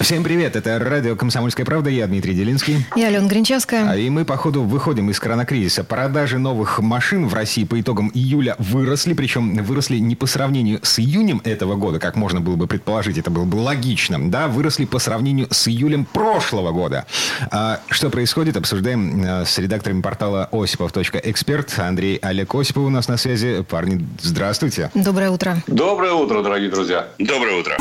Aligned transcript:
Всем 0.00 0.24
привет, 0.24 0.56
это 0.56 0.78
радио 0.78 1.14
«Комсомольская 1.14 1.66
правда», 1.66 1.90
я 1.90 2.06
Дмитрий 2.06 2.32
Делинский. 2.32 2.86
Я 2.96 3.08
Алена 3.08 3.28
Гринчевская. 3.28 3.86
А 3.86 3.96
И 3.98 4.08
мы, 4.08 4.24
походу, 4.24 4.62
выходим 4.62 5.10
из 5.10 5.20
коронакризиса. 5.20 5.84
Продажи 5.84 6.38
новых 6.38 6.78
машин 6.80 7.28
в 7.28 7.34
России 7.34 7.64
по 7.64 7.78
итогам 7.78 8.10
июля 8.14 8.56
выросли, 8.58 9.12
причем 9.12 9.62
выросли 9.62 9.98
не 9.98 10.16
по 10.16 10.24
сравнению 10.24 10.80
с 10.82 10.98
июнем 10.98 11.42
этого 11.44 11.76
года, 11.76 11.98
как 11.98 12.16
можно 12.16 12.40
было 12.40 12.56
бы 12.56 12.66
предположить, 12.66 13.18
это 13.18 13.30
было 13.30 13.44
бы 13.44 13.56
логично, 13.56 14.18
да, 14.30 14.48
выросли 14.48 14.86
по 14.86 14.98
сравнению 14.98 15.48
с 15.50 15.68
июлем 15.68 16.06
прошлого 16.06 16.72
года. 16.72 17.04
А, 17.50 17.80
что 17.90 18.08
происходит, 18.08 18.56
обсуждаем 18.56 19.22
а, 19.22 19.44
с 19.44 19.58
редакторами 19.58 20.00
портала 20.00 20.48
осипов.эксперт. 20.50 21.78
Андрей 21.78 22.16
Олег 22.22 22.54
Осипов 22.54 22.84
у 22.84 22.90
нас 22.90 23.06
на 23.06 23.18
связи. 23.18 23.62
Парни, 23.68 24.06
здравствуйте. 24.22 24.90
Доброе 24.94 25.28
утро. 25.28 25.62
Доброе 25.66 26.14
утро, 26.14 26.42
дорогие 26.42 26.70
друзья. 26.70 27.06
Доброе 27.18 27.60
утро. 27.60 27.76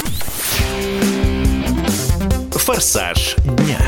Форсаж 2.60 3.36
дня. 3.38 3.80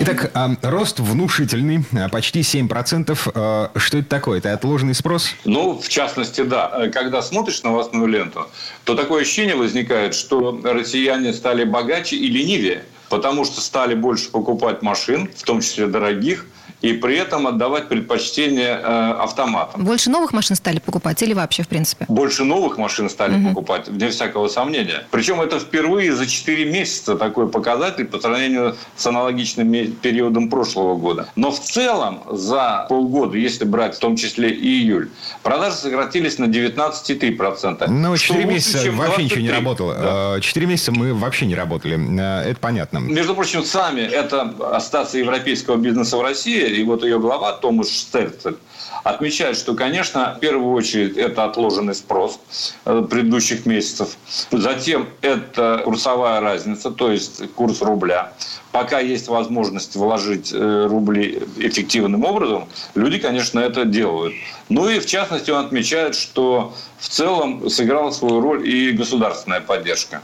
Итак, 0.00 0.30
а, 0.34 0.50
рост 0.62 1.00
внушительный, 1.00 1.84
а, 1.92 2.08
почти 2.08 2.42
7%. 2.42 3.28
А, 3.34 3.70
Что 3.76 3.98
это 3.98 4.08
такое? 4.08 4.38
Это 4.38 4.52
отложенный 4.52 4.94
спрос? 4.94 5.30
Ну, 5.44 5.78
в 5.78 5.88
частности, 5.88 6.42
да. 6.42 6.88
Когда 6.92 7.20
смотришь 7.20 7.62
новостную 7.62 8.06
ленту, 8.06 8.48
то 8.84 8.94
такое 8.94 9.22
ощущение 9.22 9.56
возникает, 9.56 10.14
что 10.14 10.58
россияне 10.62 11.32
стали 11.32 11.64
богаче 11.64 12.16
и 12.16 12.28
ленивее, 12.28 12.84
потому 13.08 13.44
что 13.44 13.60
стали 13.60 13.94
больше 13.94 14.30
покупать 14.30 14.80
машин, 14.82 15.28
в 15.36 15.42
том 15.42 15.60
числе 15.60 15.86
дорогих, 15.86 16.46
и 16.84 16.92
при 16.92 17.16
этом 17.16 17.46
отдавать 17.46 17.88
предпочтение 17.88 18.78
э, 18.82 19.12
автоматам. 19.18 19.82
Больше 19.84 20.10
новых 20.10 20.34
машин 20.34 20.54
стали 20.54 20.80
покупать 20.80 21.22
или 21.22 21.32
вообще, 21.32 21.62
в 21.62 21.68
принципе? 21.68 22.04
Больше 22.08 22.44
новых 22.44 22.76
машин 22.76 23.08
стали 23.08 23.42
покупать, 23.42 23.88
вне 23.88 24.10
всякого 24.10 24.48
сомнения. 24.48 25.06
Причем 25.10 25.40
это 25.40 25.58
впервые 25.58 26.14
за 26.14 26.26
4 26.26 26.70
месяца 26.70 27.16
такой 27.16 27.48
показатель 27.48 28.04
по 28.04 28.20
сравнению 28.20 28.76
с 28.96 29.06
аналогичным 29.06 29.92
периодом 29.92 30.50
прошлого 30.50 30.96
года. 30.96 31.28
Но 31.36 31.50
в 31.50 31.58
целом 31.58 32.20
за 32.30 32.84
полгода, 32.90 33.38
если 33.38 33.64
брать 33.64 33.96
в 33.96 33.98
том 33.98 34.16
числе 34.16 34.50
и 34.50 34.82
июль, 34.82 35.08
продажи 35.42 35.76
сократились 35.76 36.38
на 36.38 36.44
19,3%. 36.44 37.88
Ну, 37.88 38.16
что 38.16 38.26
4 38.26 38.44
лучше, 38.44 38.54
месяца 38.54 38.92
вообще 38.92 39.24
ничего 39.24 39.40
не 39.40 39.48
23. 39.48 39.52
работало. 39.52 39.94
Да. 39.94 40.36
Э, 40.36 40.40
4 40.42 40.66
месяца 40.66 40.92
мы 40.92 41.14
вообще 41.14 41.46
не 41.46 41.54
работали. 41.54 41.98
Э, 42.20 42.50
Это 42.50 42.60
понятно. 42.60 42.98
Между 42.98 43.34
прочим, 43.34 43.64
сами 43.64 44.02
это 44.02 44.54
Ассоциация 44.70 45.20
европейского 45.20 45.76
бизнеса 45.76 46.18
в 46.18 46.22
России, 46.22 46.73
и 46.74 46.84
вот 46.84 47.04
ее 47.04 47.18
глава 47.18 47.52
Томаш 47.52 47.88
Стерцель 47.88 48.56
отмечает, 49.04 49.56
что, 49.56 49.74
конечно, 49.74 50.34
в 50.36 50.40
первую 50.40 50.72
очередь 50.72 51.16
это 51.16 51.44
отложенный 51.44 51.94
спрос 51.94 52.40
э, 52.84 53.06
предыдущих 53.08 53.66
месяцев. 53.66 54.16
Затем 54.50 55.08
это 55.20 55.82
курсовая 55.84 56.40
разница, 56.40 56.90
то 56.90 57.10
есть 57.10 57.42
курс 57.54 57.82
рубля. 57.82 58.32
Пока 58.72 58.98
есть 58.98 59.28
возможность 59.28 59.94
вложить 59.94 60.52
э, 60.52 60.86
рубли 60.86 61.42
эффективным 61.58 62.24
образом, 62.24 62.66
люди, 62.94 63.18
конечно, 63.18 63.60
это 63.60 63.84
делают. 63.84 64.34
Ну 64.68 64.88
и, 64.88 64.98
в 64.98 65.06
частности, 65.06 65.50
он 65.50 65.66
отмечает, 65.66 66.14
что 66.14 66.74
в 66.98 67.08
целом 67.08 67.68
сыграла 67.68 68.10
свою 68.10 68.40
роль 68.40 68.68
и 68.68 68.92
государственная 68.92 69.60
поддержка. 69.60 70.22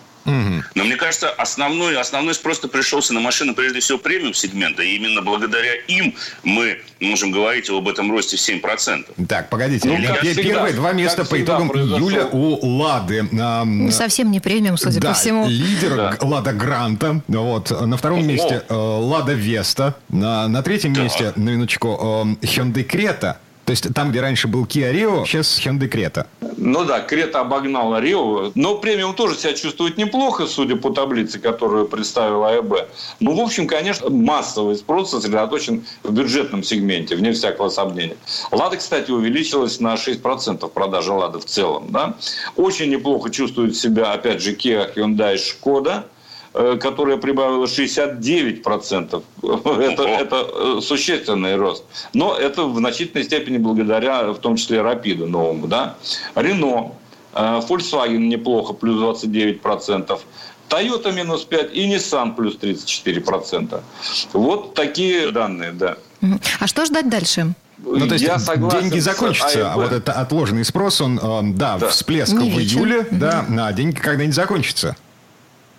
Но 0.75 0.85
мне 0.85 0.97
кажется, 0.97 1.31
основной, 1.31 1.97
основной 1.99 2.35
спрос 2.35 2.59
пришелся 2.59 3.13
на 3.15 3.21
машины, 3.21 3.55
прежде 3.55 3.81
всего, 3.81 3.99
премиум 3.99 4.35
сегмента. 4.35 4.83
И 4.83 4.97
именно 4.97 5.23
благодаря 5.23 5.75
им 5.89 6.15
мы 6.43 6.81
можем 7.01 7.31
говорить 7.31 7.69
об 7.71 7.89
этом 7.89 8.11
росте 8.11 8.37
в 8.37 8.41
7%. 8.41 9.27
Так, 9.27 9.49
погодите. 9.49 9.89
Ну, 9.89 9.97
как 10.07 10.21
всегда, 10.21 10.43
Первые 10.43 10.75
два 10.75 10.93
места 10.93 11.25
по 11.25 11.41
итогам 11.41 11.69
произошел. 11.69 11.99
июля 12.09 12.27
у 12.27 12.79
Лады. 12.79 13.29
Не 13.31 13.91
совсем 13.93 14.31
не 14.31 14.41
премиум, 14.41 14.77
судя 14.77 15.01
да, 15.01 15.09
по 15.09 15.15
всему. 15.15 15.47
лидер 15.49 15.97
Да. 15.97 16.17
Лада 16.21 16.53
Гранта. 16.53 17.23
Вот. 17.29 17.71
На 17.71 17.97
втором 17.97 18.27
месте 18.27 18.63
э, 18.69 18.75
Лада 18.75 19.33
Веста. 19.33 19.97
На, 20.09 20.49
на 20.49 20.63
третьем 20.63 20.93
месте, 20.93 21.33
на 21.37 21.51
минуточку, 21.51 22.23
эм, 22.23 22.39
Hyundai 22.43 22.85
Крета. 22.85 23.39
То 23.71 23.73
есть 23.73 23.95
там, 23.95 24.11
где 24.11 24.21
раньше 24.21 24.49
был 24.49 24.65
Kia 24.65 24.93
Rio, 24.93 25.25
сейчас 25.25 25.65
Hyundai 25.65 25.87
Крета. 25.87 26.27
Ну 26.57 26.85
да, 26.85 26.99
Крета 27.03 27.39
обогнала 27.39 28.01
Рио. 28.01 28.51
Но 28.57 28.79
премиум 28.79 29.15
тоже 29.15 29.37
себя 29.37 29.53
чувствует 29.53 29.97
неплохо, 29.97 30.49
судя 30.49 30.75
по 30.75 30.91
таблице, 30.91 31.39
которую 31.39 31.87
представила 31.87 32.49
АЭБ. 32.49 32.89
Ну, 33.21 33.37
в 33.37 33.39
общем, 33.41 33.69
конечно, 33.69 34.11
массовый 34.11 34.75
спрос 34.75 35.13
сосредоточен 35.13 35.85
в 36.03 36.13
бюджетном 36.13 36.65
сегменте, 36.65 37.15
вне 37.15 37.31
всякого 37.31 37.69
сомнения. 37.69 38.17
Лада, 38.51 38.77
кстати, 38.77 39.13
увеличилась 39.13 39.79
на 39.79 39.95
6% 39.95 40.69
продажи 40.69 41.13
Лады 41.13 41.39
в 41.39 41.45
целом. 41.45 41.93
Да? 41.93 42.17
Очень 42.57 42.91
неплохо 42.91 43.31
чувствует 43.31 43.77
себя, 43.77 44.15
опять 44.15 44.43
же, 44.43 44.57
Kia, 44.57 44.93
Hyundai, 44.97 45.37
э, 45.37 46.03
которая 46.53 47.17
прибавила 47.17 47.67
69%. 47.67 49.23
Это, 49.43 50.03
это 50.03 50.47
э, 50.53 50.81
существенный 50.83 51.57
рост. 51.57 51.85
Но 52.13 52.37
это 52.37 52.65
в 52.65 52.77
значительной 52.77 53.25
степени 53.25 53.59
благодаря, 53.59 54.33
в 54.33 54.39
том 54.39 54.57
числе, 54.57 54.83
Рапиду 54.83 55.27
новому. 55.29 55.69
Да? 55.69 55.97
Рено, 56.35 56.93
э, 57.35 57.61
Volkswagen 57.69 58.19
неплохо, 58.19 58.73
плюс 58.73 59.01
29%. 59.01 60.19
Toyota 60.69 61.13
минус 61.13 61.45
5 61.45 61.73
и 61.73 61.89
Nissan 61.93 62.35
плюс 62.35 62.57
34%. 62.57 63.81
Вот 64.33 64.75
такие 64.75 65.31
данные, 65.31 65.73
да. 65.73 65.97
А 66.61 66.67
что 66.67 66.85
ждать 66.85 67.09
дальше? 67.09 67.55
Ну, 67.79 68.07
то 68.07 68.15
есть 68.15 68.25
Я 68.25 68.39
согласен 68.39 68.81
деньги 68.81 68.99
закончатся, 68.99 69.73
а 69.73 69.77
вот 69.77 69.93
это 69.93 70.13
отложенный 70.13 70.65
спрос, 70.65 71.01
он, 71.01 71.55
да, 71.57 71.79
Да. 71.79 71.89
всплеск 71.89 72.33
Не 72.35 72.51
в 72.51 72.59
июле, 72.59 73.07
да, 73.11 73.47
а 73.49 73.73
деньги 73.73 73.97
когда-нибудь 73.97 74.35
закончатся. 74.35 74.97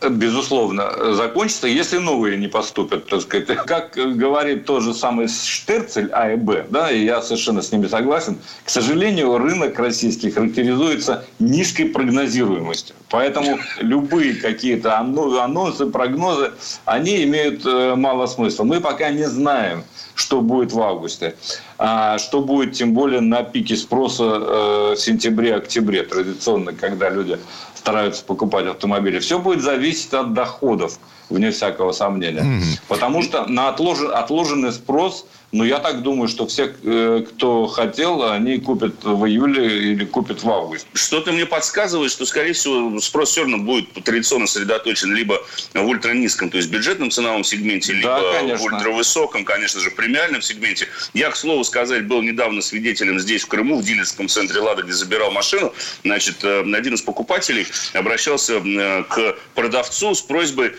Безусловно, 0.10 1.14
закончится, 1.14 1.68
если 1.68 1.98
новые 1.98 2.36
не 2.38 2.48
поступят, 2.48 3.08
так 3.08 3.22
сказать. 3.22 3.46
Как 3.68 3.92
говорит 3.92 4.66
тот 4.66 4.82
же 4.82 4.96
самый 4.96 5.28
Штерцель 5.28 6.10
А 6.12 6.32
и 6.32 6.36
Б, 6.38 6.66
да, 6.70 6.90
и 6.90 7.06
я 7.06 7.22
совершенно 7.22 7.62
с 7.62 7.72
ними 7.72 7.86
согласен, 7.86 8.40
к 8.66 8.70
сожалению, 8.70 9.38
рынок 9.38 9.78
российский 9.78 10.32
характеризуется 10.32 11.26
низкой 11.38 11.86
прогнозируемостью. 11.86 12.96
Поэтому 13.10 13.60
любые 13.80 14.34
какие-то 14.34 14.90
ано- 14.90 15.40
анонсы, 15.40 15.86
прогнозы, 15.86 16.52
они 16.86 17.24
имеют 17.24 17.64
э, 17.66 17.94
мало 17.96 18.26
смысла. 18.26 18.64
Мы 18.64 18.82
пока 18.82 19.10
не 19.12 19.30
знаем, 19.30 19.84
что 20.16 20.42
будет 20.42 20.72
в 20.72 20.82
августе. 20.82 21.36
А 21.78 22.18
что 22.18 22.42
будет, 22.42 22.74
тем 22.74 22.94
более, 22.94 23.22
на 23.22 23.44
пике 23.44 23.76
спроса 23.76 24.24
э, 24.24 24.96
в 24.96 24.98
сентябре-октябре, 24.98 26.04
традиционно, 26.04 26.74
когда 26.74 27.10
люди 27.10 27.38
стараются 27.86 28.24
покупать 28.24 28.68
автомобили. 28.68 29.18
Все 29.18 29.40
будет 29.40 29.62
зависеть 29.64 30.14
от 30.14 30.34
доходов, 30.36 31.00
вне 31.32 31.50
всякого 31.50 31.94
сомнения. 31.94 32.62
Потому 32.88 33.24
что 33.24 33.48
на 33.48 33.70
отложен- 33.70 34.12
отложенный 34.12 34.72
спрос, 34.72 35.26
ну, 35.52 35.66
я 35.66 35.80
так 35.80 36.02
думаю, 36.02 36.30
что 36.30 36.48
все, 36.48 36.74
э, 36.84 37.26
кто 37.28 37.68
хотел, 37.68 38.24
они 38.24 38.58
купят 38.60 39.04
в 39.04 39.26
июле 39.26 39.92
или 39.92 40.06
купят 40.06 40.44
в 40.44 40.50
августе. 40.50 40.88
Что-то 40.94 41.34
мне 41.34 41.46
подсказывает, 41.46 42.10
что, 42.10 42.26
скорее 42.26 42.54
всего, 42.54 43.00
спрос 43.02 43.32
все 43.32 43.42
равно 43.42 43.58
будет 43.58 43.92
традиционно 44.06 44.48
сосредоточен 44.48 45.14
либо 45.14 45.44
в 45.74 45.86
ультранизком, 45.86 46.50
то 46.50 46.58
есть 46.58 46.70
бюджетном 46.70 47.12
ценовом 47.12 47.44
сегменте, 47.44 47.94
либо 47.94 48.22
Да, 48.22 48.56
в 48.56 48.64
ультравысоком, 48.64 49.44
конечно 49.44 49.82
же, 49.82 49.92
премиальном 49.92 50.42
сегменте. 50.42 50.88
Я, 51.14 51.30
к 51.32 51.36
слову 51.36 51.66
сказать, 51.66 52.08
был 52.08 52.22
недавно 52.22 52.62
свидетелем 52.62 53.20
здесь, 53.20 53.44
в 53.44 53.48
Крыму, 53.48 53.78
в 53.80 53.84
дилерском 53.84 54.30
центре 54.30 54.62
«Лада», 54.62 54.84
где 54.84 54.94
забирал 54.94 55.32
машину. 55.32 55.74
Значит, 56.06 56.44
э, 56.44 56.62
один 56.62 56.94
из 56.94 57.02
покупателей 57.02 57.68
обращался 57.94 58.54
э, 58.54 59.04
к 59.04 59.36
продавцу 59.54 60.16
с 60.16 60.22
просьбой 60.22 60.74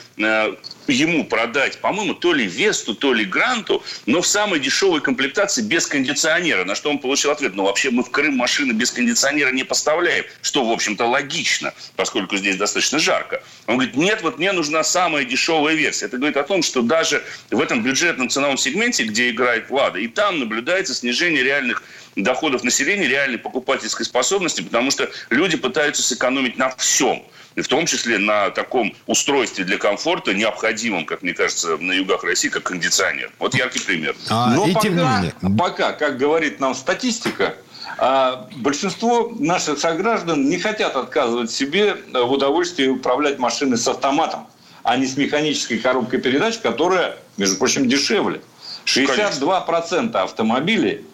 ему 0.89 1.25
продать, 1.25 1.79
по-моему, 1.79 2.15
то 2.15 2.33
ли 2.33 2.47
Весту, 2.47 2.95
то 2.95 3.13
ли 3.13 3.25
Гранту, 3.25 3.83
но 4.07 4.23
в 4.23 4.27
самой 4.27 4.61
дешевой 4.63 5.01
комплектации 5.01 5.63
без 5.63 5.87
кондиционера. 5.87 6.65
На 6.65 6.75
что 6.75 6.91
он 6.91 6.99
получил 6.99 7.31
ответ, 7.31 7.55
ну 7.55 7.65
вообще 7.65 7.91
мы 7.91 8.03
в 8.03 8.11
Крым 8.11 8.37
машины 8.37 8.73
без 8.73 8.91
кондиционера 8.91 9.51
не 9.51 9.65
поставляем, 9.65 10.25
что, 10.41 10.65
в 10.65 10.73
общем-то, 10.73 11.05
логично, 11.05 11.75
поскольку 11.97 12.37
здесь 12.37 12.57
достаточно 12.57 12.99
жарко. 12.99 13.43
Он 13.67 13.77
говорит, 13.77 13.97
нет, 13.97 14.23
вот 14.23 14.39
мне 14.39 14.53
нужна 14.53 14.83
самая 14.83 15.25
дешевая 15.25 15.75
версия. 15.75 16.07
Это 16.07 16.17
говорит 16.17 16.37
о 16.37 16.43
том, 16.43 16.63
что 16.63 16.83
даже 16.83 17.23
в 17.51 17.61
этом 17.61 17.83
бюджетном 17.83 18.29
ценовом 18.29 18.57
сегменте, 18.57 19.05
где 19.05 19.31
играет 19.31 19.71
Лада, 19.71 20.01
и 20.01 20.09
там 20.09 20.41
наблюдается 20.41 20.95
снижение 20.95 21.43
реальных 21.45 21.83
доходов 22.17 22.65
населения, 22.65 23.07
реальной 23.07 23.39
покупательской 23.39 24.05
способности, 24.05 24.63
потому 24.63 24.91
что 24.91 25.09
люди 25.31 25.57
пытаются 25.57 26.03
сэкономить 26.03 26.59
на 26.59 26.71
всем. 26.77 27.25
И 27.55 27.61
в 27.61 27.69
том 27.69 27.87
числе 27.87 28.19
на 28.19 28.51
таком 28.51 28.95
устройстве 29.07 29.65
для 29.65 29.77
комфорта, 29.77 30.33
необходимом, 30.33 31.05
как 31.05 31.23
мне 31.23 31.35
кажется, 31.35 31.77
на 31.77 31.93
югах 31.93 32.25
России, 32.25 32.49
как 32.49 32.65
кондиционер. 32.65 33.31
Вот 33.39 33.55
яркий 33.55 33.81
пример. 33.81 34.17
А, 34.31 34.55
Но 34.55 34.67
и 34.67 34.75
тем 34.75 34.97
не 34.97 35.03
пока, 35.03 35.21
менее, 35.21 35.59
пока, 35.59 35.93
как 35.93 36.17
говорит 36.17 36.61
нам 36.61 36.75
статистика, 36.75 37.55
А 37.99 38.49
большинство 38.57 39.33
наших 39.39 39.79
сограждан 39.79 40.49
не 40.49 40.59
хотят 40.59 40.97
отказывать 40.97 41.51
себе 41.51 41.97
в 42.13 42.33
удовольствии 42.33 42.89
управлять 42.89 43.39
машиной 43.39 43.79
с 43.79 43.87
автоматом, 43.87 44.47
а 44.83 44.97
не 44.97 45.07
с 45.07 45.17
механической 45.17 45.79
коробкой 45.79 46.21
передач, 46.21 46.59
которая, 46.59 47.17
между 47.37 47.57
прочим, 47.57 47.89
дешевле. 47.89 48.41
62% 48.87 50.17
автомобилей 50.17 51.05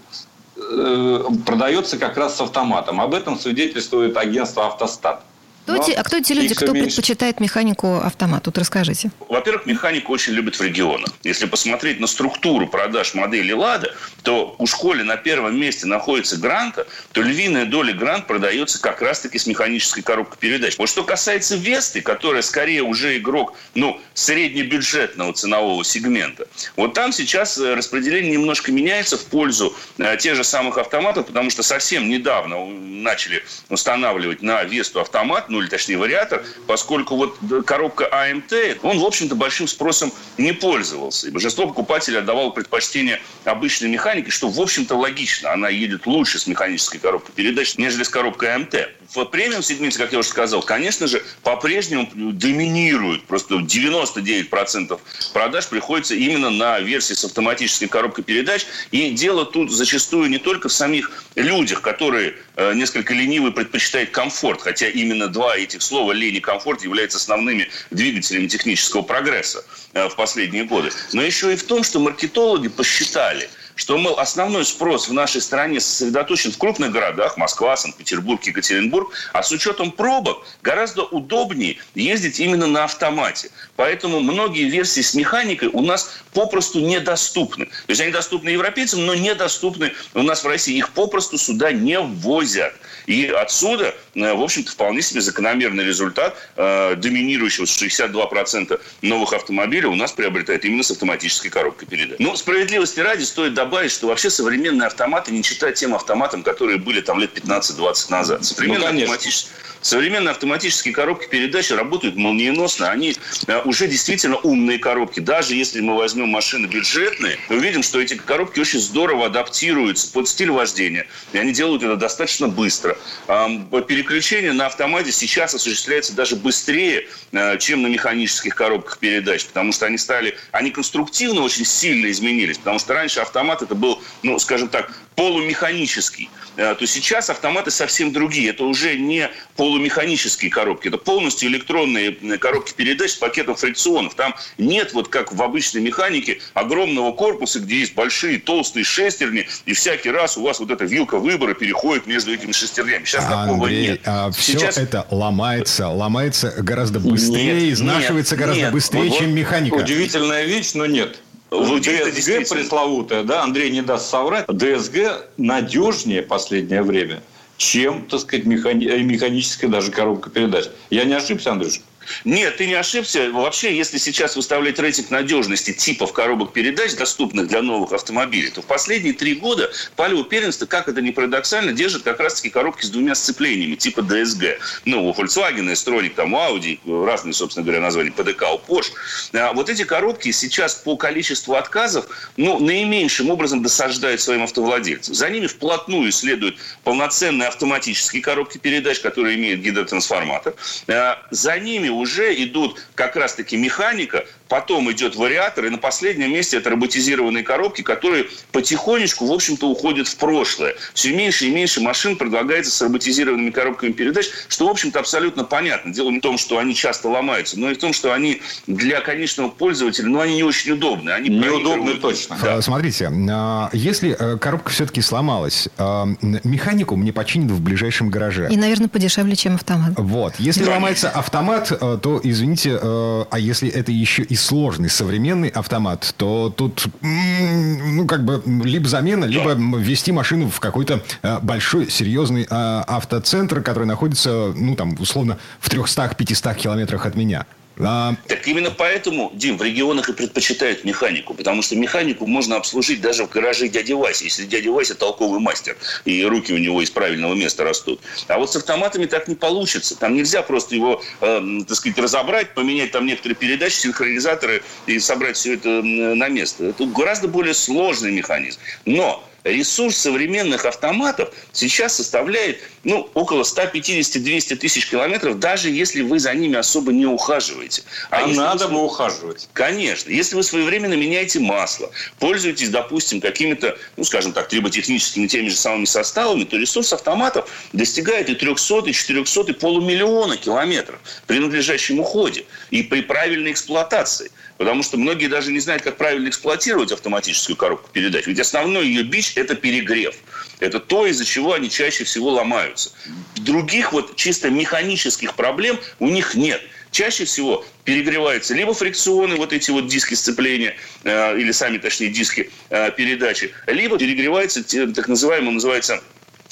э, 0.57 1.25
продается 1.45 1.99
как 1.99 2.17
раз 2.17 2.37
с 2.37 2.41
автоматом. 2.41 3.01
Об 3.01 3.15
этом 3.15 3.39
свидетельствует 3.39 4.17
агентство 4.17 4.67
«Автостат». 4.67 5.23
Кто 5.69 5.77
Но 5.77 5.83
те, 5.83 5.93
а 5.93 6.03
кто 6.03 6.19
те 6.21 6.33
люди, 6.33 6.55
кто 6.55 6.73
меньше. 6.73 6.87
предпочитает 6.87 7.41
механику 7.41 7.99
автомат? 7.99 8.47
Вот 8.47 8.57
расскажите. 8.57 9.11
Во-первых, 9.29 9.67
механику 9.67 10.11
очень 10.15 10.33
любят 10.33 10.57
в 10.57 10.63
регионах. 10.63 11.11
Если 11.25 11.45
посмотреть 11.45 12.01
на 12.01 12.07
структуру 12.07 12.67
продаж 12.67 13.13
модели 13.13 13.53
«Лада», 13.53 13.95
то 14.23 14.55
у 14.57 14.67
школе 14.67 15.05
на 15.05 15.19
первом 15.19 15.61
месте 15.61 15.87
находится 15.87 16.39
«Гранта», 16.39 16.87
то 17.13 17.21
львиная 17.21 17.67
доля 17.67 17.93
«Грант» 17.93 18.27
продается 18.27 18.81
как 18.81 19.03
раз-таки 19.03 19.39
с 19.39 19.47
механической 19.47 20.01
коробкой 20.01 20.39
передач. 20.39 20.79
Вот 20.79 20.89
что 20.89 21.05
касается 21.05 21.55
«Весты», 21.57 22.01
которая 22.01 22.41
скорее 22.41 22.83
уже 22.83 23.19
игрок 23.19 23.55
ну, 23.75 24.01
среднебюджетного 24.15 25.35
ценового 25.35 25.85
сегмента, 25.85 26.49
вот 26.77 26.95
там 26.95 27.13
сейчас 27.13 27.59
э, 27.59 27.75
распределение 27.75 28.33
немножко 28.33 28.73
меняется 28.73 29.19
в 29.19 29.25
пользу 29.27 29.77
э, 29.99 30.17
тех 30.17 30.35
же 30.35 30.45
самых 30.45 30.79
автоматов, 30.79 31.27
потому 31.27 31.51
что 31.51 31.63
совсем 31.63 32.09
недавно 32.09 32.57
у- 32.57 32.71
начали 32.71 33.45
устанавливать 33.69 34.41
на 34.41 34.65
«Весту» 34.65 35.01
автомат, 35.01 35.51
ну 35.59 35.63
или 35.63 35.69
точнее 35.69 35.99
вариатор, 35.99 36.45
поскольку 36.69 37.17
вот 37.17 37.37
коробка 37.67 38.09
АМТ, 38.13 38.53
он, 38.83 39.01
в 39.01 39.05
общем-то, 39.05 39.35
большим 39.35 39.67
спросом 39.67 40.13
не 40.37 40.53
пользовался. 40.53 41.27
И 41.27 41.31
большинство 41.31 41.67
покупателей 41.67 42.19
отдавало 42.19 42.51
предпочтение 42.51 43.21
обычной 43.45 43.89
механике, 43.89 44.31
что, 44.31 44.49
в 44.49 44.61
общем-то, 44.61 44.95
логично. 44.95 45.53
Она 45.53 45.69
едет 45.69 46.07
лучше 46.07 46.39
с 46.39 46.47
механической 46.47 46.99
коробкой 46.99 47.35
передач, 47.35 47.77
нежели 47.77 48.05
с 48.05 48.09
коробкой 48.09 48.55
АМТ. 48.55 48.75
В 49.09 49.25
премиум-сегменте, 49.25 49.99
как 49.99 50.13
я 50.13 50.19
уже 50.19 50.29
сказал, 50.29 50.63
конечно 50.63 51.07
же, 51.07 51.25
по-прежнему 51.43 52.09
доминирует. 52.15 53.25
Просто 53.25 53.57
99% 53.57 55.01
продаж 55.33 55.67
приходится 55.67 56.15
именно 56.15 56.51
на 56.51 56.79
версии 56.79 57.15
с 57.15 57.25
автоматической 57.25 57.89
коробкой 57.89 58.23
передач. 58.23 58.67
И 58.93 59.11
дело 59.11 59.45
тут 59.45 59.73
зачастую 59.73 60.29
не 60.29 60.39
только 60.39 60.69
в 60.69 60.73
самих 60.73 61.11
людях, 61.35 61.81
которые 61.81 62.37
э, 62.57 62.75
несколько 62.75 63.15
ленивы 63.15 63.51
предпочитают 63.51 64.11
комфорт, 64.11 64.61
хотя 64.61 64.89
именно 64.89 65.27
два 65.29 65.48
этих 65.57 65.83
слова 65.83 66.13
«лень» 66.13 66.37
и 66.37 66.41
«комфорт» 66.41 66.83
являются 66.83 67.19
основными 67.19 67.69
двигателями 67.91 68.47
технического 68.47 69.03
прогресса 69.03 69.65
э, 69.95 70.09
в 70.09 70.17
последние 70.17 70.65
годы. 70.65 70.91
Но 71.13 71.23
еще 71.23 71.53
и 71.53 71.57
в 71.57 71.65
том, 71.65 71.85
что 71.85 72.01
маркетологи 72.01 72.69
посчитали, 72.69 73.49
что, 73.79 73.97
мол, 73.97 74.19
основной 74.19 74.65
спрос 74.65 75.09
в 75.09 75.13
нашей 75.13 75.41
стране 75.41 75.79
сосредоточен 75.79 76.51
в 76.51 76.59
крупных 76.59 76.91
городах, 76.91 77.37
Москва, 77.37 77.77
Санкт-Петербург, 77.77 78.43
Екатеринбург, 78.43 79.13
а 79.33 79.45
с 79.45 79.53
учетом 79.53 79.93
пробок 79.93 80.45
гораздо 80.63 81.05
удобнее 81.05 81.79
ездить 81.95 82.41
именно 82.41 82.67
на 82.67 82.85
автомате. 82.85 83.51
Поэтому 83.77 84.19
многие 84.19 84.69
версии 84.69 85.01
с 85.01 85.15
механикой 85.15 85.69
у 85.69 85.81
нас 85.81 86.11
попросту 86.35 86.81
недоступны. 86.81 87.67
То 87.67 87.91
есть 87.91 88.01
они 88.01 88.11
доступны 88.11 88.49
европейцам, 88.49 89.07
но 89.07 89.15
недоступны 89.15 89.93
у 90.15 90.23
нас 90.23 90.43
в 90.43 90.49
России. 90.49 90.77
Их 90.77 90.91
попросту 90.91 91.39
сюда 91.39 91.71
не 91.71 92.01
ввозят. 92.01 92.75
И 93.09 93.27
отсюда, 93.27 93.95
э, 94.15 94.35
в 94.35 94.43
общем-то, 94.43 94.71
вполне 94.71 95.01
себе 95.01 95.23
закономерный 95.23 95.83
результат 95.83 96.37
э, 96.57 96.95
доминирующего 96.95 97.65
62% 97.65 98.79
новых 99.01 99.33
автомобилей 99.33 99.87
у 99.87 99.95
нас 99.95 100.13
приобретает 100.13 100.67
именно 100.67 100.83
с 100.83 100.91
автоматической 100.91 101.51
коробкой 101.51 101.89
передач. 101.89 102.19
Ну, 102.19 102.37
справедливости 102.37 103.01
ради 103.01 103.23
стоит 103.23 103.55
добавить, 103.55 103.93
что 103.93 104.09
вообще 104.09 104.29
современные 104.29 104.89
автоматы 104.89 105.33
не 105.33 105.43
читают 105.43 105.77
тем 105.77 105.95
автоматам, 105.95 106.43
которые 106.43 106.79
были 106.79 107.01
там 107.01 107.19
лет 107.19 107.31
15-20 107.35 108.11
назад. 108.11 108.45
Современные, 108.45 108.91
Ну, 108.91 109.01
автоматические, 109.01 109.53
современные 109.81 110.33
автоматические 110.33 110.93
коробки 110.93 111.29
передач 111.29 111.71
работают 111.71 112.17
молниеносно. 112.17 112.91
Они 112.91 113.17
э, 113.47 113.63
уже 113.63 113.89
действительно 113.89 114.37
умные 114.37 114.79
коробки. 114.79 115.21
Даже 115.21 115.55
если 115.55 115.81
мы 115.81 115.97
возьмем 115.97 116.29
машины 116.29 116.67
бюджетные, 116.67 117.39
мы 117.49 117.57
увидим, 117.57 117.83
что 117.83 118.03
эти 118.03 118.15
коробки 118.15 118.61
очень 118.61 118.81
здорово 118.81 119.27
адаптируются 119.27 120.13
под 120.13 120.29
стиль 120.29 120.51
вождения. 120.51 121.07
И 121.33 121.39
они 121.39 121.55
делают 121.55 121.83
это 121.83 121.97
достаточно 121.97 122.49
быстро. 122.49 122.98
Переключение 123.27 124.53
на 124.53 124.67
автомате 124.67 125.13
сейчас 125.13 125.55
осуществляется 125.55 126.15
даже 126.15 126.37
быстрее, 126.37 127.09
э, 127.33 127.59
чем 127.59 127.83
на 127.83 127.87
механических 127.87 128.55
коробках 128.55 128.99
передач, 128.99 129.45
потому 129.47 129.73
что 129.73 129.87
они 129.87 129.99
стали, 129.99 130.37
они 130.53 130.71
конструктивно 130.71 131.43
очень 131.43 131.65
сильно 131.65 132.11
изменились, 132.11 132.59
потому 132.59 132.79
что 132.79 132.95
раньше 132.95 133.21
автомат 133.21 133.63
это 133.63 133.75
был, 133.75 134.03
ну, 134.23 134.39
скажем 134.39 134.69
так, 134.69 134.91
полумеханический, 135.19 136.31
Э, 136.59 136.75
то 136.75 136.87
сейчас 136.87 137.31
автоматы 137.31 137.71
совсем 137.71 138.13
другие. 138.13 138.51
Это 138.51 138.65
уже 138.65 138.99
не 138.99 139.31
полумеханические 139.57 140.51
коробки, 140.51 140.89
это 140.89 140.99
полностью 140.99 141.49
электронные 141.49 142.19
э, 142.21 142.37
коробки 142.37 142.73
передач 142.75 143.13
с 143.13 143.15
пакетом 143.15 143.55
фрикционов. 143.55 144.17
Там 144.17 144.35
нет, 144.59 144.93
вот 144.93 145.07
как 145.07 145.33
в 145.33 145.41
обычной 145.41 145.81
механике, 145.83 146.41
огромного 146.55 147.13
корпуса, 147.13 147.61
где 147.61 147.79
есть 147.79 147.95
большие 147.95 148.41
толстые 148.41 148.83
шестерни, 148.83 149.47
и 149.67 149.73
всякий 149.73 150.11
раз 150.11 150.37
у 150.37 150.43
вас 150.43 150.59
вот 150.59 150.73
эта 150.73 150.85
вилка 150.85 151.19
выбора 151.19 151.55
переходит 151.55 152.09
между 152.09 152.35
этими 152.35 152.51
шестернями. 152.51 153.05
Сейчас 153.05 153.25
такого 153.25 153.67
Андрей, 153.67 153.91
нет. 153.91 154.01
а 154.05 154.33
все 154.33 154.55
Сейчас 154.55 154.79
это 154.79 155.07
ломается, 155.13 155.87
ломается 155.87 156.53
гораздо 156.59 156.99
быстрее, 156.99 157.55
Нет, 157.55 157.75
изнашивается 157.75 158.35
нет, 158.35 158.41
гораздо 158.41 158.63
нет. 158.63 158.73
быстрее, 158.73 159.09
Вот 159.11 159.19
чем 159.19 159.33
механика. 159.33 159.75
Удивительная 159.75 160.45
вещь, 160.45 160.73
но 160.75 160.87
нет. 160.87 161.21
Это 161.51 162.11
ДСГ 162.13 162.49
пресловутая, 162.55 163.23
да, 163.25 163.43
Андрей 163.43 163.71
не 163.71 163.83
даст 163.83 164.11
соврать. 164.11 164.47
ДСГ 164.49 165.27
надежнее 165.37 166.23
последнее 166.23 166.83
время, 166.83 167.23
чем, 167.57 168.07
так 168.07 168.21
сказать, 168.21 168.45
механи- 168.47 169.03
механическая 169.03 169.71
даже 169.71 169.91
коробка 169.91 170.31
передач. 170.31 170.67
Я 170.91 171.05
не 171.05 171.15
ошибся, 171.15 171.53
Андрюш? 171.53 171.81
Нет, 172.25 172.57
ты 172.57 172.67
не 172.67 172.75
ошибся. 172.75 173.31
Вообще, 173.31 173.77
если 173.77 173.99
сейчас 173.99 174.37
выставлять 174.37 174.79
рейтинг 174.79 175.11
надежности 175.11 175.73
типов 175.73 176.13
коробок 176.13 176.53
передач, 176.53 176.95
доступных 176.95 177.49
для 177.49 177.63
новых 177.63 177.93
автомобилей, 177.93 178.51
то 178.51 178.63
в 178.63 178.67
последние 178.67 179.15
три 179.15 179.35
года 179.35 179.71
палево 179.97 180.25
первенство, 180.25 180.67
как 180.67 180.89
это 180.89 181.01
ни 181.01 181.11
парадоксально, 181.11 181.73
держит 181.73 182.03
как 182.03 182.21
раз-таки 182.21 182.51
коробки 182.51 182.85
с 182.85 182.91
двумя 182.91 183.15
сцеплениями 183.15 183.75
типа 183.75 184.01
DSG. 184.01 184.59
Ну, 184.85 185.09
у 185.09 185.13
Volkswagen, 185.13 185.73
Stronix, 185.73 186.15
там, 186.15 186.35
у 186.35 186.37
Audi, 186.39 186.79
разные, 187.07 187.33
собственно 187.33 187.65
говоря, 187.65 187.81
названия, 187.81 188.11
PDK, 188.11 188.55
у 188.55 188.73
Porsche. 188.73 188.93
А 189.35 189.53
вот 189.53 189.69
эти 189.69 189.85
коробки 189.85 190.31
сейчас 190.31 190.75
по 190.75 190.97
количеству 190.97 191.55
отказов, 191.55 192.07
ну, 192.37 192.59
наименьшим 192.59 193.31
образом 193.31 193.63
досаждают 193.63 194.21
своим 194.21 194.43
автовладельцам. 194.43 195.15
За 195.15 195.29
ними 195.31 195.47
вплотную 195.47 196.13
следуют 196.13 196.57
полноценные 196.85 197.49
автоматические 197.49 198.23
коробки 198.23 198.59
передач, 198.59 199.01
которые 199.01 199.37
имеют 199.37 199.61
гидротрансформатор. 199.61 200.55
А 200.89 201.23
За 201.31 201.59
ними 201.59 201.89
уже 201.99 202.35
идут 202.43 202.81
как 202.95 203.17
раз-таки 203.17 203.57
механика, 203.57 204.27
потом 204.49 204.91
идет 204.93 205.17
вариатор, 205.17 205.65
и 205.67 205.71
на 205.71 205.79
последнем 205.79 206.33
месте 206.33 206.57
это 206.57 206.71
роботизированные 206.71 207.45
коробки, 207.45 207.83
которые 207.83 208.27
потихонечку, 208.53 209.27
в 209.27 209.33
общем-то, 209.33 209.69
уходят 209.69 210.09
в 210.09 210.17
прошлое. 210.17 210.75
Все 210.95 211.15
меньше 211.15 211.47
и 211.47 211.51
меньше 211.51 211.81
машин 211.81 212.17
предлагается 212.17 212.73
с 212.73 212.83
роботизированными 212.83 213.51
коробками 213.51 213.93
передач, 213.93 214.27
что, 214.49 214.67
в 214.67 214.71
общем-то, 214.71 214.99
абсолютно 214.99 215.45
понятно. 215.45 215.93
Дело 215.93 216.11
не 216.11 216.19
в 216.19 216.23
том, 216.23 216.39
что 216.39 216.59
они 216.59 216.75
часто 216.75 217.09
ломаются, 217.09 217.59
но 217.59 217.71
и 217.71 217.75
в 217.75 217.79
том, 217.79 217.93
что 217.93 218.13
они 218.13 218.41
для 218.67 219.01
конечного 219.01 219.49
пользователя, 219.49 220.07
ну, 220.07 220.21
они 220.21 220.37
не 220.37 220.43
очень 220.43 220.73
удобны. 220.73 221.11
Они 221.11 221.29
Неудобны 221.29 221.95
точно. 221.95 222.37
А, 222.43 222.61
Смотрите, 222.63 223.11
а, 223.31 223.71
если 223.73 224.17
э, 224.19 224.39
коробка 224.39 224.71
все-таки 224.71 225.01
сломалась, 225.01 225.69
а, 225.79 226.07
механику 226.23 226.97
мне 226.97 227.13
починят 227.13 227.51
в 227.51 227.61
ближайшем 227.61 228.11
гараже. 228.11 228.49
И, 228.51 228.57
наверное, 228.57 228.89
подешевле, 228.89 229.37
чем 229.37 229.55
автомат. 229.55 229.93
Вот. 229.97 230.35
Если 230.39 230.65
Да. 230.65 230.73
ломается 230.73 231.11
автомат, 231.11 231.71
э, 231.73 231.99
то, 232.03 232.21
извините, 232.23 232.79
э, 232.81 233.25
а 233.31 233.39
если 233.39 233.69
это 233.69 233.93
еще 233.93 234.23
и 234.23 234.35
сложный 234.39 234.89
современный 234.89 235.49
автомат, 235.49 236.15
то 236.17 236.53
тут, 236.55 236.87
ну, 237.03 238.07
как 238.07 238.25
бы, 238.25 238.43
либо 238.65 238.89
замена, 238.89 239.25
либо 239.25 239.53
ввести 239.53 240.13
машину 240.13 240.49
в 240.49 240.61
какой-то 240.61 241.03
э, 241.23 241.39
большой, 241.43 241.91
серьезный 241.91 242.43
э, 242.43 242.47
автоцентр, 242.49 243.61
который 243.61 243.85
находится, 243.85 244.53
ну, 244.57 244.75
там, 244.77 244.97
условно, 244.99 245.39
в 245.61 245.69
300-500 245.69 246.55
километрах 246.57 247.05
от 247.07 247.15
меня. 247.15 247.47
А, 247.81 248.15
Так 248.27 248.47
именно 248.49 248.71
поэтому, 248.71 249.31
Дим, 249.35 249.57
в 249.57 249.63
регионах 249.63 250.09
и 250.09 250.13
предпочитают 250.13 250.85
механику, 250.85 251.35
потому 251.35 251.63
что 251.63 251.77
механику 251.77 252.27
можно 252.27 252.57
обслужить 252.57 253.01
даже 253.01 253.25
в 253.25 253.31
гараже 253.31 253.69
дяди 253.69 253.93
Васи, 253.93 254.25
если 254.25 254.45
дядя 254.47 254.71
Вася 254.73 254.95
толковый 254.95 255.41
мастер, 255.41 255.77
и 256.05 256.25
руки 256.25 256.53
у 256.53 256.59
него 256.59 256.83
из 256.83 256.91
правильного 256.91 257.35
места 257.35 257.65
растут. 257.65 258.01
А 258.27 258.39
вот 258.39 258.53
с 258.53 258.57
автоматами 258.57 259.07
так 259.07 259.29
не 259.29 259.35
получится. 259.35 259.97
Там 259.97 260.15
нельзя 260.15 260.43
просто 260.43 260.75
его, 260.75 261.03
э, 261.21 261.61
так 261.67 261.77
сказать, 261.77 261.99
разобрать, 261.99 262.55
поменять 262.55 262.91
там 262.91 263.07
некоторые 263.07 263.37
передачи, 263.37 263.75
синхронизаторы 263.75 264.63
и 264.87 264.99
собрать 264.99 265.37
все 265.37 265.55
это 265.55 265.83
на 265.83 266.29
место. 266.29 266.65
Это 266.65 266.85
гораздо 266.87 267.29
более 267.29 267.55
сложный 267.55 268.11
механизм. 268.11 268.59
Но 268.85 269.25
ресурс 269.45 269.97
современных 269.97 270.65
автоматов 270.65 271.33
сейчас 271.53 271.97
составляет 271.97 272.61
ну, 272.85 273.09
около 273.15 273.43
150-200 273.43 274.57
тысяч 274.57 274.89
километров, 274.89 275.39
даже 275.39 275.71
если 275.71 276.03
вы 276.03 276.19
за 276.19 276.35
ними 276.35 276.57
особо 276.57 276.93
не 276.93 277.07
ухаживаете. 277.07 277.83
А, 278.11 278.25
а 278.25 278.27
надо 278.27 278.67
вы... 278.69 278.75
бы 278.75 278.85
ухаживать. 278.85 279.49
Конечно. 279.53 280.11
Если 280.11 280.37
вы 280.37 280.43
своевременно 280.43 280.95
меняете 280.95 281.41
масло, 281.41 281.91
пользуетесь, 282.19 282.71
допустим, 282.71 283.21
какими-то, 283.21 283.77
ну, 283.97 284.05
скажем 284.05 284.33
так, 284.33 284.49
триботехническими 284.49 285.27
теми 285.27 285.49
же 285.49 285.57
самыми 285.57 285.85
составами, 285.85 286.45
то 286.45 286.57
ресурс 286.57 286.93
автоматов 286.93 287.51
достигает 287.73 288.29
и 288.31 288.35
300, 288.35 288.85
и 288.87 288.93
400, 288.93 289.53
и 289.53 289.55
полумиллиона 289.55 290.37
километров 290.37 291.01
при 291.27 291.39
надлежащем 291.39 292.01
уходе 292.01 292.45
и 292.71 292.83
при 292.83 293.03
правильной 293.03 293.53
эксплуатации. 293.53 294.31
Потому 294.59 294.83
что 294.83 294.99
многие 294.99 295.29
даже 295.29 295.53
не 295.53 295.61
знают, 295.61 295.83
как 295.85 295.97
правильно 295.97 296.29
эксплуатировать 296.29 296.91
автоматическую 296.91 297.57
коробку 297.57 297.91
передач. 297.93 298.27
Ведь 298.27 298.41
основной 298.41 298.89
ее 298.89 299.05
бич– 299.05 299.33
это 299.37 299.55
перегрев. 299.55 300.17
Это 300.59 300.81
то, 300.81 301.07
из-за 301.07 301.25
чего 301.25 301.55
они 301.55 301.71
чаще 301.71 302.03
всего 302.03 302.31
ломаются. 302.31 302.91
Других 303.37 303.93
вот 303.93 304.17
чисто 304.17 304.51
механических 304.51 305.35
проблем 305.35 305.79
у 306.01 306.09
них 306.09 306.35
нет. 306.35 306.61
Чаще 306.91 307.25
всего 307.25 307.65
перегреваются 307.85 308.55
либо 308.55 308.75
фрикционы, 308.75 309.37
вот 309.37 309.53
эти 309.53 309.71
вот 309.71 309.87
диски 309.87 310.15
сцепления, 310.15 310.75
э, 311.05 311.39
или 311.39 311.53
сами, 311.53 311.79
точнее, 311.79 312.09
диски 312.09 312.51
э, 312.71 312.91
передачи, 312.91 313.53
либо 313.67 313.97
перегревается 313.97 314.65
так 314.93 315.07
называемый, 315.07 315.53
называется 315.53 316.03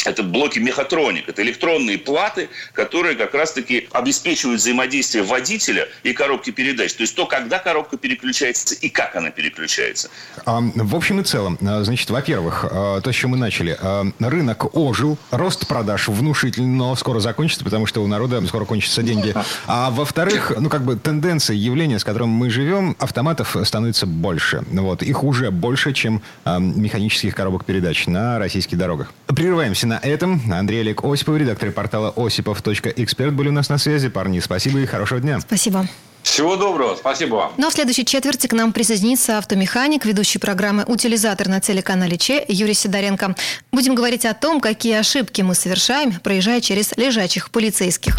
это 0.06 0.22
блоки 0.22 0.58
мехатроник, 0.58 1.28
это 1.28 1.42
электронные 1.42 1.98
платы, 1.98 2.48
которые 2.72 3.16
как 3.16 3.34
раз-таки 3.34 3.88
обеспечивают 3.92 4.60
взаимодействие 4.60 5.24
водителя 5.24 5.88
и 6.02 6.12
коробки 6.12 6.50
передач. 6.50 6.94
То 6.94 7.02
есть 7.02 7.14
то, 7.14 7.26
когда 7.26 7.58
коробка 7.58 7.96
переключается 7.96 8.74
и 8.74 8.88
как 8.88 9.16
она 9.16 9.30
переключается. 9.30 10.08
А, 10.44 10.60
в 10.60 10.94
общем 10.94 11.20
и 11.20 11.24
целом, 11.24 11.58
а, 11.60 11.82
значит, 11.82 12.08
во-первых, 12.10 12.64
а, 12.70 13.00
то, 13.00 13.12
с 13.12 13.14
чем 13.14 13.30
мы 13.30 13.36
начали. 13.36 13.76
Рынок 14.20 14.76
ожил, 14.76 15.18
рост 15.30 15.66
продаж 15.66 16.08
внушительный, 16.08 16.68
но 16.68 16.94
скоро 16.96 17.20
закончится, 17.20 17.64
потому 17.64 17.86
что 17.86 18.02
у 18.02 18.06
народа 18.06 18.44
скоро 18.46 18.64
кончатся 18.64 19.02
деньги. 19.02 19.34
А 19.66 19.90
во-вторых, 19.90 20.52
ну, 20.58 20.68
как 20.68 20.84
бы 20.84 20.96
тенденция, 20.96 21.56
явление, 21.56 21.98
с 21.98 22.04
которым 22.04 22.28
мы 22.28 22.50
живем, 22.50 22.96
автоматов 22.98 23.56
становится 23.64 24.06
больше. 24.06 24.62
Вот. 24.70 25.02
Их 25.02 25.24
уже 25.24 25.50
больше, 25.50 25.92
чем 25.92 26.22
механических 26.44 27.34
коробок 27.34 27.64
передач 27.64 28.06
на 28.06 28.38
российских 28.38 28.78
дорогах. 28.78 29.12
Прерываемся 29.26 29.86
на 29.86 29.95
на 29.96 30.06
этом 30.06 30.40
Андрей 30.52 30.80
Олег 30.80 31.04
Осипов, 31.04 31.36
редактор 31.36 31.70
портала 31.70 32.12
осипов.эксперт, 32.16 33.32
были 33.32 33.48
у 33.48 33.52
нас 33.52 33.68
на 33.68 33.78
связи. 33.78 34.08
Парни, 34.08 34.40
спасибо 34.40 34.78
и 34.80 34.86
хорошего 34.86 35.20
дня. 35.20 35.40
Спасибо. 35.40 35.88
Всего 36.22 36.56
доброго, 36.56 36.96
спасибо 36.96 37.36
вам. 37.36 37.52
Ну 37.56 37.68
а 37.68 37.70
в 37.70 37.72
следующей 37.72 38.04
четверти 38.04 38.46
к 38.46 38.52
нам 38.52 38.72
присоединится 38.72 39.38
автомеханик, 39.38 40.04
ведущий 40.04 40.38
программы 40.38 40.84
«Утилизатор» 40.86 41.48
на 41.48 41.60
телеканале 41.60 42.18
Че 42.18 42.44
Юрий 42.48 42.74
Сидоренко. 42.74 43.36
Будем 43.72 43.94
говорить 43.94 44.26
о 44.26 44.34
том, 44.34 44.60
какие 44.60 44.96
ошибки 44.96 45.42
мы 45.42 45.54
совершаем, 45.54 46.12
проезжая 46.20 46.60
через 46.60 46.94
лежачих 46.96 47.50
полицейских. 47.50 48.18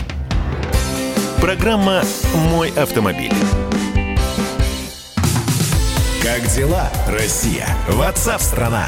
Программа 1.41 2.01
«Мой 2.34 2.72
автомобиль». 2.72 3.34
Как 6.24 6.48
дела, 6.55 6.89
Россия? 7.07 7.67
Ватсап-страна! 7.89 8.88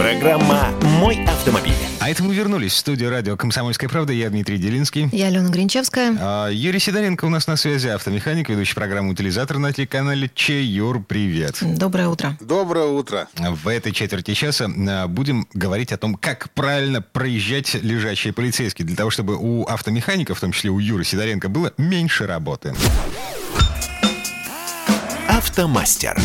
Программа 0.00 0.70
«Мой 0.98 1.22
автомобиль». 1.26 1.74
А 1.98 2.08
это 2.08 2.22
мы 2.22 2.34
вернулись 2.34 2.72
в 2.72 2.76
студию 2.76 3.10
радио 3.10 3.36
«Комсомольская 3.36 3.90
правда». 3.90 4.14
Я 4.14 4.30
Дмитрий 4.30 4.56
Делинский. 4.56 5.10
Я 5.12 5.26
Алена 5.26 5.50
Гринчевская. 5.50 6.16
А, 6.18 6.48
Юрий 6.48 6.78
Сидоренко 6.78 7.26
у 7.26 7.28
нас 7.28 7.46
на 7.46 7.56
связи, 7.56 7.88
автомеханик, 7.88 8.48
ведущий 8.48 8.74
программу 8.74 9.10
«Утилизатор» 9.10 9.58
на 9.58 9.74
телеканале 9.74 10.30
Че. 10.34 10.64
Юр, 10.64 11.04
привет. 11.04 11.58
Доброе 11.60 12.08
утро. 12.08 12.34
Доброе 12.40 12.86
утро. 12.86 13.28
В 13.36 13.68
этой 13.68 13.92
четверти 13.92 14.32
часа 14.32 14.70
а, 14.88 15.06
будем 15.06 15.46
говорить 15.52 15.92
о 15.92 15.98
том, 15.98 16.14
как 16.14 16.48
правильно 16.54 17.02
проезжать 17.02 17.74
лежачие 17.74 18.32
полицейские, 18.32 18.86
для 18.86 18.96
того, 18.96 19.10
чтобы 19.10 19.36
у 19.36 19.66
автомеханика, 19.66 20.34
в 20.34 20.40
том 20.40 20.52
числе 20.52 20.70
у 20.70 20.78
Юры 20.78 21.04
Сидоренко, 21.04 21.50
было 21.50 21.74
меньше 21.76 22.26
работы. 22.26 22.74
Автомастер. 25.28 26.18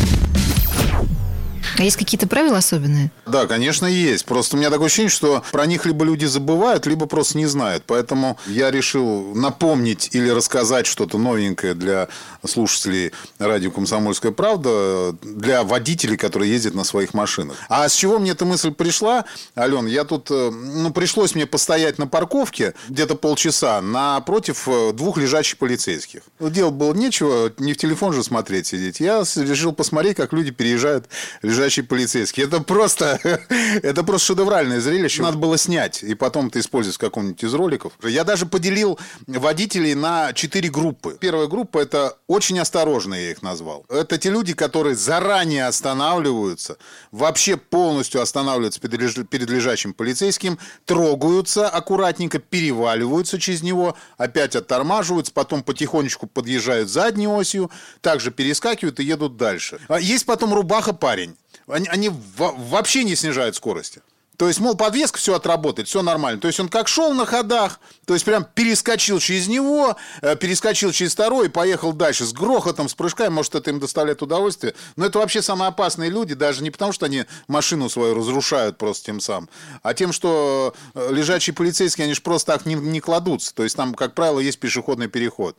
А 1.77 1.83
есть 1.83 1.97
какие-то 1.97 2.27
правила 2.27 2.57
особенные? 2.57 3.11
Да, 3.25 3.47
конечно, 3.47 3.85
есть. 3.85 4.25
Просто 4.25 4.55
у 4.55 4.59
меня 4.59 4.69
такое 4.69 4.87
ощущение, 4.87 5.09
что 5.09 5.43
про 5.51 5.65
них 5.65 5.85
либо 5.85 6.05
люди 6.05 6.25
забывают, 6.25 6.85
либо 6.85 7.05
просто 7.05 7.37
не 7.37 7.47
знают. 7.47 7.83
Поэтому 7.85 8.37
я 8.47 8.71
решил 8.71 9.35
напомнить 9.35 10.09
или 10.13 10.29
рассказать 10.29 10.85
что-то 10.85 11.17
новенькое 11.17 11.73
для 11.73 12.07
слушателей 12.45 13.11
радио 13.39 13.71
«Комсомольская 13.71 14.31
правда», 14.31 15.13
для 15.21 15.63
водителей, 15.63 16.15
которые 16.15 16.51
ездят 16.51 16.75
на 16.75 16.85
своих 16.85 17.13
машинах. 17.13 17.57
А 17.67 17.89
с 17.89 17.93
чего 17.93 18.19
мне 18.19 18.31
эта 18.31 18.45
мысль 18.45 18.71
пришла, 18.71 19.25
Ален? 19.57 19.85
Я 19.85 20.05
тут, 20.05 20.31
э, 20.31 20.51
ну, 20.51 20.91
пришлось 20.91 21.35
мне 21.35 21.45
постоять 21.45 21.97
на 21.97 22.07
парковке 22.07 22.73
где-то 22.87 23.15
полчаса 23.15 23.81
напротив 23.81 24.67
э, 24.67 24.93
двух 24.93 25.17
лежачих 25.17 25.57
полицейских. 25.57 26.21
Делать 26.39 26.73
было 26.73 26.93
нечего, 26.93 27.51
не 27.57 27.73
в 27.73 27.77
телефон 27.77 28.13
же 28.13 28.23
смотреть 28.23 28.67
сидеть. 28.67 29.01
Я 29.01 29.23
решил 29.35 29.73
посмотреть, 29.73 30.15
как 30.15 30.31
люди 30.31 30.51
переезжают 30.51 31.07
лежачие 31.41 31.64
лежачий 31.65 31.81
полицейский. 31.81 32.43
Это 32.43 32.61
просто, 32.61 33.19
это 33.83 34.03
просто 34.03 34.27
шедевральное 34.27 34.79
зрелище. 34.79 35.23
Надо 35.23 35.37
было 35.37 35.57
снять 35.57 36.03
и 36.03 36.13
потом 36.13 36.47
это 36.47 36.59
использовать 36.59 36.95
в 36.95 36.99
каком-нибудь 36.99 37.43
из 37.43 37.53
роликов. 37.53 37.93
Я 38.03 38.23
даже 38.23 38.45
поделил 38.45 38.99
водителей 39.25 39.95
на 39.95 40.33
четыре 40.33 40.69
группы. 40.69 41.17
Первая 41.19 41.47
группа– 41.47 41.79
это 41.79 42.17
очень 42.27 42.59
осторожные, 42.59 43.25
я 43.25 43.31
их 43.31 43.41
назвал. 43.41 43.85
Это 43.89 44.17
те 44.17 44.29
люди, 44.29 44.53
которые 44.53 44.95
заранее 44.95 45.65
останавливаются, 45.65 46.77
вообще 47.11 47.57
полностью 47.57 48.21
останавливаются 48.21 48.79
перед 48.79 49.49
лежачим 49.49 49.93
полицейским, 49.93 50.59
трогаются 50.85 51.67
аккуратненько, 51.67 52.39
переваливаются 52.39 53.39
через 53.39 53.63
него, 53.63 53.97
опять 54.17 54.55
оттормаживаются, 54.55 55.33
потом 55.33 55.63
потихонечку 55.63 56.27
подъезжают 56.27 56.89
задней 56.89 57.27
осью, 57.27 57.71
также 58.01 58.31
перескакивают 58.31 58.99
и 58.99 59.03
едут 59.03 59.37
дальше. 59.37 59.79
А 59.87 59.99
есть 59.99 60.25
потом 60.25 60.53
рубаха-парень 60.53 61.35
они, 61.67 61.87
они 61.87 62.11
вообще 62.37 63.03
не 63.03 63.15
снижают 63.15 63.55
скорости. 63.55 64.01
То 64.37 64.47
есть, 64.47 64.59
мол, 64.59 64.75
подвеска 64.75 65.17
все 65.17 65.35
отработает, 65.35 65.87
все 65.87 66.01
нормально. 66.01 66.41
То 66.41 66.47
есть, 66.47 66.59
он 66.59 66.67
как 66.67 66.87
шел 66.87 67.13
на 67.13 67.25
ходах, 67.25 67.79
то 68.05 68.13
есть, 68.13 68.25
прям 68.25 68.43
перескочил 68.43 69.19
через 69.19 69.47
него, 69.47 69.95
э, 70.21 70.35
перескочил 70.35 70.91
через 70.91 71.13
второй 71.13 71.45
и 71.45 71.49
поехал 71.49 71.93
дальше 71.93 72.25
с 72.25 72.33
грохотом, 72.33 72.89
с 72.89 72.95
прыжками. 72.95 73.29
Может, 73.29 73.55
это 73.55 73.69
им 73.69 73.79
доставляет 73.79 74.21
удовольствие. 74.21 74.75
Но 74.95 75.05
это 75.05 75.19
вообще 75.19 75.41
самые 75.41 75.69
опасные 75.69 76.09
люди, 76.09 76.33
даже 76.33 76.63
не 76.63 76.71
потому, 76.71 76.91
что 76.91 77.05
они 77.05 77.25
машину 77.47 77.89
свою 77.89 78.13
разрушают 78.13 78.77
просто 78.77 79.05
тем 79.05 79.19
самым, 79.19 79.49
а 79.83 79.93
тем, 79.93 80.11
что 80.11 80.75
э, 80.93 81.13
лежачие 81.13 81.53
полицейские, 81.53 82.05
они 82.05 82.13
же 82.13 82.21
просто 82.21 82.53
так 82.53 82.65
не, 82.65 82.75
не 82.75 82.99
кладутся. 82.99 83.53
То 83.55 83.63
есть, 83.63 83.75
там, 83.77 83.93
как 83.93 84.15
правило, 84.15 84.39
есть 84.39 84.59
пешеходный 84.59 85.07
переход. 85.07 85.57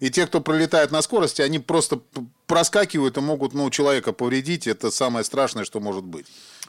И 0.00 0.10
те, 0.10 0.26
кто 0.26 0.40
пролетает 0.40 0.90
на 0.90 1.02
скорости, 1.02 1.42
они 1.42 1.58
просто 1.58 2.00
проскакивают 2.46 3.16
и 3.16 3.20
могут 3.20 3.54
ну, 3.54 3.70
человека 3.70 4.12
повредить. 4.12 4.66
Это 4.66 4.90
самое 4.90 5.24
страшное, 5.24 5.64
что 5.64 5.80
может 5.80 6.04
быть. 6.04 6.26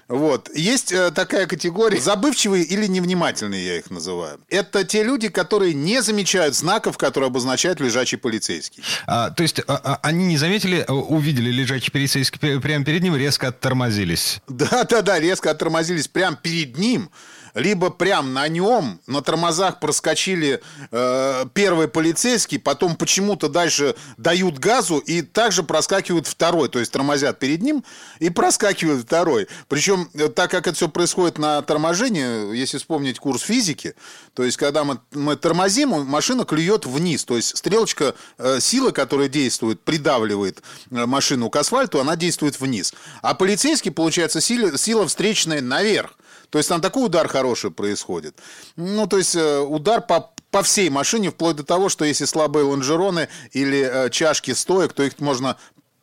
Вот. 0.07 0.49
Есть 0.55 0.93
э, 0.93 1.11
такая 1.11 1.47
категория 1.47 1.99
забывчивые 1.99 2.63
или 2.63 2.87
невнимательные, 2.87 3.65
я 3.65 3.77
их 3.77 3.91
называю. 3.91 4.39
Это 4.49 4.85
те 4.85 5.03
люди, 5.03 5.27
которые 5.27 5.73
не 5.73 6.01
замечают 6.01 6.55
знаков, 6.55 6.97
которые 6.97 7.27
обозначают 7.27 7.81
лежачий 7.81 8.15
полицейский. 8.15 8.83
А, 9.05 9.31
то 9.31 9.43
есть 9.43 9.59
а, 9.67 9.75
а, 9.83 9.99
они 10.03 10.25
не 10.25 10.37
заметили, 10.37 10.85
а, 10.87 10.93
увидели 10.93 11.51
лежачий 11.51 11.91
полицейский 11.91 12.39
прямо 12.59 12.85
перед 12.85 13.03
ним, 13.03 13.17
резко 13.17 13.49
оттормозились. 13.49 14.39
Да-да-да, 14.47 15.19
резко 15.19 15.51
оттормозились 15.51 16.07
прямо 16.07 16.37
перед 16.37 16.77
ним 16.77 17.09
либо 17.57 17.89
прям 17.89 18.33
на 18.33 18.47
нем 18.47 19.01
на 19.07 19.21
тормозах 19.21 19.79
проскочили 19.79 20.61
э, 20.91 21.45
первый 21.53 21.87
полицейский, 21.87 22.59
потом 22.59 22.95
почему-то 22.95 23.49
дальше 23.49 23.95
дают 24.17 24.59
газу 24.59 24.99
и 24.99 25.23
также 25.23 25.63
проскакивают 25.63 26.27
второй, 26.27 26.69
то 26.69 26.77
есть 26.79 26.91
тормозят 26.91 27.39
перед 27.39 27.63
ним 27.63 27.83
и 28.19 28.29
проскакивают 28.29 29.03
второй. 29.03 29.47
Причем, 29.67 30.07
э, 30.13 30.27
так 30.29 30.51
как 30.51 30.67
это 30.67 30.75
все 30.75 30.87
происходит 30.87 31.39
на 31.39 31.61
торможении, 31.63 32.55
если 32.55 32.77
вспомнить 32.77 33.17
курс 33.17 33.41
физики, 33.41 33.95
то 34.35 34.43
есть 34.43 34.57
когда 34.57 34.83
мы, 34.83 34.99
мы 35.11 35.35
тормозим, 35.35 35.89
машина 36.05 36.45
клюет 36.45 36.85
вниз, 36.85 37.25
то 37.25 37.35
есть 37.35 37.57
стрелочка 37.57 38.13
э, 38.37 38.59
силы, 38.59 38.91
которая 38.91 39.29
действует, 39.29 39.81
придавливает 39.81 40.61
э, 40.91 41.07
машину 41.07 41.49
к 41.49 41.55
асфальту, 41.55 41.99
она 41.99 42.15
действует 42.15 42.59
вниз. 42.59 42.93
А 43.23 43.33
полицейский, 43.33 43.89
получается, 43.89 44.41
сила, 44.41 44.77
сила 44.77 45.07
встречная 45.07 45.61
наверх. 45.61 46.17
То 46.49 46.57
есть 46.57 46.69
там 46.69 46.81
такой 46.81 47.05
удар 47.05 47.27
хороший 47.27 47.71
происходит. 47.71 48.37
Ну, 48.75 49.07
то 49.07 49.17
есть 49.17 49.35
э, 49.35 49.59
удар 49.59 50.01
по 50.01 50.31
по 50.49 50.63
всей 50.63 50.89
машине, 50.89 51.29
вплоть 51.29 51.57
до 51.57 51.63
того, 51.63 51.89
что 51.89 52.05
если 52.05 52.23
слабые 52.23 52.63
лонжероны 52.63 53.27
или 53.51 53.79
э, 53.79 54.09
чашки 54.09 54.51
стоек, 54.51 54.93
то 54.93 55.03
их 55.03 55.19
можно 55.19 55.57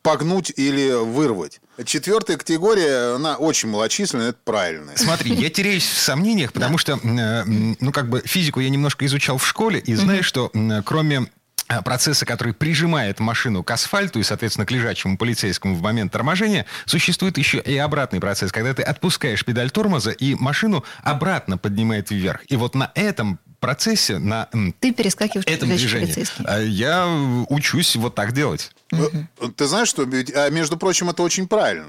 погнуть 0.05 0.53
или 0.55 0.91
вырвать. 0.91 1.59
Четвертая 1.83 2.37
категория, 2.37 3.15
она 3.15 3.37
очень 3.37 3.69
малочисленная, 3.69 4.29
это 4.29 4.37
правильно. 4.43 4.91
Смотри, 4.95 5.33
я 5.33 5.49
теряюсь 5.49 5.83
в 5.83 5.97
сомнениях, 5.97 6.53
потому 6.53 6.77
что, 6.77 6.93
э, 6.93 7.43
ну, 7.43 7.91
как 7.91 8.07
бы 8.09 8.21
физику 8.23 8.59
я 8.59 8.69
немножко 8.69 9.05
изучал 9.07 9.39
в 9.39 9.47
школе, 9.47 9.79
и 9.79 9.95
знаю, 9.95 10.23
что 10.23 10.51
кроме 10.85 11.17
э, 11.17 11.25
процесса, 11.83 12.25
который 12.25 12.53
прижимает 12.53 13.19
машину 13.19 13.63
к 13.63 13.71
асфальту 13.71 14.19
и, 14.19 14.23
соответственно, 14.23 14.65
к 14.65 14.71
лежачему 14.71 15.17
полицейскому 15.17 15.75
в 15.75 15.81
момент 15.81 16.11
торможения, 16.11 16.65
существует 16.85 17.37
еще 17.37 17.59
и 17.59 17.77
обратный 17.77 18.19
процесс, 18.19 18.51
когда 18.51 18.73
ты 18.73 18.83
отпускаешь 18.83 19.43
педаль 19.43 19.71
тормоза, 19.71 20.11
и 20.11 20.35
машину 20.35 20.83
обратно 21.03 21.57
поднимает 21.57 22.11
вверх. 22.11 22.41
И 22.47 22.55
вот 22.55 22.75
на 22.75 22.91
этом 22.95 23.39
процессе, 23.59 24.19
на 24.19 24.47
Ты 24.79 24.93
перескакиваешь 24.93 25.47
этом 25.47 25.69
движении, 25.69 26.25
а 26.45 26.59
я 26.59 27.07
учусь 27.49 27.95
вот 27.95 28.13
так 28.13 28.31
делать. 28.31 28.71
Угу. 28.91 29.49
Ты 29.53 29.65
знаешь, 29.65 29.87
что, 29.87 30.03
а, 30.03 30.49
между 30.49 30.77
прочим, 30.77 31.09
это 31.09 31.23
очень 31.23 31.47
правильно. 31.47 31.87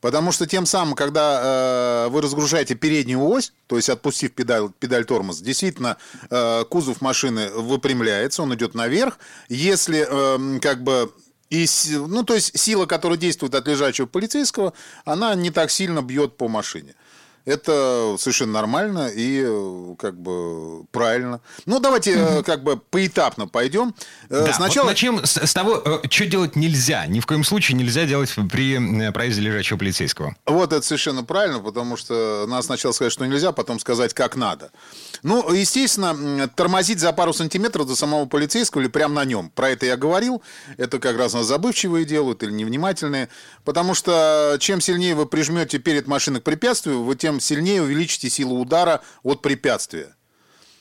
Потому 0.00 0.30
что 0.30 0.46
тем 0.46 0.64
самым, 0.64 0.94
когда 0.94 2.06
э, 2.06 2.08
вы 2.10 2.22
разгружаете 2.22 2.74
переднюю 2.74 3.20
ось, 3.24 3.52
то 3.66 3.76
есть 3.76 3.88
отпустив 3.88 4.32
педаль, 4.32 4.70
педаль 4.78 5.04
тормоза, 5.04 5.44
действительно 5.44 5.96
э, 6.30 6.64
кузов 6.70 7.00
машины 7.00 7.50
выпрямляется, 7.50 8.42
он 8.42 8.54
идет 8.54 8.74
наверх. 8.74 9.18
Если 9.48 10.06
э, 10.08 10.60
как 10.60 10.84
бы 10.84 11.12
и, 11.50 11.66
ну, 11.90 12.22
то 12.24 12.34
есть 12.34 12.58
сила, 12.58 12.86
которая 12.86 13.18
действует 13.18 13.54
от 13.54 13.66
лежачего 13.66 14.06
полицейского, 14.06 14.74
она 15.04 15.34
не 15.34 15.50
так 15.50 15.70
сильно 15.70 16.02
бьет 16.02 16.36
по 16.36 16.48
машине. 16.48 16.94
Это 17.44 18.16
совершенно 18.18 18.52
нормально 18.52 19.10
и 19.14 19.42
как 19.98 20.18
бы 20.20 20.84
правильно. 20.90 21.40
Ну, 21.66 21.80
давайте 21.80 22.16
угу. 22.16 22.42
как 22.44 22.62
бы 22.62 22.76
поэтапно 22.76 23.46
пойдем. 23.46 23.94
Э, 24.28 24.46
да, 24.46 24.52
Сначала... 24.52 24.84
Вот 24.84 24.90
начнем 24.90 25.24
с, 25.24 25.36
с 25.36 25.54
того, 25.54 25.82
э, 25.84 26.08
что 26.10 26.26
делать 26.26 26.56
нельзя. 26.56 27.06
Ни 27.06 27.20
в 27.20 27.26
коем 27.26 27.44
случае 27.44 27.76
нельзя 27.76 28.04
делать 28.04 28.34
при 28.50 29.10
проезде 29.12 29.42
лежачего 29.42 29.78
полицейского. 29.78 30.36
Вот 30.46 30.72
это 30.72 30.84
совершенно 30.84 31.24
правильно, 31.24 31.60
потому 31.60 31.96
что 31.96 32.46
надо 32.48 32.62
сначала 32.62 32.92
сказать, 32.92 33.12
что 33.12 33.26
нельзя, 33.26 33.52
потом 33.52 33.80
сказать, 33.80 34.14
как 34.14 34.36
надо. 34.36 34.70
Ну, 35.22 35.52
естественно, 35.52 36.48
тормозить 36.48 37.00
за 37.00 37.12
пару 37.12 37.32
сантиметров 37.32 37.86
до 37.86 37.96
самого 37.96 38.26
полицейского 38.26 38.82
или 38.82 38.88
прямо 38.88 39.14
на 39.14 39.24
нем. 39.24 39.50
Про 39.50 39.70
это 39.70 39.86
я 39.86 39.96
говорил. 39.96 40.42
Это 40.76 40.98
как 40.98 41.16
раз 41.16 41.34
нас 41.34 41.46
забывчивые 41.46 42.04
делают 42.04 42.42
или 42.42 42.50
невнимательные. 42.50 43.28
Потому 43.64 43.94
что 43.94 44.56
чем 44.60 44.80
сильнее 44.80 45.14
вы 45.14 45.26
прижмете 45.26 45.78
перед 45.78 46.06
машиной 46.06 46.40
к 46.40 46.44
препятствию, 46.44 47.02
вы 47.02 47.16
тем 47.16 47.37
сильнее 47.40 47.82
увеличите 47.82 48.30
силу 48.30 48.60
удара 48.60 49.02
от 49.22 49.42
препятствия. 49.42 50.14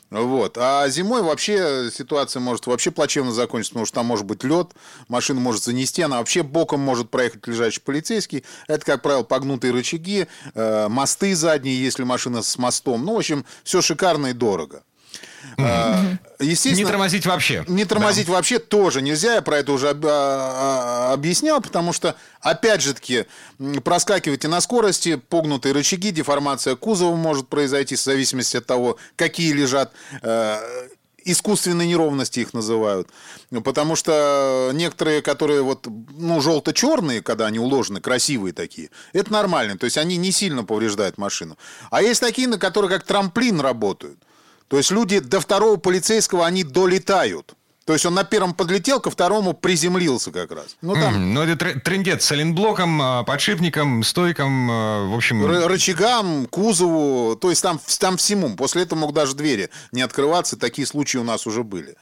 Вот. 0.09 0.57
А 0.57 0.87
зимой 0.87 1.21
вообще 1.21 1.89
ситуация 1.93 2.39
может 2.39 2.65
вообще 2.65 2.91
плачевно 2.91 3.33
закончиться, 3.33 3.73
потому 3.73 3.85
что 3.85 3.95
там 3.95 4.05
может 4.05 4.25
быть 4.25 4.43
лед, 4.43 4.71
машина 5.09 5.41
может 5.41 5.63
занести, 5.63 6.01
она 6.01 6.19
вообще 6.19 6.43
боком 6.43 6.79
может 6.79 7.09
проехать 7.09 7.45
лежачий 7.45 7.81
полицейский. 7.81 8.45
Это, 8.67 8.85
как 8.85 9.01
правило, 9.01 9.23
погнутые 9.23 9.73
рычаги, 9.73 10.27
э, 10.53 10.87
мосты 10.87 11.35
задние, 11.35 11.81
если 11.81 12.03
машина 12.03 12.41
с 12.41 12.57
мостом. 12.57 13.03
Ну, 13.03 13.15
в 13.15 13.17
общем, 13.17 13.45
все 13.63 13.81
шикарно 13.81 14.27
и 14.27 14.33
дорого. 14.33 14.83
Mm-hmm. 15.57 16.17
Естественно, 16.39 16.85
не 16.85 16.91
тормозить 16.91 17.25
вообще. 17.25 17.63
Не 17.67 17.85
тормозить 17.85 18.27
да. 18.27 18.33
вообще 18.33 18.59
тоже 18.59 19.01
нельзя. 19.01 19.35
Я 19.35 19.41
про 19.41 19.57
это 19.57 19.71
уже 19.71 19.89
об, 19.89 20.05
а, 20.05 21.11
объяснял, 21.13 21.61
потому 21.61 21.93
что, 21.93 22.15
опять 22.41 22.81
же 22.81 22.93
таки, 22.93 23.25
проскакивайте 23.83 24.47
на 24.47 24.61
скорости, 24.61 25.15
погнутые 25.15 25.73
рычаги, 25.73 26.11
деформация 26.11 26.75
кузова 26.75 27.15
может 27.15 27.47
произойти 27.47 27.95
в 27.95 28.01
зависимости 28.01 28.57
от 28.57 28.65
того, 28.65 28.97
какие 29.15 29.51
лежат 29.53 29.93
э, 30.21 30.57
искусственные 31.27 31.89
неровности 31.89 32.39
их 32.39 32.53
называют. 32.53 33.09
Потому 33.63 33.95
что 33.95 34.71
некоторые, 34.73 35.21
которые 35.21 35.61
вот, 35.61 35.87
ну, 35.87 36.39
желто-черные, 36.39 37.21
когда 37.21 37.47
они 37.47 37.59
уложены, 37.59 37.99
красивые 37.99 38.53
такие, 38.53 38.89
это 39.13 39.31
нормально. 39.33 39.77
То 39.77 39.85
есть 39.85 39.97
они 39.97 40.17
не 40.17 40.31
сильно 40.31 40.63
повреждают 40.63 41.17
машину. 41.17 41.57
А 41.91 42.01
есть 42.01 42.21
такие, 42.21 42.47
на 42.47 42.57
которые 42.57 42.89
как 42.89 43.03
трамплин 43.03 43.59
работают. 43.59 44.19
То 44.67 44.77
есть 44.77 44.91
люди 44.91 45.19
до 45.19 45.39
второго 45.39 45.77
полицейского, 45.77 46.45
они 46.45 46.63
долетают. 46.63 47.53
То 47.87 47.93
есть 47.93 48.05
он 48.05 48.15
на 48.15 48.25
первом 48.25 48.53
подлетел, 48.53 48.99
ко 48.99 49.09
второму 49.09 49.53
приземлился 49.53 50.31
как 50.31 50.51
раз. 50.51 50.75
Ну, 50.81 50.93
там... 50.93 51.15
Mm, 51.15 51.33
ну, 51.33 51.41
это 51.41 51.79
трендец 51.79 52.25
с 52.25 52.31
оленблоком, 52.33 53.01
а, 53.01 53.23
подшипником, 53.23 54.03
стойком, 54.03 54.69
а, 54.69 55.07
в 55.07 55.15
общем... 55.15 55.45
Р- 55.45 55.67
рычагам, 55.69 56.47
кузову, 56.47 57.37
то 57.37 57.49
есть 57.49 57.63
там, 57.63 57.79
там 57.99 58.17
всему. 58.17 58.57
После 58.57 58.81
этого 58.81 58.99
мог 58.99 59.13
даже 59.13 59.35
двери 59.35 59.69
не 59.93 60.01
открываться. 60.01 60.57
Такие 60.57 60.85
случаи 60.85 61.17
у 61.17 61.23
нас 61.23 61.47
уже 61.47 61.63
были. 61.63 61.95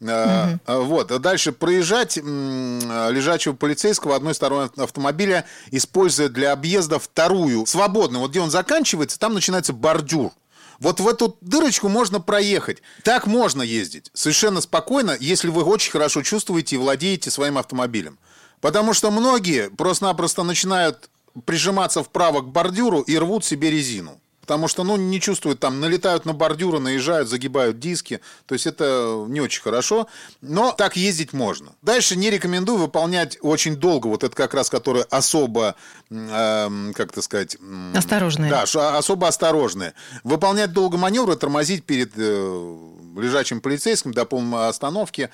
Mm-hmm. 0.00 0.58
Вот. 0.66 1.12
А 1.12 1.20
дальше 1.20 1.52
проезжать 1.52 2.16
лежачего 2.16 3.52
полицейского 3.52 4.16
одной 4.16 4.34
стороны 4.34 4.70
автомобиля, 4.76 5.44
используя 5.70 6.28
для 6.28 6.50
объезда 6.50 6.98
вторую, 6.98 7.64
свободную. 7.66 8.22
Вот 8.22 8.30
где 8.30 8.40
он 8.40 8.50
заканчивается, 8.50 9.20
там 9.20 9.34
начинается 9.34 9.72
бордюр. 9.72 10.32
Вот 10.78 11.00
в 11.00 11.08
эту 11.08 11.36
дырочку 11.40 11.88
можно 11.88 12.20
проехать. 12.20 12.82
Так 13.02 13.26
можно 13.26 13.62
ездить. 13.62 14.10
Совершенно 14.14 14.60
спокойно, 14.60 15.16
если 15.18 15.48
вы 15.48 15.64
очень 15.64 15.90
хорошо 15.90 16.22
чувствуете 16.22 16.76
и 16.76 16.78
владеете 16.78 17.30
своим 17.30 17.58
автомобилем. 17.58 18.18
Потому 18.60 18.92
что 18.92 19.10
многие 19.10 19.70
просто-напросто 19.70 20.42
начинают 20.42 21.10
прижиматься 21.44 22.02
вправо 22.02 22.40
к 22.40 22.48
бордюру 22.48 23.00
и 23.00 23.16
рвут 23.16 23.44
себе 23.44 23.70
резину. 23.70 24.20
Потому 24.48 24.66
что, 24.66 24.82
ну, 24.82 24.96
не 24.96 25.20
чувствуют 25.20 25.60
там, 25.60 25.78
налетают 25.78 26.24
на 26.24 26.32
бордюры, 26.32 26.78
наезжают, 26.78 27.28
загибают 27.28 27.78
диски. 27.78 28.22
То 28.46 28.54
есть 28.54 28.66
это 28.66 29.26
не 29.28 29.42
очень 29.42 29.60
хорошо. 29.60 30.08
Но 30.40 30.72
так 30.72 30.96
ездить 30.96 31.34
можно. 31.34 31.72
Дальше 31.82 32.16
не 32.16 32.30
рекомендую 32.30 32.78
выполнять 32.78 33.36
очень 33.42 33.76
долго. 33.76 34.06
Вот 34.06 34.24
это 34.24 34.34
как 34.34 34.54
раз, 34.54 34.70
которое 34.70 35.04
особо, 35.10 35.74
э, 36.08 36.92
как 36.94 37.12
это 37.12 37.20
сказать... 37.20 37.58
Осторожные. 37.94 38.50
Да, 38.50 38.62
особо 38.62 39.28
осторожные. 39.28 39.92
Выполнять 40.24 40.72
долго 40.72 40.96
маневры, 40.96 41.36
тормозить 41.36 41.84
перед 41.84 42.12
э, 42.16 42.76
лежачим 43.18 43.60
полицейским 43.60 44.14
до 44.14 44.24
полной 44.24 44.68
остановки. 44.68 45.28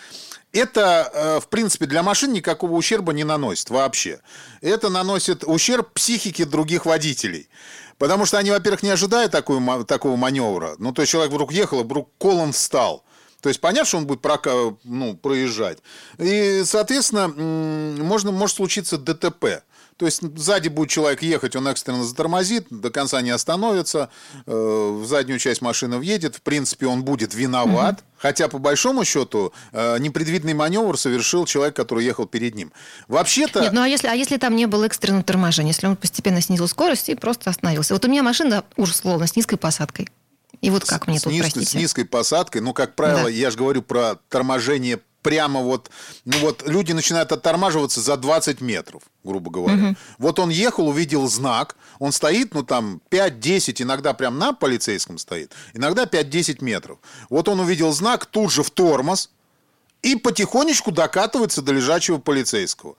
Это, 0.52 1.10
э, 1.12 1.40
в 1.40 1.46
принципе, 1.46 1.86
для 1.86 2.02
машин 2.02 2.32
никакого 2.32 2.72
ущерба 2.72 3.12
не 3.12 3.22
наносит 3.22 3.70
вообще. 3.70 4.20
Это 4.60 4.88
наносит 4.88 5.44
ущерб 5.44 5.92
психике 5.92 6.46
других 6.46 6.84
водителей. 6.84 7.48
Потому 7.98 8.26
что 8.26 8.38
они, 8.38 8.50
во-первых, 8.50 8.82
не 8.82 8.90
ожидают 8.90 9.32
такую, 9.32 9.84
такого 9.84 10.16
маневра. 10.16 10.74
Ну, 10.78 10.92
то 10.92 11.02
есть 11.02 11.12
человек 11.12 11.32
вдруг 11.32 11.52
ехал, 11.52 11.80
и 11.80 11.84
вдруг 11.84 12.10
колон 12.18 12.52
встал. 12.52 13.04
То 13.40 13.48
есть 13.48 13.60
понятно, 13.60 13.86
что 13.86 13.98
он 13.98 14.06
будет 14.06 14.22
прока... 14.22 14.74
ну, 14.84 15.14
проезжать. 15.16 15.78
И, 16.18 16.62
соответственно, 16.64 17.28
можно, 17.28 18.32
может 18.32 18.56
случиться 18.56 18.96
ДТП. 18.96 19.62
То 19.96 20.06
есть 20.06 20.22
сзади 20.36 20.68
будет 20.68 20.90
человек 20.90 21.22
ехать, 21.22 21.54
он 21.54 21.68
экстренно 21.68 22.04
затормозит, 22.04 22.66
до 22.70 22.90
конца 22.90 23.20
не 23.22 23.30
остановится, 23.30 24.10
э, 24.46 24.50
в 24.52 25.06
заднюю 25.06 25.38
часть 25.38 25.62
машины 25.62 25.98
въедет, 25.98 26.36
в 26.36 26.42
принципе, 26.42 26.86
он 26.86 27.04
будет 27.04 27.34
виноват. 27.34 27.94
Угу. 27.94 28.02
Хотя, 28.16 28.48
по 28.48 28.58
большому 28.58 29.04
счету, 29.04 29.52
э, 29.72 29.98
непредвиденный 29.98 30.54
маневр 30.54 30.98
совершил 30.98 31.44
человек, 31.44 31.76
который 31.76 32.04
ехал 32.04 32.26
перед 32.26 32.54
ним. 32.54 32.72
Вообще-то... 33.06 33.60
Нет, 33.60 33.72
ну 33.72 33.82
а 33.82 33.88
если, 33.88 34.08
а 34.08 34.14
если 34.14 34.36
там 34.38 34.56
не 34.56 34.66
было 34.66 34.84
экстренного 34.86 35.22
торможения, 35.22 35.72
если 35.72 35.86
он 35.86 35.96
постепенно 35.96 36.40
снизил 36.40 36.66
скорость 36.66 37.08
и 37.08 37.14
просто 37.14 37.50
остановился? 37.50 37.94
Вот 37.94 38.04
у 38.04 38.08
меня 38.08 38.22
машина, 38.22 38.64
условно, 38.76 39.26
с 39.26 39.36
низкой 39.36 39.56
посадкой. 39.56 40.08
И 40.60 40.70
вот 40.70 40.84
как 40.84 41.06
мне 41.06 41.18
с, 41.18 41.22
тут, 41.22 41.32
низ, 41.32 41.42
простите? 41.42 41.66
С 41.66 41.74
низкой 41.74 42.04
посадкой, 42.04 42.62
ну, 42.62 42.72
как 42.72 42.94
правило, 42.94 43.24
да. 43.24 43.28
я 43.28 43.50
же 43.50 43.58
говорю 43.58 43.82
про 43.82 44.16
торможение 44.30 45.00
прямо 45.24 45.60
вот, 45.60 45.90
ну 46.26 46.38
вот 46.38 46.62
люди 46.68 46.92
начинают 46.92 47.32
оттормаживаться 47.32 48.00
за 48.00 48.16
20 48.16 48.60
метров, 48.60 49.02
грубо 49.24 49.50
говоря. 49.50 49.88
Угу. 49.88 49.96
Вот 50.18 50.38
он 50.38 50.50
ехал, 50.50 50.88
увидел 50.88 51.26
знак, 51.28 51.76
он 51.98 52.12
стоит, 52.12 52.54
ну 52.54 52.62
там 52.62 53.00
5-10, 53.10 53.82
иногда 53.82 54.12
прям 54.12 54.38
на 54.38 54.52
полицейском 54.52 55.18
стоит, 55.18 55.52
иногда 55.72 56.04
5-10 56.04 56.62
метров. 56.62 56.98
Вот 57.30 57.48
он 57.48 57.58
увидел 57.58 57.90
знак, 57.92 58.26
тут 58.26 58.52
же 58.52 58.62
в 58.62 58.70
тормоз 58.70 59.30
и 60.02 60.14
потихонечку 60.14 60.92
докатывается 60.92 61.62
до 61.62 61.72
лежачего 61.72 62.18
полицейского 62.18 62.96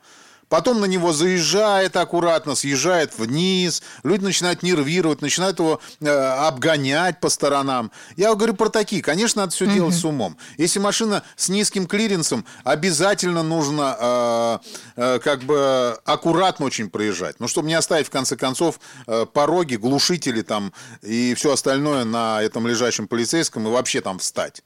потом 0.49 0.79
на 0.79 0.85
него 0.85 1.13
заезжает 1.13 1.95
аккуратно, 1.95 2.55
съезжает 2.55 3.17
вниз, 3.17 3.81
люди 4.03 4.23
начинают 4.23 4.63
нервировать, 4.63 5.21
начинают 5.21 5.59
его 5.59 5.79
э, 6.01 6.07
обгонять 6.07 7.19
по 7.19 7.29
сторонам. 7.29 7.91
Я 8.15 8.33
говорю 8.35 8.53
про 8.53 8.69
такие. 8.69 9.01
Конечно, 9.01 9.43
надо 9.43 9.53
все 9.53 9.67
делать 9.67 9.95
с 9.95 10.03
умом. 10.05 10.37
Если 10.57 10.79
машина 10.79 11.23
с 11.35 11.49
низким 11.49 11.87
клиренсом, 11.87 12.45
обязательно 12.63 13.43
нужно 13.43 13.97
э, 13.99 14.59
э, 14.95 15.19
как 15.19 15.43
бы 15.43 15.97
аккуратно 16.05 16.65
очень 16.65 16.89
проезжать. 16.89 17.39
Ну, 17.39 17.47
чтобы 17.47 17.67
не 17.67 17.73
оставить, 17.73 18.07
в 18.07 18.11
конце 18.11 18.35
концов, 18.35 18.79
э, 19.07 19.25
пороги, 19.31 19.75
глушители 19.75 20.41
там 20.41 20.73
и 21.01 21.33
все 21.35 21.53
остальное 21.53 22.03
на 22.05 22.41
этом 22.41 22.67
лежачем 22.67 23.07
полицейском 23.07 23.67
и 23.67 23.71
вообще 23.71 24.01
там 24.01 24.19
встать. 24.19 24.61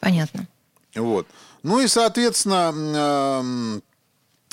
Понятно. 0.00 0.46
Вот. 0.94 1.26
Ну 1.62 1.80
и, 1.80 1.86
соответственно, 1.88 2.72
э, 2.74 3.80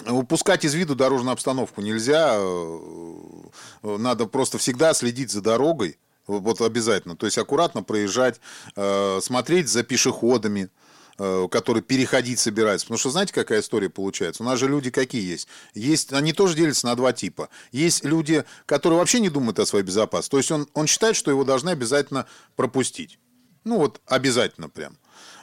упускать 0.05 0.65
из 0.65 0.73
виду 0.73 0.95
дорожную 0.95 1.33
обстановку 1.33 1.81
нельзя. 1.81 2.35
Э, 2.37 3.97
надо 3.97 4.25
просто 4.27 4.57
всегда 4.57 4.93
следить 4.93 5.31
за 5.31 5.41
дорогой. 5.41 5.97
Вот 6.27 6.61
обязательно. 6.61 7.15
То 7.15 7.25
есть 7.25 7.37
аккуратно 7.37 7.83
проезжать, 7.83 8.39
э, 8.75 9.19
смотреть 9.21 9.69
за 9.69 9.83
пешеходами, 9.83 10.69
э, 11.17 11.47
которые 11.49 11.81
переходить 11.81 12.39
собираются. 12.39 12.85
Потому 12.85 12.99
что 12.99 13.11
знаете, 13.11 13.33
какая 13.33 13.61
история 13.61 13.89
получается? 13.89 14.43
У 14.43 14.45
нас 14.45 14.59
же 14.59 14.67
люди 14.67 14.91
какие 14.91 15.23
есть? 15.23 15.47
есть 15.73 16.11
они 16.13 16.33
тоже 16.33 16.55
делятся 16.55 16.85
на 16.85 16.95
два 16.95 17.13
типа. 17.13 17.49
Есть 17.71 18.03
люди, 18.03 18.43
которые 18.65 18.99
вообще 18.99 19.19
не 19.19 19.29
думают 19.29 19.57
о 19.59 19.65
своей 19.65 19.85
безопасности. 19.85 20.31
То 20.31 20.37
есть 20.37 20.51
он, 20.51 20.67
он 20.73 20.87
считает, 20.87 21.15
что 21.15 21.31
его 21.31 21.43
должны 21.43 21.69
обязательно 21.69 22.27
пропустить. 22.55 23.19
Ну 23.63 23.77
вот 23.77 24.01
обязательно 24.05 24.69
прям. 24.69 24.97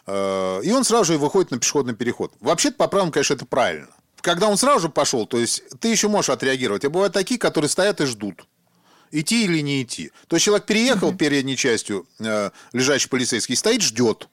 И 0.06 0.70
он 0.70 0.84
сразу 0.84 1.12
же 1.12 1.18
выходит 1.18 1.50
на 1.50 1.58
пешеходный 1.58 1.94
переход. 1.94 2.32
Вообще-то, 2.40 2.76
по 2.76 2.88
правилам, 2.88 3.10
конечно, 3.10 3.34
это 3.34 3.46
правильно. 3.46 3.88
Когда 4.24 4.48
он 4.48 4.56
сразу 4.56 4.80
же 4.80 4.88
пошел, 4.88 5.26
то 5.26 5.38
есть 5.38 5.62
ты 5.80 5.88
еще 5.88 6.08
можешь 6.08 6.30
отреагировать. 6.30 6.82
А 6.86 6.88
бывают 6.88 7.12
такие, 7.12 7.38
которые 7.38 7.68
стоят 7.68 8.00
и 8.00 8.06
ждут 8.06 8.46
идти 9.10 9.44
или 9.44 9.60
не 9.60 9.82
идти. 9.82 10.10
То 10.28 10.36
есть 10.36 10.44
человек 10.46 10.66
переехал 10.66 11.12
mm 11.12 11.16
передней 11.16 11.56
частью, 11.56 12.06
э, 12.18 12.50
лежачий 12.72 13.08
полицейский, 13.08 13.54
стоит, 13.54 13.82
ждет. 13.82 14.28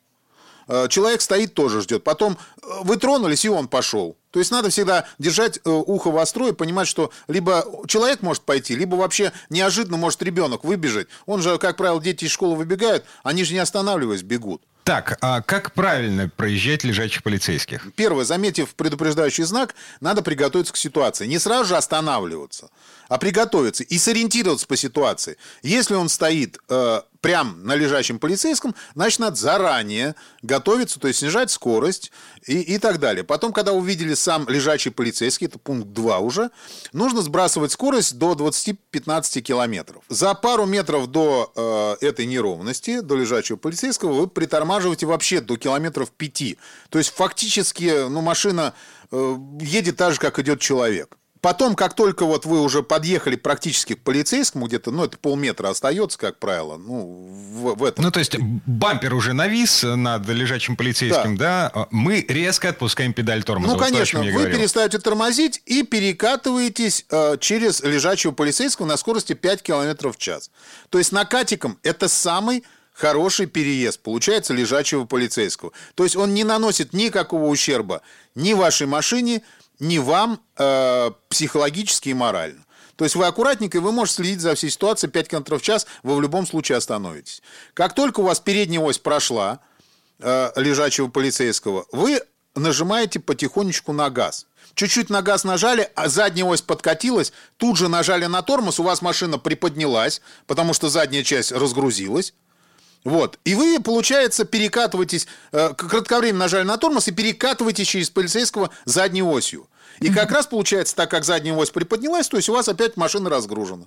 Э, 0.68 0.88
человек 0.90 1.22
стоит, 1.22 1.54
тоже 1.54 1.82
ждет. 1.82 2.06
Потом 2.06 2.38
э, 2.64 2.68
вы 2.84 2.96
тронулись, 2.96 3.44
и 3.44 3.50
он 3.50 3.68
пошел. 3.68 4.16
То 4.32 4.40
есть 4.40 4.50
надо 4.50 4.70
всегда 4.70 5.06
держать 5.20 5.58
э, 5.58 5.70
ухо 5.70 6.10
востро 6.10 6.48
и 6.48 6.54
понимать, 6.54 6.88
что 6.88 7.12
либо 7.28 7.66
человек 7.86 8.22
может 8.22 8.44
пойти, 8.44 8.76
либо 8.76 8.96
вообще 8.96 9.34
неожиданно 9.50 9.98
может 9.98 10.24
ребенок 10.24 10.64
выбежать. 10.64 11.08
Он 11.26 11.42
же, 11.42 11.58
как 11.58 11.76
правило, 11.76 12.02
дети 12.02 12.26
из 12.26 12.32
школы 12.32 12.56
выбегают, 12.56 13.04
они 13.24 13.44
же 13.44 13.54
не 13.54 13.60
останавливаясь 13.60 14.24
бегут. 14.24 14.64
Так, 14.92 15.18
а 15.22 15.42
как 15.42 15.72
правильно 15.72 16.28
проезжать 16.28 16.84
лежачих 16.84 17.24
полицейских? 17.24 17.94
Первое, 17.96 18.26
заметив 18.26 18.76
предупреждающий 18.76 19.46
знак, 19.46 19.74
надо 20.02 20.22
приготовиться 20.22 20.74
к 20.74 20.76
ситуации. 20.76 21.28
Не 21.28 21.40
сразу 21.40 21.64
же 21.64 21.78
останавливаться, 21.78 22.70
а 23.08 23.18
приготовиться 23.18 23.86
и 23.86 23.98
сориентироваться 23.98 24.68
по 24.68 24.76
ситуации. 24.76 25.38
Если 25.64 25.96
он 25.96 26.10
стоит 26.10 26.58
э, 26.68 27.04
прям 27.22 27.64
на 27.64 27.76
лежащем 27.76 28.20
полицейском, 28.20 28.76
значит, 28.96 29.20
надо 29.20 29.36
заранее 29.36 30.16
готовиться, 30.42 31.00
то 31.00 31.08
есть 31.08 31.20
снижать 31.20 31.52
скорость 31.52 32.12
и, 32.46 32.60
и 32.60 32.78
так 32.80 33.00
далее. 33.00 33.24
Потом, 33.24 33.54
когда 33.54 33.74
увидели 33.74 34.16
сам 34.16 34.48
лежачий 34.50 34.90
полицейский, 34.90 35.48
это 35.48 35.60
пункт 35.60 35.90
2 35.90 36.20
уже, 36.20 36.50
нужно 36.94 37.22
сбрасывать 37.22 37.72
скорость 37.72 38.18
до 38.18 38.34
20-15 38.34 39.42
километров. 39.42 40.04
За 40.10 40.34
пару 40.34 40.66
метров 40.66 41.08
до 41.08 41.98
э, 42.02 42.06
этой 42.06 42.26
неровности, 42.26 43.02
до 43.02 43.16
лежачего 43.16 43.58
полицейского, 43.58 44.14
вы 44.14 44.28
притормаживаете 44.28 45.06
вообще 45.06 45.42
до 45.42 45.58
километров 45.58 46.12
5. 46.12 46.58
То 46.90 46.98
есть, 46.98 47.12
фактически, 47.12 48.08
ну, 48.10 48.22
машина 48.22 48.74
э, 49.12 49.36
едет 49.62 49.98
так 49.98 50.14
же, 50.14 50.20
как 50.20 50.40
идет 50.40 50.60
человек. 50.60 51.18
Потом, 51.42 51.76
как 51.76 51.96
только 51.96 52.26
вот 52.26 52.46
вы 52.46 52.62
уже 52.62 52.84
подъехали 52.84 53.36
практически 53.36 53.96
к 53.96 54.04
полицейскому, 54.04 54.68
где-то, 54.68 54.92
ну, 54.92 55.06
это 55.06 55.18
полметра 55.18 55.70
остается, 55.70 56.20
как 56.20 56.38
правило, 56.38 56.78
ну, 56.78 57.28
в, 57.52 57.80
в 57.80 57.84
этом. 57.84 58.06
Ну, 58.06 58.12
то 58.12 58.20
есть 58.20 58.38
бампер 58.40 59.16
уже 59.16 59.34
навис 59.34 59.82
над 59.82 60.28
лежачим 60.28 60.76
полицейским, 60.76 61.36
да? 61.38 61.72
да? 61.74 61.88
Мы 61.90 62.24
резко 62.28 62.70
отпускаем 62.70 63.14
педаль 63.14 63.44
тормоза. 63.44 63.74
Ну, 63.74 63.80
вот 63.80 63.90
конечно, 63.90 64.20
то, 64.20 64.26
вы 64.26 64.32
говорил. 64.32 64.60
перестаете 64.60 65.00
тормозить 65.00 65.64
и 65.66 65.82
перекатываетесь 65.82 67.06
э, 67.10 67.38
через 67.40 67.82
лежачего 67.82 68.34
полицейского 68.34 68.86
на 68.86 68.96
скорости 68.96 69.34
5 69.34 69.64
км 69.64 70.12
в 70.12 70.18
час. 70.18 70.52
То 70.90 71.00
есть 71.00 71.12
накатиком 71.12 71.80
это 71.82 72.08
самый 72.08 72.64
хороший 72.94 73.48
переезд, 73.48 74.02
получается, 74.02 74.54
лежачего 74.54 75.06
полицейского. 75.06 75.72
То 75.96 76.04
есть 76.04 76.16
он 76.16 76.36
не 76.36 76.44
наносит 76.44 76.94
никакого 76.94 77.46
ущерба 77.46 78.04
ни 78.36 78.54
вашей 78.54 78.86
машине, 78.86 79.42
ни 79.82 79.98
вам 79.98 80.40
э, 80.58 81.12
психологически 81.28 82.10
и 82.10 82.14
морально. 82.14 82.64
То 82.96 83.04
есть 83.04 83.16
вы 83.16 83.26
аккуратненько, 83.26 83.80
и 83.80 83.82
вы 83.82 83.92
можете 83.92 84.18
следить 84.18 84.42
за 84.42 84.54
всей 84.54 84.70
ситуацией 84.70 85.12
5 85.12 85.28
км 85.28 85.58
в 85.58 85.62
час, 85.62 85.88
вы 86.04 86.16
в 86.16 86.22
любом 86.22 86.46
случае 86.46 86.78
остановитесь. 86.78 87.42
Как 87.74 87.96
только 87.96 88.20
у 88.20 88.24
вас 88.24 88.40
передняя 88.40 88.80
ось 88.80 89.00
прошла, 89.00 89.60
э, 90.20 90.52
лежачего 90.56 91.08
полицейского, 91.08 91.86
вы 91.92 92.22
нажимаете 92.54 93.20
потихонечку 93.20 93.92
на 93.92 94.10
газ. 94.12 94.46
Чуть-чуть 94.76 95.10
на 95.10 95.24
газ 95.24 95.44
нажали, 95.44 95.90
а 95.96 96.10
задняя 96.10 96.46
ось 96.46 96.62
подкатилась, 96.62 97.34
тут 97.58 97.78
же 97.78 97.88
нажали 97.88 98.26
на 98.26 98.44
тормоз, 98.44 98.80
у 98.80 98.84
вас 98.84 99.02
машина 99.02 99.40
приподнялась, 99.40 100.22
потому 100.46 100.74
что 100.74 100.90
задняя 100.90 101.24
часть 101.24 101.52
разгрузилась. 101.52 102.36
Вот. 103.04 103.40
И 103.46 103.56
вы, 103.56 103.80
получается, 103.80 104.46
перекатываетесь, 104.46 105.28
э, 105.52 105.74
кратковременно 105.74 106.46
нажали 106.46 106.64
на 106.64 106.78
тормоз 106.78 107.08
и 107.08 107.12
перекатываетесь 107.12 107.88
через 107.88 108.10
полицейского 108.10 108.70
задней 108.86 109.24
осью. 109.24 109.68
И 110.02 110.10
как 110.10 110.32
раз 110.32 110.48
получается, 110.48 110.96
так 110.96 111.10
как 111.10 111.24
задняя 111.24 111.56
ось 111.56 111.70
приподнялась, 111.70 112.28
то 112.28 112.38
есть 112.38 112.50
у 112.50 112.54
вас 112.54 112.68
опять 112.68 112.98
машина 112.98 113.30
разгружена. 113.30 113.86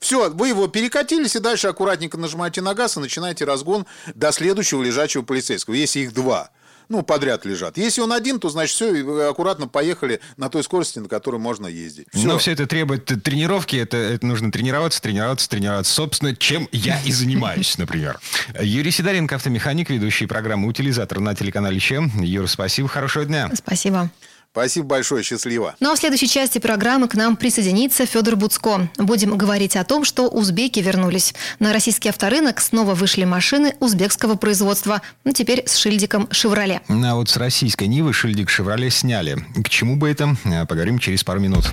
Все, 0.00 0.30
вы 0.30 0.48
его 0.48 0.66
перекатились 0.66 1.36
и 1.36 1.38
дальше 1.38 1.68
аккуратненько 1.68 2.18
нажимаете 2.18 2.60
на 2.60 2.74
газ 2.74 2.96
и 2.96 3.00
начинаете 3.00 3.44
разгон 3.44 3.86
до 4.14 4.32
следующего 4.32 4.82
лежачего 4.82 5.22
полицейского, 5.22 5.74
если 5.74 6.00
их 6.00 6.12
два 6.12 6.50
ну, 6.92 7.02
подряд 7.02 7.44
лежат. 7.46 7.78
Если 7.78 8.00
он 8.00 8.12
один, 8.12 8.38
то, 8.38 8.50
значит, 8.50 8.74
все, 8.74 9.28
аккуратно 9.28 9.66
поехали 9.66 10.20
на 10.36 10.48
той 10.50 10.62
скорости, 10.62 10.98
на 10.98 11.08
которой 11.08 11.40
можно 11.40 11.66
ездить. 11.66 12.06
Все. 12.12 12.26
Но 12.26 12.38
все 12.38 12.52
это 12.52 12.66
требует 12.66 13.06
тренировки, 13.06 13.76
это, 13.76 13.96
это 13.96 14.26
нужно 14.26 14.52
тренироваться, 14.52 15.00
тренироваться, 15.00 15.48
тренироваться. 15.48 15.92
Собственно, 15.92 16.36
чем 16.36 16.68
я 16.70 17.00
и 17.02 17.10
занимаюсь, 17.10 17.78
например. 17.78 18.20
Юрий 18.60 18.90
Сидоренко, 18.90 19.36
автомеханик, 19.36 19.88
ведущий 19.88 20.26
программы 20.26 20.68
«Утилизатор» 20.68 21.20
на 21.20 21.34
телеканале 21.34 21.80
ЧЕМ. 21.80 22.22
Юр, 22.22 22.48
спасибо, 22.48 22.88
хорошего 22.88 23.24
дня. 23.24 23.50
Спасибо. 23.54 24.10
Спасибо 24.52 24.86
большое, 24.86 25.22
счастливо. 25.22 25.74
Ну 25.80 25.90
а 25.90 25.94
в 25.94 25.98
следующей 25.98 26.28
части 26.28 26.58
программы 26.58 27.08
к 27.08 27.14
нам 27.14 27.36
присоединится 27.36 28.04
Федор 28.04 28.36
Буцко. 28.36 28.86
Будем 28.98 29.38
говорить 29.38 29.76
о 29.76 29.84
том, 29.84 30.04
что 30.04 30.28
узбеки 30.28 30.78
вернулись. 30.78 31.32
На 31.58 31.72
российский 31.72 32.10
авторынок 32.10 32.60
снова 32.60 32.94
вышли 32.94 33.24
машины 33.24 33.74
узбекского 33.80 34.34
производства. 34.34 35.00
Ну, 35.24 35.32
теперь 35.32 35.66
с 35.66 35.76
шильдиком 35.76 36.28
«Шевроле». 36.30 36.82
А 36.88 37.14
вот 37.14 37.30
с 37.30 37.38
российской 37.38 37.84
Нивы 37.84 38.12
шильдик 38.12 38.50
«Шевроле» 38.50 38.90
сняли. 38.90 39.38
К 39.64 39.70
чему 39.70 39.96
бы 39.96 40.10
это? 40.10 40.36
Поговорим 40.68 40.98
через 40.98 41.24
пару 41.24 41.40
минут. 41.40 41.72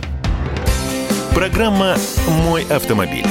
Программа 1.35 1.97
«Мой 2.29 2.63
автомобиль». 2.69 3.27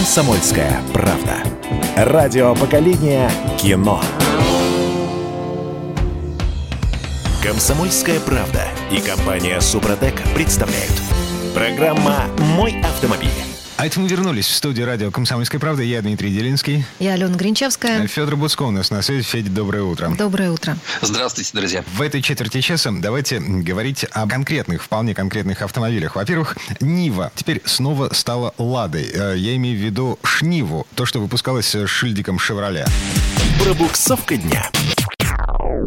«Комсомольская 0.00 0.80
правда». 0.94 1.42
Радио 1.94 2.54
поколения 2.54 3.30
кино. 3.58 4.00
«Комсомольская 7.42 8.18
правда» 8.20 8.62
и 8.90 8.98
компания 8.98 9.60
«Супротек» 9.60 10.14
представляют. 10.34 10.94
Программа 11.54 12.24
«Мой 12.56 12.80
автомобиль». 12.80 13.49
А 13.80 13.86
это 13.86 13.98
мы 13.98 14.08
вернулись 14.08 14.46
в 14.46 14.54
студию 14.54 14.84
радио 14.84 15.10
«Комсомольская 15.10 15.58
правда». 15.58 15.82
Я 15.82 16.02
Дмитрий 16.02 16.30
Делинский. 16.30 16.84
Я 16.98 17.14
Алена 17.14 17.34
Гринчевская. 17.34 18.06
Федор 18.08 18.36
Буцко 18.36 18.64
у 18.64 18.70
нас 18.70 18.90
на 18.90 19.00
связи. 19.00 19.22
Федя, 19.22 19.50
доброе 19.50 19.84
утро. 19.84 20.12
Доброе 20.18 20.50
утро. 20.50 20.76
Здравствуйте, 21.00 21.52
друзья. 21.54 21.82
В 21.94 22.02
этой 22.02 22.20
четверти 22.20 22.60
часа 22.60 22.90
давайте 22.92 23.40
говорить 23.40 24.04
о 24.10 24.28
конкретных, 24.28 24.82
вполне 24.82 25.14
конкретных 25.14 25.62
автомобилях. 25.62 26.16
Во-первых, 26.16 26.58
Нива 26.80 27.32
теперь 27.34 27.62
снова 27.64 28.12
стала 28.12 28.52
Ладой. 28.58 29.08
Э, 29.14 29.34
я 29.38 29.56
имею 29.56 29.78
в 29.78 29.82
виду 29.82 30.18
Шниву, 30.22 30.86
то, 30.94 31.06
что 31.06 31.18
выпускалось 31.18 31.74
с 31.74 31.86
шильдиком 31.86 32.38
«Шевроле». 32.38 32.84
Пробуксовка 33.64 34.36
дня. 34.36 34.70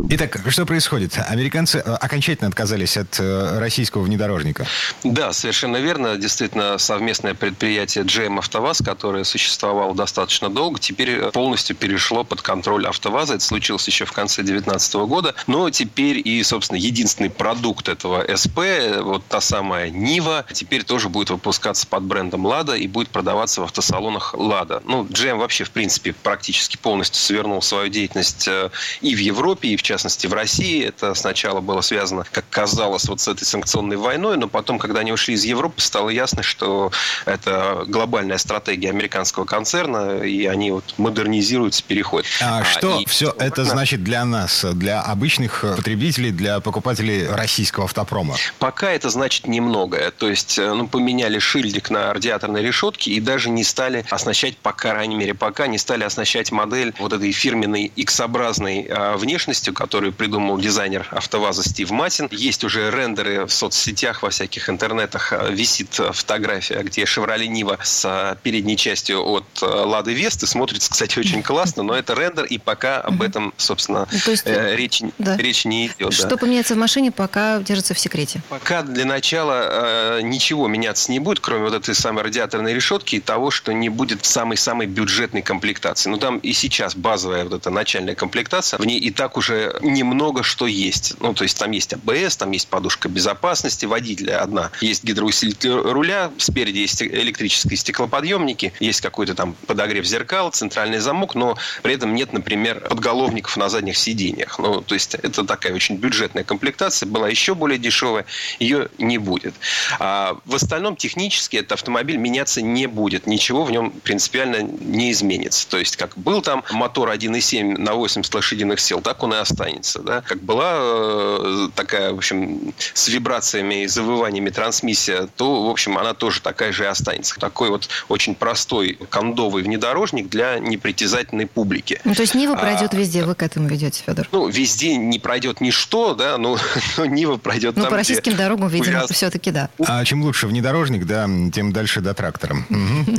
Итак, 0.09 0.37
что 0.49 0.65
происходит? 0.65 1.17
Американцы 1.29 1.77
э, 1.77 1.81
окончательно 1.81 2.49
отказались 2.49 2.97
от 2.97 3.19
э, 3.19 3.59
российского 3.59 4.03
внедорожника. 4.03 4.67
Да, 5.03 5.31
совершенно 5.31 5.77
верно. 5.77 6.17
Действительно, 6.17 6.77
совместное 6.77 7.33
предприятие 7.35 8.03
GM 8.03 8.37
АвтоВАЗ, 8.39 8.81
которое 8.83 9.23
существовало 9.23 9.95
достаточно 9.95 10.49
долго, 10.49 10.77
теперь 10.79 11.31
полностью 11.31 11.77
перешло 11.77 12.25
под 12.25 12.41
контроль 12.41 12.85
АвтоВАЗа. 12.85 13.35
Это 13.35 13.43
случилось 13.43 13.87
еще 13.87 14.03
в 14.03 14.11
конце 14.11 14.43
2019 14.43 14.93
года. 14.95 15.35
Но 15.47 15.69
теперь 15.69 16.21
и, 16.23 16.43
собственно, 16.43 16.77
единственный 16.77 17.29
продукт 17.29 17.87
этого 17.87 18.25
СП, 18.35 18.59
вот 18.99 19.23
та 19.29 19.39
самая 19.39 19.89
Нива, 19.89 20.45
теперь 20.51 20.83
тоже 20.83 21.07
будет 21.07 21.29
выпускаться 21.29 21.87
под 21.87 22.03
брендом 22.03 22.45
Лада 22.45 22.75
и 22.75 22.87
будет 22.87 23.07
продаваться 23.07 23.61
в 23.61 23.63
автосалонах 23.63 24.33
Лада. 24.33 24.83
Ну, 24.85 25.05
GM 25.05 25.37
вообще, 25.37 25.63
в 25.63 25.71
принципе, 25.71 26.11
практически 26.11 26.75
полностью 26.75 27.21
свернул 27.21 27.61
свою 27.61 27.87
деятельность 27.87 28.49
э, 28.49 28.69
и 28.99 29.15
в 29.15 29.19
Европе, 29.19 29.69
и 29.69 29.77
в 29.77 29.81
частности 29.81 29.92
частности, 29.93 30.27
в 30.27 30.33
России. 30.33 30.85
Это 30.85 31.13
сначала 31.13 31.61
было 31.61 31.81
связано, 31.81 32.25
как 32.31 32.45
казалось, 32.49 33.05
вот 33.05 33.19
с 33.21 33.27
этой 33.27 33.45
санкционной 33.45 33.97
войной, 33.97 34.37
но 34.37 34.47
потом, 34.47 34.79
когда 34.79 35.01
они 35.01 35.11
ушли 35.11 35.35
из 35.35 35.43
Европы, 35.45 35.81
стало 35.81 36.09
ясно, 36.09 36.43
что 36.43 36.91
это 37.25 37.83
глобальная 37.87 38.37
стратегия 38.37 38.89
американского 38.89 39.45
концерна, 39.45 40.21
и 40.23 40.45
они 40.45 40.71
вот 40.71 40.95
модернизируются, 40.97 41.83
переходят. 41.83 42.25
А, 42.41 42.59
а 42.59 42.65
что 42.65 42.99
и, 42.99 43.05
все 43.05 43.33
это 43.37 43.65
значит 43.65 44.03
для 44.03 44.25
нас, 44.25 44.65
для 44.73 45.01
обычных 45.01 45.61
потребителей, 45.61 46.31
для 46.31 46.59
покупателей 46.59 47.27
российского 47.27 47.85
автопрома? 47.85 48.35
Пока 48.59 48.91
это 48.91 49.09
значит 49.09 49.47
немного. 49.47 50.11
То 50.17 50.29
есть, 50.29 50.57
э, 50.57 50.73
ну, 50.73 50.87
поменяли 50.87 51.39
шильдик 51.39 51.89
на 51.89 52.13
радиаторной 52.13 52.63
решетке 52.63 53.11
и 53.11 53.19
даже 53.19 53.49
не 53.49 53.63
стали 53.63 54.05
оснащать, 54.09 54.57
по 54.57 54.73
крайней 54.73 55.15
мере, 55.15 55.33
пока 55.33 55.67
не 55.67 55.77
стали 55.77 56.03
оснащать 56.03 56.51
модель 56.51 56.93
вот 56.99 57.13
этой 57.13 57.31
фирменной 57.31 57.91
X-образной 57.95 58.87
а, 58.89 59.17
внешностью, 59.17 59.73
которую 59.83 60.13
придумал 60.13 60.57
дизайнер 60.57 61.05
АвтоВАЗа 61.11 61.61
Стив 61.61 61.91
Матин. 61.91 62.29
Есть 62.31 62.63
уже 62.63 62.89
рендеры 62.89 63.45
в 63.45 63.51
соцсетях, 63.51 64.23
во 64.23 64.29
всяких 64.29 64.69
интернетах. 64.69 65.33
А, 65.33 65.49
висит 65.49 65.89
фотография, 66.13 66.81
где 66.83 67.03
Chevrolet 67.03 67.49
Niva 67.49 67.77
с 67.83 68.05
а, 68.05 68.37
передней 68.41 68.77
частью 68.77 69.21
от 69.21 69.43
Лады 69.61 70.13
Весты. 70.13 70.47
Смотрится, 70.47 70.89
кстати, 70.89 71.19
очень 71.19 71.43
классно, 71.49 71.83
но 71.83 71.95
это 71.95 72.13
рендер, 72.13 72.45
и 72.45 72.59
пока 72.59 73.01
об 73.01 73.21
этом, 73.21 73.53
собственно, 73.57 74.07
ну, 74.09 74.31
есть, 74.31 74.43
э, 74.45 74.73
речь, 74.77 75.01
да. 75.17 75.35
речь 75.35 75.65
не 75.65 75.87
идет. 75.87 76.13
Что 76.13 76.29
да. 76.29 76.37
поменяется 76.37 76.75
в 76.75 76.77
машине, 76.77 77.11
пока 77.11 77.59
держится 77.59 77.93
в 77.93 77.99
секрете? 77.99 78.41
Пока 78.47 78.83
для 78.83 79.03
начала 79.03 80.19
э, 80.19 80.21
ничего 80.21 80.69
меняться 80.69 81.11
не 81.11 81.19
будет, 81.19 81.41
кроме 81.41 81.65
вот 81.65 81.73
этой 81.73 81.93
самой 81.93 82.23
радиаторной 82.23 82.73
решетки 82.73 83.17
и 83.17 83.19
того, 83.19 83.51
что 83.51 83.73
не 83.73 83.89
будет 83.89 84.23
самой-самой 84.23 84.87
бюджетной 84.87 85.41
комплектации. 85.41 86.09
Ну, 86.09 86.15
там 86.15 86.37
и 86.37 86.53
сейчас 86.53 86.95
базовая 86.95 87.43
вот 87.43 87.53
эта 87.53 87.69
начальная 87.69 88.15
комплектация, 88.15 88.77
в 88.77 88.85
ней 88.85 88.97
и 88.97 89.11
так 89.11 89.35
уже 89.35 89.72
немного 89.81 90.43
что 90.43 90.67
есть. 90.67 91.15
Ну, 91.19 91.33
то 91.33 91.43
есть 91.43 91.57
там 91.57 91.71
есть 91.71 91.93
АБС, 91.93 92.37
там 92.37 92.51
есть 92.51 92.67
подушка 92.67 93.09
безопасности, 93.09 93.85
водителя 93.85 94.41
одна. 94.41 94.71
Есть 94.81 95.03
гидроусилитель 95.03 95.71
руля, 95.71 96.31
спереди 96.37 96.79
есть 96.79 97.01
электрические 97.01 97.77
стеклоподъемники, 97.77 98.73
есть 98.79 99.01
какой-то 99.01 99.35
там 99.35 99.55
подогрев 99.67 100.05
зеркал, 100.05 100.51
центральный 100.51 100.99
замок, 100.99 101.35
но 101.35 101.57
при 101.81 101.93
этом 101.95 102.13
нет, 102.13 102.33
например, 102.33 102.81
подголовников 102.81 103.57
на 103.57 103.69
задних 103.69 103.97
сиденьях. 103.97 104.59
Ну, 104.59 104.81
то 104.81 104.93
есть 104.93 105.15
это 105.15 105.43
такая 105.43 105.73
очень 105.73 105.95
бюджетная 105.95 106.43
комплектация, 106.43 107.07
была 107.07 107.29
еще 107.29 107.55
более 107.55 107.77
дешевая, 107.77 108.25
ее 108.59 108.89
не 108.97 109.17
будет. 109.17 109.53
А 109.99 110.37
в 110.45 110.55
остальном 110.55 110.95
технически 110.95 111.57
этот 111.57 111.73
автомобиль 111.73 112.17
меняться 112.17 112.61
не 112.61 112.87
будет, 112.87 113.27
ничего 113.27 113.63
в 113.63 113.71
нем 113.71 113.91
принципиально 113.91 114.61
не 114.61 115.11
изменится. 115.11 115.67
То 115.67 115.77
есть 115.77 115.97
как 115.97 116.17
был 116.17 116.41
там 116.41 116.63
мотор 116.71 117.09
1.7 117.09 117.77
на 117.77 117.93
80 117.93 118.33
лошадиных 118.33 118.79
сил, 118.79 119.01
так 119.01 119.23
он 119.23 119.33
и 119.33 119.37
останется. 119.63 120.01
Да? 120.01 120.21
Как 120.21 120.41
была 120.41 120.73
э, 120.75 121.69
такая, 121.75 122.13
в 122.13 122.17
общем, 122.17 122.73
с 122.93 123.07
вибрациями 123.07 123.83
и 123.83 123.87
завываниями 123.87 124.49
трансмиссия, 124.49 125.27
то, 125.35 125.67
в 125.67 125.69
общем, 125.69 125.97
она 125.97 126.13
тоже 126.13 126.41
такая 126.41 126.71
же 126.71 126.83
и 126.83 126.87
останется. 126.87 127.35
Такой 127.39 127.69
вот 127.69 127.89
очень 128.09 128.35
простой 128.35 128.97
кондовый 129.09 129.63
внедорожник 129.63 130.29
для 130.29 130.59
непритязательной 130.59 131.47
публики. 131.47 132.01
Ну, 132.03 132.13
то 132.13 132.21
есть 132.21 132.35
Нива 132.35 132.55
пройдет 132.55 132.93
а, 132.93 132.97
везде, 132.97 133.23
вы 133.23 133.35
к 133.35 133.43
этому 133.43 133.67
ведете, 133.67 134.03
Федор? 134.05 134.27
Ну, 134.31 134.47
везде 134.47 134.95
не 134.95 135.19
пройдет 135.19 135.61
ничто, 135.61 136.13
да, 136.13 136.37
но, 136.37 136.57
но 136.97 137.05
Нива 137.05 137.37
пройдет 137.37 137.75
ну, 137.75 137.83
там, 137.83 137.91
по 137.91 137.97
российским 137.97 138.35
дорогам, 138.35 138.67
видимо, 138.67 138.99
увяз... 138.99 139.11
все-таки 139.11 139.51
да. 139.51 139.69
А 139.85 140.03
чем 140.05 140.23
лучше 140.23 140.47
внедорожник, 140.47 141.05
да, 141.05 141.29
тем 141.53 141.71
дальше 141.71 142.01
до 142.01 142.13
трактора. 142.13 142.57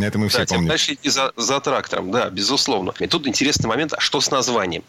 Это 0.01 0.19
мы 0.19 0.29
все 0.29 0.39
да, 0.39 0.47
помним. 0.47 0.63
тем 0.63 0.69
дальше 0.69 0.95
идти 0.95 1.09
за, 1.09 1.33
за 1.37 1.61
трактором, 1.61 2.11
да, 2.11 2.29
безусловно. 2.29 2.93
И 2.99 3.07
тут 3.07 3.27
интересный 3.27 3.69
момент, 3.69 3.95
а 3.95 4.01
что 4.01 4.21
с 4.21 4.31
названием? 4.31 4.83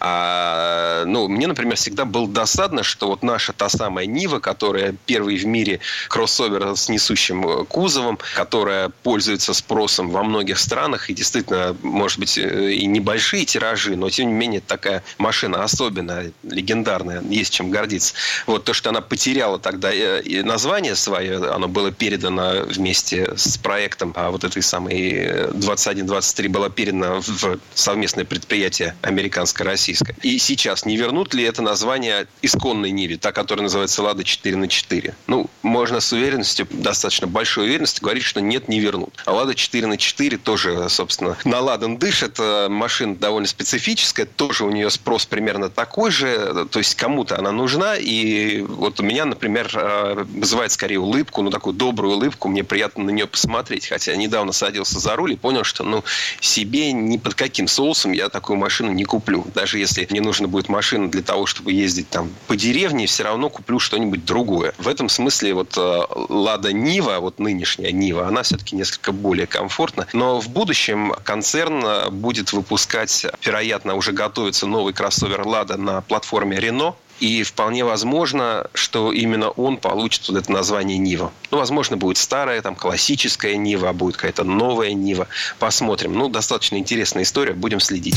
А, 0.00 0.87
ну, 1.06 1.28
мне, 1.28 1.46
например, 1.46 1.76
всегда 1.76 2.04
было 2.04 2.28
досадно, 2.28 2.82
что 2.82 3.08
вот 3.08 3.22
наша 3.22 3.52
та 3.52 3.68
самая 3.68 4.06
Нива, 4.06 4.38
которая 4.40 4.94
первый 5.06 5.36
в 5.36 5.46
мире 5.46 5.80
кроссовер 6.08 6.76
с 6.76 6.88
несущим 6.88 7.66
кузовом, 7.66 8.18
которая 8.34 8.90
пользуется 9.02 9.54
спросом 9.54 10.10
во 10.10 10.22
многих 10.22 10.58
странах 10.58 11.10
и 11.10 11.14
действительно, 11.14 11.76
может 11.82 12.18
быть, 12.18 12.38
э, 12.38 12.72
и 12.72 12.86
небольшие 12.86 13.44
тиражи, 13.44 13.96
но 13.96 14.10
тем 14.10 14.28
не 14.28 14.34
менее 14.34 14.60
такая 14.60 15.02
машина 15.18 15.64
особенная, 15.64 16.32
легендарная, 16.42 17.22
есть 17.22 17.52
чем 17.52 17.70
гордиться. 17.70 18.14
Вот 18.46 18.64
то, 18.64 18.72
что 18.72 18.90
она 18.90 19.00
потеряла 19.00 19.58
тогда 19.58 19.92
э, 19.92 20.42
название 20.42 20.94
свое, 20.94 21.36
оно 21.50 21.68
было 21.68 21.90
передано 21.90 22.64
вместе 22.66 23.36
с 23.36 23.56
проектом 23.58 24.12
а 24.16 24.30
вот 24.30 24.44
этой 24.44 24.62
самой 24.62 25.26
21-23 25.52 26.46
э, 26.46 26.48
было 26.48 26.70
передано 26.70 27.20
в 27.20 27.58
совместное 27.74 28.24
предприятие 28.24 28.96
американско-российское. 29.02 30.16
И 30.22 30.38
сейчас 30.38 30.77
не 30.84 30.96
вернут 30.96 31.34
ли 31.34 31.44
это 31.44 31.62
название 31.62 32.26
исконной 32.42 32.90
Ниве, 32.90 33.16
та, 33.16 33.32
которая 33.32 33.64
называется 33.64 34.02
«Лада 34.02 34.24
4 34.24 34.56
на 34.56 34.68
4 34.68 35.14
Ну, 35.26 35.48
можно 35.62 36.00
с 36.00 36.12
уверенностью, 36.12 36.66
достаточно 36.70 37.26
большой 37.26 37.66
уверенностью 37.66 38.02
говорить, 38.02 38.24
что 38.24 38.40
нет, 38.40 38.68
не 38.68 38.80
вернут. 38.80 39.22
А 39.24 39.32
«Лада 39.32 39.54
4 39.54 39.86
на 39.86 39.96
4 39.96 40.38
тоже, 40.38 40.88
собственно, 40.88 41.36
наладан 41.44 41.98
дышит. 41.98 42.38
Машина 42.68 43.16
довольно 43.16 43.48
специфическая, 43.48 44.26
тоже 44.26 44.64
у 44.64 44.70
нее 44.70 44.90
спрос 44.90 45.26
примерно 45.26 45.68
такой 45.70 46.10
же. 46.10 46.66
То 46.70 46.78
есть 46.78 46.94
кому-то 46.94 47.38
она 47.38 47.52
нужна. 47.52 47.96
И 47.96 48.60
вот 48.62 49.00
у 49.00 49.02
меня, 49.02 49.24
например, 49.24 49.70
э, 49.74 50.24
вызывает 50.34 50.72
скорее 50.72 50.98
улыбку, 50.98 51.42
ну, 51.42 51.50
такую 51.50 51.74
добрую 51.74 52.14
улыбку. 52.14 52.48
Мне 52.48 52.64
приятно 52.64 53.04
на 53.04 53.10
нее 53.10 53.26
посмотреть. 53.26 53.86
Хотя 53.86 54.14
недавно 54.16 54.52
садился 54.52 54.98
за 54.98 55.16
руль 55.16 55.32
и 55.32 55.36
понял, 55.36 55.64
что, 55.64 55.84
ну, 55.84 56.04
себе 56.40 56.92
ни 56.92 57.16
под 57.16 57.34
каким 57.34 57.68
соусом 57.68 58.12
я 58.12 58.28
такую 58.28 58.58
машину 58.58 58.92
не 58.92 59.04
куплю. 59.04 59.46
Даже 59.54 59.78
если 59.78 60.06
мне 60.10 60.20
нужна 60.20 60.48
будет 60.48 60.57
машина 60.66 61.08
для 61.08 61.22
того, 61.22 61.46
чтобы 61.46 61.72
ездить 61.72 62.10
там 62.10 62.30
по 62.46 62.56
деревне, 62.56 63.06
все 63.06 63.22
равно 63.22 63.48
куплю 63.50 63.78
что-нибудь 63.78 64.24
другое. 64.24 64.74
В 64.78 64.88
этом 64.88 65.08
смысле 65.08 65.54
вот 65.54 65.76
э, 65.76 66.00
Лада 66.28 66.72
Нива, 66.72 67.18
вот 67.20 67.38
нынешняя 67.38 67.92
Нива, 67.92 68.26
она 68.26 68.42
все-таки 68.42 68.74
несколько 68.74 69.12
более 69.12 69.46
комфортна. 69.46 70.06
Но 70.12 70.40
в 70.40 70.48
будущем 70.48 71.14
концерн 71.24 72.10
будет 72.10 72.52
выпускать, 72.52 73.26
вероятно, 73.44 73.94
уже 73.94 74.12
готовится 74.12 74.66
новый 74.66 74.92
кроссовер 74.92 75.46
Лада 75.46 75.76
на 75.76 76.00
платформе 76.00 76.58
Renault. 76.58 76.94
И 77.20 77.42
вполне 77.42 77.84
возможно, 77.84 78.68
что 78.74 79.12
именно 79.12 79.50
он 79.50 79.76
получит 79.78 80.28
вот 80.28 80.38
это 80.38 80.52
название 80.52 80.98
Нива. 80.98 81.32
Ну, 81.50 81.58
возможно, 81.58 81.96
будет 81.96 82.16
старая, 82.16 82.62
там, 82.62 82.76
классическая 82.76 83.56
Нива, 83.56 83.88
а 83.88 83.92
будет 83.92 84.16
какая-то 84.16 84.44
новая 84.44 84.92
Нива. 84.92 85.26
Посмотрим. 85.58 86.12
Ну, 86.12 86.28
достаточно 86.28 86.76
интересная 86.76 87.24
история, 87.24 87.54
будем 87.54 87.80
следить. 87.80 88.14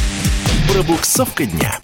Пробуксовка 0.72 1.46
дня. 1.46 1.80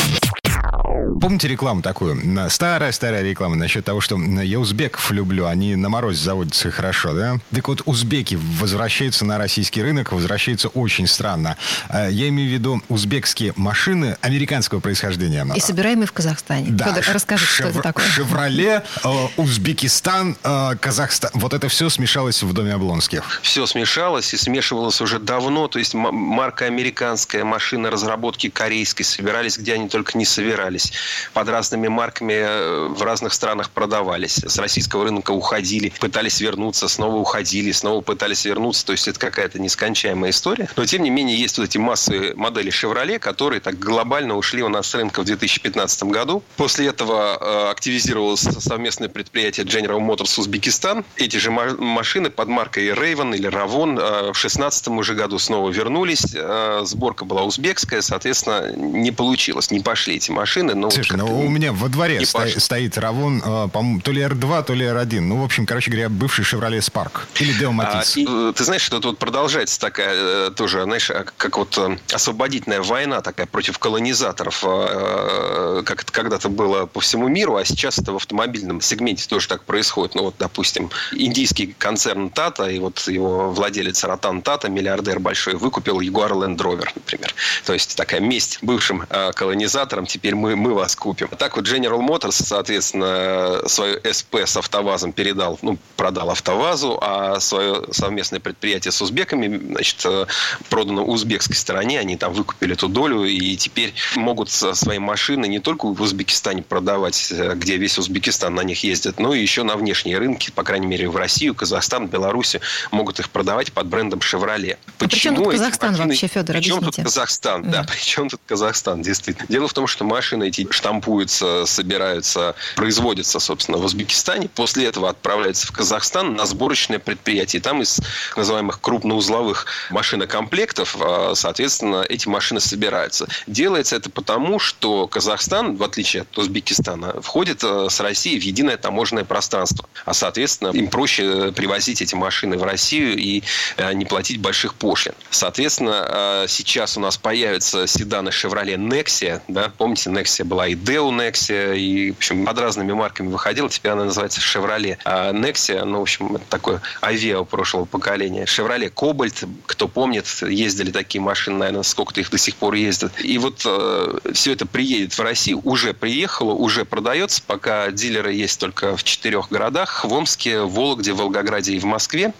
now. 0.73 0.86
Помните 1.21 1.47
рекламу 1.47 1.81
такую? 1.81 2.21
Старая-старая 2.49 3.23
реклама 3.23 3.55
насчет 3.55 3.85
того, 3.85 4.01
что 4.01 4.17
я 4.17 4.59
узбеков 4.59 5.11
люблю, 5.11 5.45
они 5.47 5.75
на 5.75 5.89
морозе 5.89 6.23
заводятся 6.23 6.71
хорошо, 6.71 7.13
да? 7.13 7.37
Так 7.53 7.67
вот, 7.67 7.81
узбеки 7.85 8.37
возвращаются 8.59 9.25
на 9.25 9.37
российский 9.37 9.81
рынок, 9.81 10.11
возвращаются 10.11 10.69
очень 10.69 11.07
странно. 11.07 11.57
А, 11.89 12.07
я 12.07 12.29
имею 12.29 12.49
в 12.49 12.53
виду 12.53 12.81
узбекские 12.89 13.53
машины 13.55 14.17
американского 14.21 14.79
происхождения. 14.79 15.45
И 15.55 15.59
собираемые 15.59 16.07
в 16.07 16.13
Казахстане. 16.13 16.67
Да. 16.69 16.85
Федор, 16.85 17.03
расскажи, 17.13 17.45
Шев... 17.45 17.55
что 17.55 17.67
это 17.67 17.81
такое. 17.81 18.05
Шевроле, 18.05 18.83
э, 19.03 19.09
Узбекистан, 19.37 20.37
э, 20.43 20.75
Казахстан. 20.79 21.31
Вот 21.33 21.53
это 21.53 21.67
все 21.69 21.89
смешалось 21.89 22.43
в 22.43 22.53
доме 22.53 22.73
Облонских. 22.73 23.39
Все 23.41 23.65
смешалось 23.65 24.33
и 24.33 24.37
смешивалось 24.37 25.01
уже 25.01 25.19
давно. 25.19 25.67
То 25.67 25.79
есть 25.79 25.93
марка 25.93 26.65
американская, 26.65 27.43
машина 27.43 27.89
разработки 27.89 28.49
корейской 28.49 29.03
собирались, 29.03 29.57
где 29.57 29.73
они 29.73 29.89
только 29.89 30.17
не 30.17 30.25
собирались 30.25 30.86
под 31.33 31.49
разными 31.49 31.87
марками 31.87 32.33
э, 32.33 32.87
в 32.87 33.01
разных 33.01 33.33
странах 33.33 33.69
продавались. 33.69 34.37
С 34.37 34.57
российского 34.57 35.05
рынка 35.05 35.31
уходили, 35.31 35.91
пытались 35.99 36.41
вернуться, 36.41 36.87
снова 36.87 37.15
уходили, 37.15 37.71
снова 37.71 38.01
пытались 38.01 38.45
вернуться. 38.45 38.85
То 38.85 38.91
есть 38.93 39.07
это 39.07 39.19
какая-то 39.19 39.59
нескончаемая 39.59 40.31
история. 40.31 40.69
Но 40.75 40.85
тем 40.85 41.03
не 41.03 41.09
менее 41.09 41.37
есть 41.37 41.57
вот 41.57 41.65
эти 41.65 41.77
массовые 41.77 42.35
модели 42.35 42.71
Chevrolet, 42.71 43.19
которые 43.19 43.59
так 43.59 43.77
глобально 43.79 44.35
ушли 44.35 44.63
у 44.63 44.69
нас 44.69 44.87
с 44.87 44.95
рынка 44.95 45.21
в 45.21 45.25
2015 45.25 46.03
году. 46.03 46.43
После 46.55 46.87
этого 46.87 47.37
э, 47.39 47.71
активизировалось 47.71 48.41
совместное 48.41 49.09
предприятие 49.09 49.65
General 49.65 49.99
Motors 49.99 50.39
Узбекистан. 50.39 51.05
Эти 51.15 51.37
же 51.37 51.51
машины 51.51 52.29
под 52.29 52.47
маркой 52.47 52.89
Raven 52.89 53.35
или 53.35 53.49
Ravon 53.49 53.99
э, 53.99 54.19
в 54.31 54.37
2016 54.37 54.87
уже 54.89 55.13
году 55.13 55.39
снова 55.39 55.69
вернулись. 55.69 56.35
Сборка 56.83 57.25
была 57.25 57.43
узбекская, 57.43 58.01
соответственно, 58.01 58.71
не 58.75 59.11
получилось, 59.11 59.71
не 59.71 59.79
пошли 59.79 60.15
эти 60.15 60.31
машины. 60.31 60.75
Но 60.77 60.91
Слушай, 60.91 61.17
ну 61.17 61.39
у 61.39 61.49
меня 61.49 61.73
во 61.73 61.89
дворе 61.89 62.25
сто, 62.25 62.47
стоит 62.47 62.97
Равон, 62.97 63.41
э, 63.43 64.01
то 64.03 64.11
ли 64.11 64.21
R2, 64.21 64.63
то 64.63 64.73
ли 64.73 64.85
R1. 64.85 65.19
Ну, 65.21 65.41
в 65.41 65.43
общем, 65.43 65.65
короче 65.65 65.89
говоря, 65.89 66.09
бывший 66.09 66.45
Chevrolet 66.45 66.79
Spark. 66.79 67.21
Или 67.39 67.59
Deo 67.59 67.71
Matiz. 67.71 68.13
А, 68.15 68.19
и, 68.19 68.25
э, 68.27 68.53
ты 68.55 68.63
знаешь, 68.63 68.81
что 68.81 68.99
тут 68.99 69.17
продолжается 69.17 69.79
такая 69.79 70.13
э, 70.13 70.51
тоже, 70.55 70.83
знаешь, 70.83 71.09
а, 71.09 71.25
как 71.37 71.57
вот 71.57 71.79
освободительная 72.13 72.81
война 72.81 73.21
такая 73.21 73.47
против 73.47 73.79
колонизаторов, 73.79 74.61
как 74.61 76.03
это 76.03 76.11
когда-то 76.11 76.49
было 76.49 76.85
по 76.85 76.99
всему 76.99 77.27
миру, 77.27 77.55
а 77.55 77.65
сейчас 77.65 77.97
это 77.97 78.13
в 78.13 78.17
автомобильном 78.17 78.81
сегменте 78.81 79.27
тоже 79.27 79.47
так 79.47 79.63
происходит. 79.63 80.15
Ну, 80.15 80.23
вот, 80.23 80.35
допустим, 80.37 80.89
индийский 81.11 81.75
концерн 81.77 82.29
Тата 82.29 82.69
и 82.69 82.79
вот 82.79 82.99
его 83.07 83.51
владелец 83.51 84.03
Ратан 84.03 84.41
Тата, 84.41 84.69
миллиардер 84.69 85.19
большой, 85.19 85.55
выкупил 85.55 86.01
Jaguar 86.01 86.31
Land 86.31 86.57
Rover, 86.57 86.87
например. 86.93 87.33
То 87.65 87.73
есть 87.73 87.95
такая 87.95 88.19
месть 88.19 88.59
бывшим 88.61 89.05
колонизаторам. 89.33 90.05
Теперь 90.05 90.35
мы, 90.35 90.55
мы 90.55 90.66
вас 90.73 90.87
раз 90.87 90.95
купим. 90.95 91.27
Так 91.27 91.57
вот 91.57 91.67
General 91.67 91.99
Motors, 91.99 92.43
соответственно, 92.43 93.67
свою 93.67 93.99
СП 94.09 94.35
с 94.35 94.55
АвтоВАЗом 94.55 95.11
передал, 95.11 95.59
ну, 95.61 95.77
продал 95.97 96.29
АвтоВАЗу, 96.29 96.97
а 97.01 97.39
свое 97.41 97.83
совместное 97.91 98.39
предприятие 98.39 98.93
с 98.93 99.01
узбеками, 99.01 99.57
значит, 99.57 100.01
э, 100.05 100.25
продано 100.69 101.03
узбекской 101.03 101.57
стороне, 101.57 101.99
они 101.99 102.15
там 102.15 102.31
выкупили 102.31 102.73
эту 102.73 102.87
долю 102.87 103.25
и 103.25 103.57
теперь 103.57 103.93
могут 104.15 104.49
свои 104.49 104.99
машины 104.99 105.47
не 105.47 105.59
только 105.59 105.87
в 105.87 106.01
Узбекистане 106.01 106.61
продавать, 106.61 107.31
э, 107.31 107.53
где 107.55 107.75
весь 107.75 107.97
Узбекистан 107.97 108.55
на 108.55 108.61
них 108.61 108.83
ездит, 108.83 109.19
но 109.19 109.33
и 109.33 109.41
еще 109.41 109.63
на 109.63 109.75
внешние 109.75 110.17
рынки, 110.17 110.51
по 110.51 110.63
крайней 110.63 110.87
мере, 110.87 111.09
в 111.09 111.17
Россию, 111.17 111.53
Казахстан, 111.53 112.07
Беларусь 112.07 112.55
могут 112.91 113.19
их 113.19 113.29
продавать 113.29 113.73
под 113.73 113.87
брендом 113.87 114.19
Chevrolet. 114.19 114.77
Почему 114.97 115.05
а 115.05 115.09
при 115.09 115.19
чем 115.19 115.35
тут 115.35 115.51
Казахстан 115.51 115.91
машины... 115.91 116.07
вообще, 116.09 116.27
Федор, 116.27 116.55
При 116.55 116.61
чем 116.61 116.83
тут 116.83 116.95
Казахстан? 116.95 117.63
Да. 117.63 117.69
да, 117.69 117.83
при 117.91 117.99
чем 117.99 118.29
тут 118.29 118.41
Казахстан, 118.45 119.01
действительно. 119.01 119.47
Дело 119.47 119.67
в 119.67 119.73
том, 119.73 119.87
что 119.87 120.03
машины 120.03 120.47
эти 120.47 120.67
штампуются, 120.71 121.65
собираются, 121.65 122.55
производятся, 122.75 123.39
собственно, 123.39 123.77
в 123.77 123.85
Узбекистане, 123.85 124.49
после 124.49 124.85
этого 124.85 125.09
отправляются 125.09 125.67
в 125.67 125.71
Казахстан 125.71 126.35
на 126.35 126.45
сборочное 126.45 126.99
предприятие. 126.99 127.61
Там 127.61 127.81
из 127.81 127.99
называемых 128.35 128.81
крупноузловых 128.81 129.65
машинокомплектов, 129.91 130.97
а, 130.99 131.33
соответственно, 131.35 132.03
эти 132.07 132.27
машины 132.27 132.59
собираются. 132.59 133.27
Делается 133.45 133.95
это 133.95 134.09
потому, 134.09 134.59
что 134.59 135.07
Казахстан, 135.07 135.75
в 135.75 135.83
отличие 135.83 136.23
от 136.23 136.37
Узбекистана, 136.37 137.21
входит 137.21 137.63
э, 137.63 137.87
с 137.89 137.99
Россией 137.99 138.39
в 138.39 138.43
единое 138.43 138.77
таможенное 138.77 139.23
пространство. 139.23 139.87
А, 140.05 140.13
соответственно, 140.13 140.69
им 140.69 140.87
проще 140.87 141.51
привозить 141.51 142.01
эти 142.01 142.15
машины 142.15 142.57
в 142.57 142.63
Россию 142.63 143.17
и 143.17 143.43
э, 143.77 143.93
не 143.93 144.05
платить 144.05 144.39
больших 144.39 144.73
пошлин. 144.73 144.86
Соответственно, 145.29 146.43
э, 146.43 146.45
сейчас 146.47 146.97
у 146.97 146.99
нас 146.99 147.17
появятся 147.17 147.87
седаны 147.87 148.29
Chevrolet 148.29 148.75
Nexia. 148.77 149.41
Да? 149.47 149.71
Помните, 149.77 150.09
Nexia 150.09 150.43
была 150.43 150.67
и 150.67 150.75
Deo 150.75 151.09
Nexia, 151.09 151.77
и, 151.77 152.11
в 152.11 152.17
общем, 152.17 152.45
под 152.45 152.59
разными 152.59 152.93
марками 152.93 153.29
выходила. 153.29 153.69
Теперь 153.69 153.91
она 153.91 154.05
называется 154.05 154.39
Chevrolet. 154.39 154.97
Nexia, 155.03 155.83
ну, 155.83 155.99
в 155.99 156.01
общем, 156.03 156.35
это 156.35 156.45
такое 156.49 156.81
авиа 157.01 157.43
прошлого 157.43 157.85
поколения. 157.85 158.45
Chevrolet 158.45 158.93
Cobalt, 158.93 159.47
кто 159.65 159.87
помнит, 159.87 160.25
ездили 160.41 160.91
такие 160.91 161.21
машины, 161.21 161.57
наверное, 161.57 161.83
сколько-то 161.83 162.21
их 162.21 162.29
до 162.29 162.37
сих 162.37 162.55
пор 162.55 162.73
ездят. 162.75 163.11
И 163.19 163.37
вот 163.37 163.61
э, 163.65 164.19
все 164.33 164.53
это 164.53 164.65
приедет 164.65 165.13
в 165.13 165.21
Россию, 165.21 165.61
уже 165.63 165.93
приехало, 165.93 166.53
уже 166.53 166.85
продается, 166.85 167.41
пока 167.45 167.91
дилеры 167.91 168.33
есть 168.33 168.59
только 168.59 168.95
в 168.95 169.03
четырех 169.03 169.49
городах, 169.49 170.05
в 170.05 170.13
Омске, 170.13 170.61
Вологде, 170.61 171.13
Волгограде 171.13 171.73
и 171.73 171.79
в 171.79 171.85
Москве. 171.85 172.33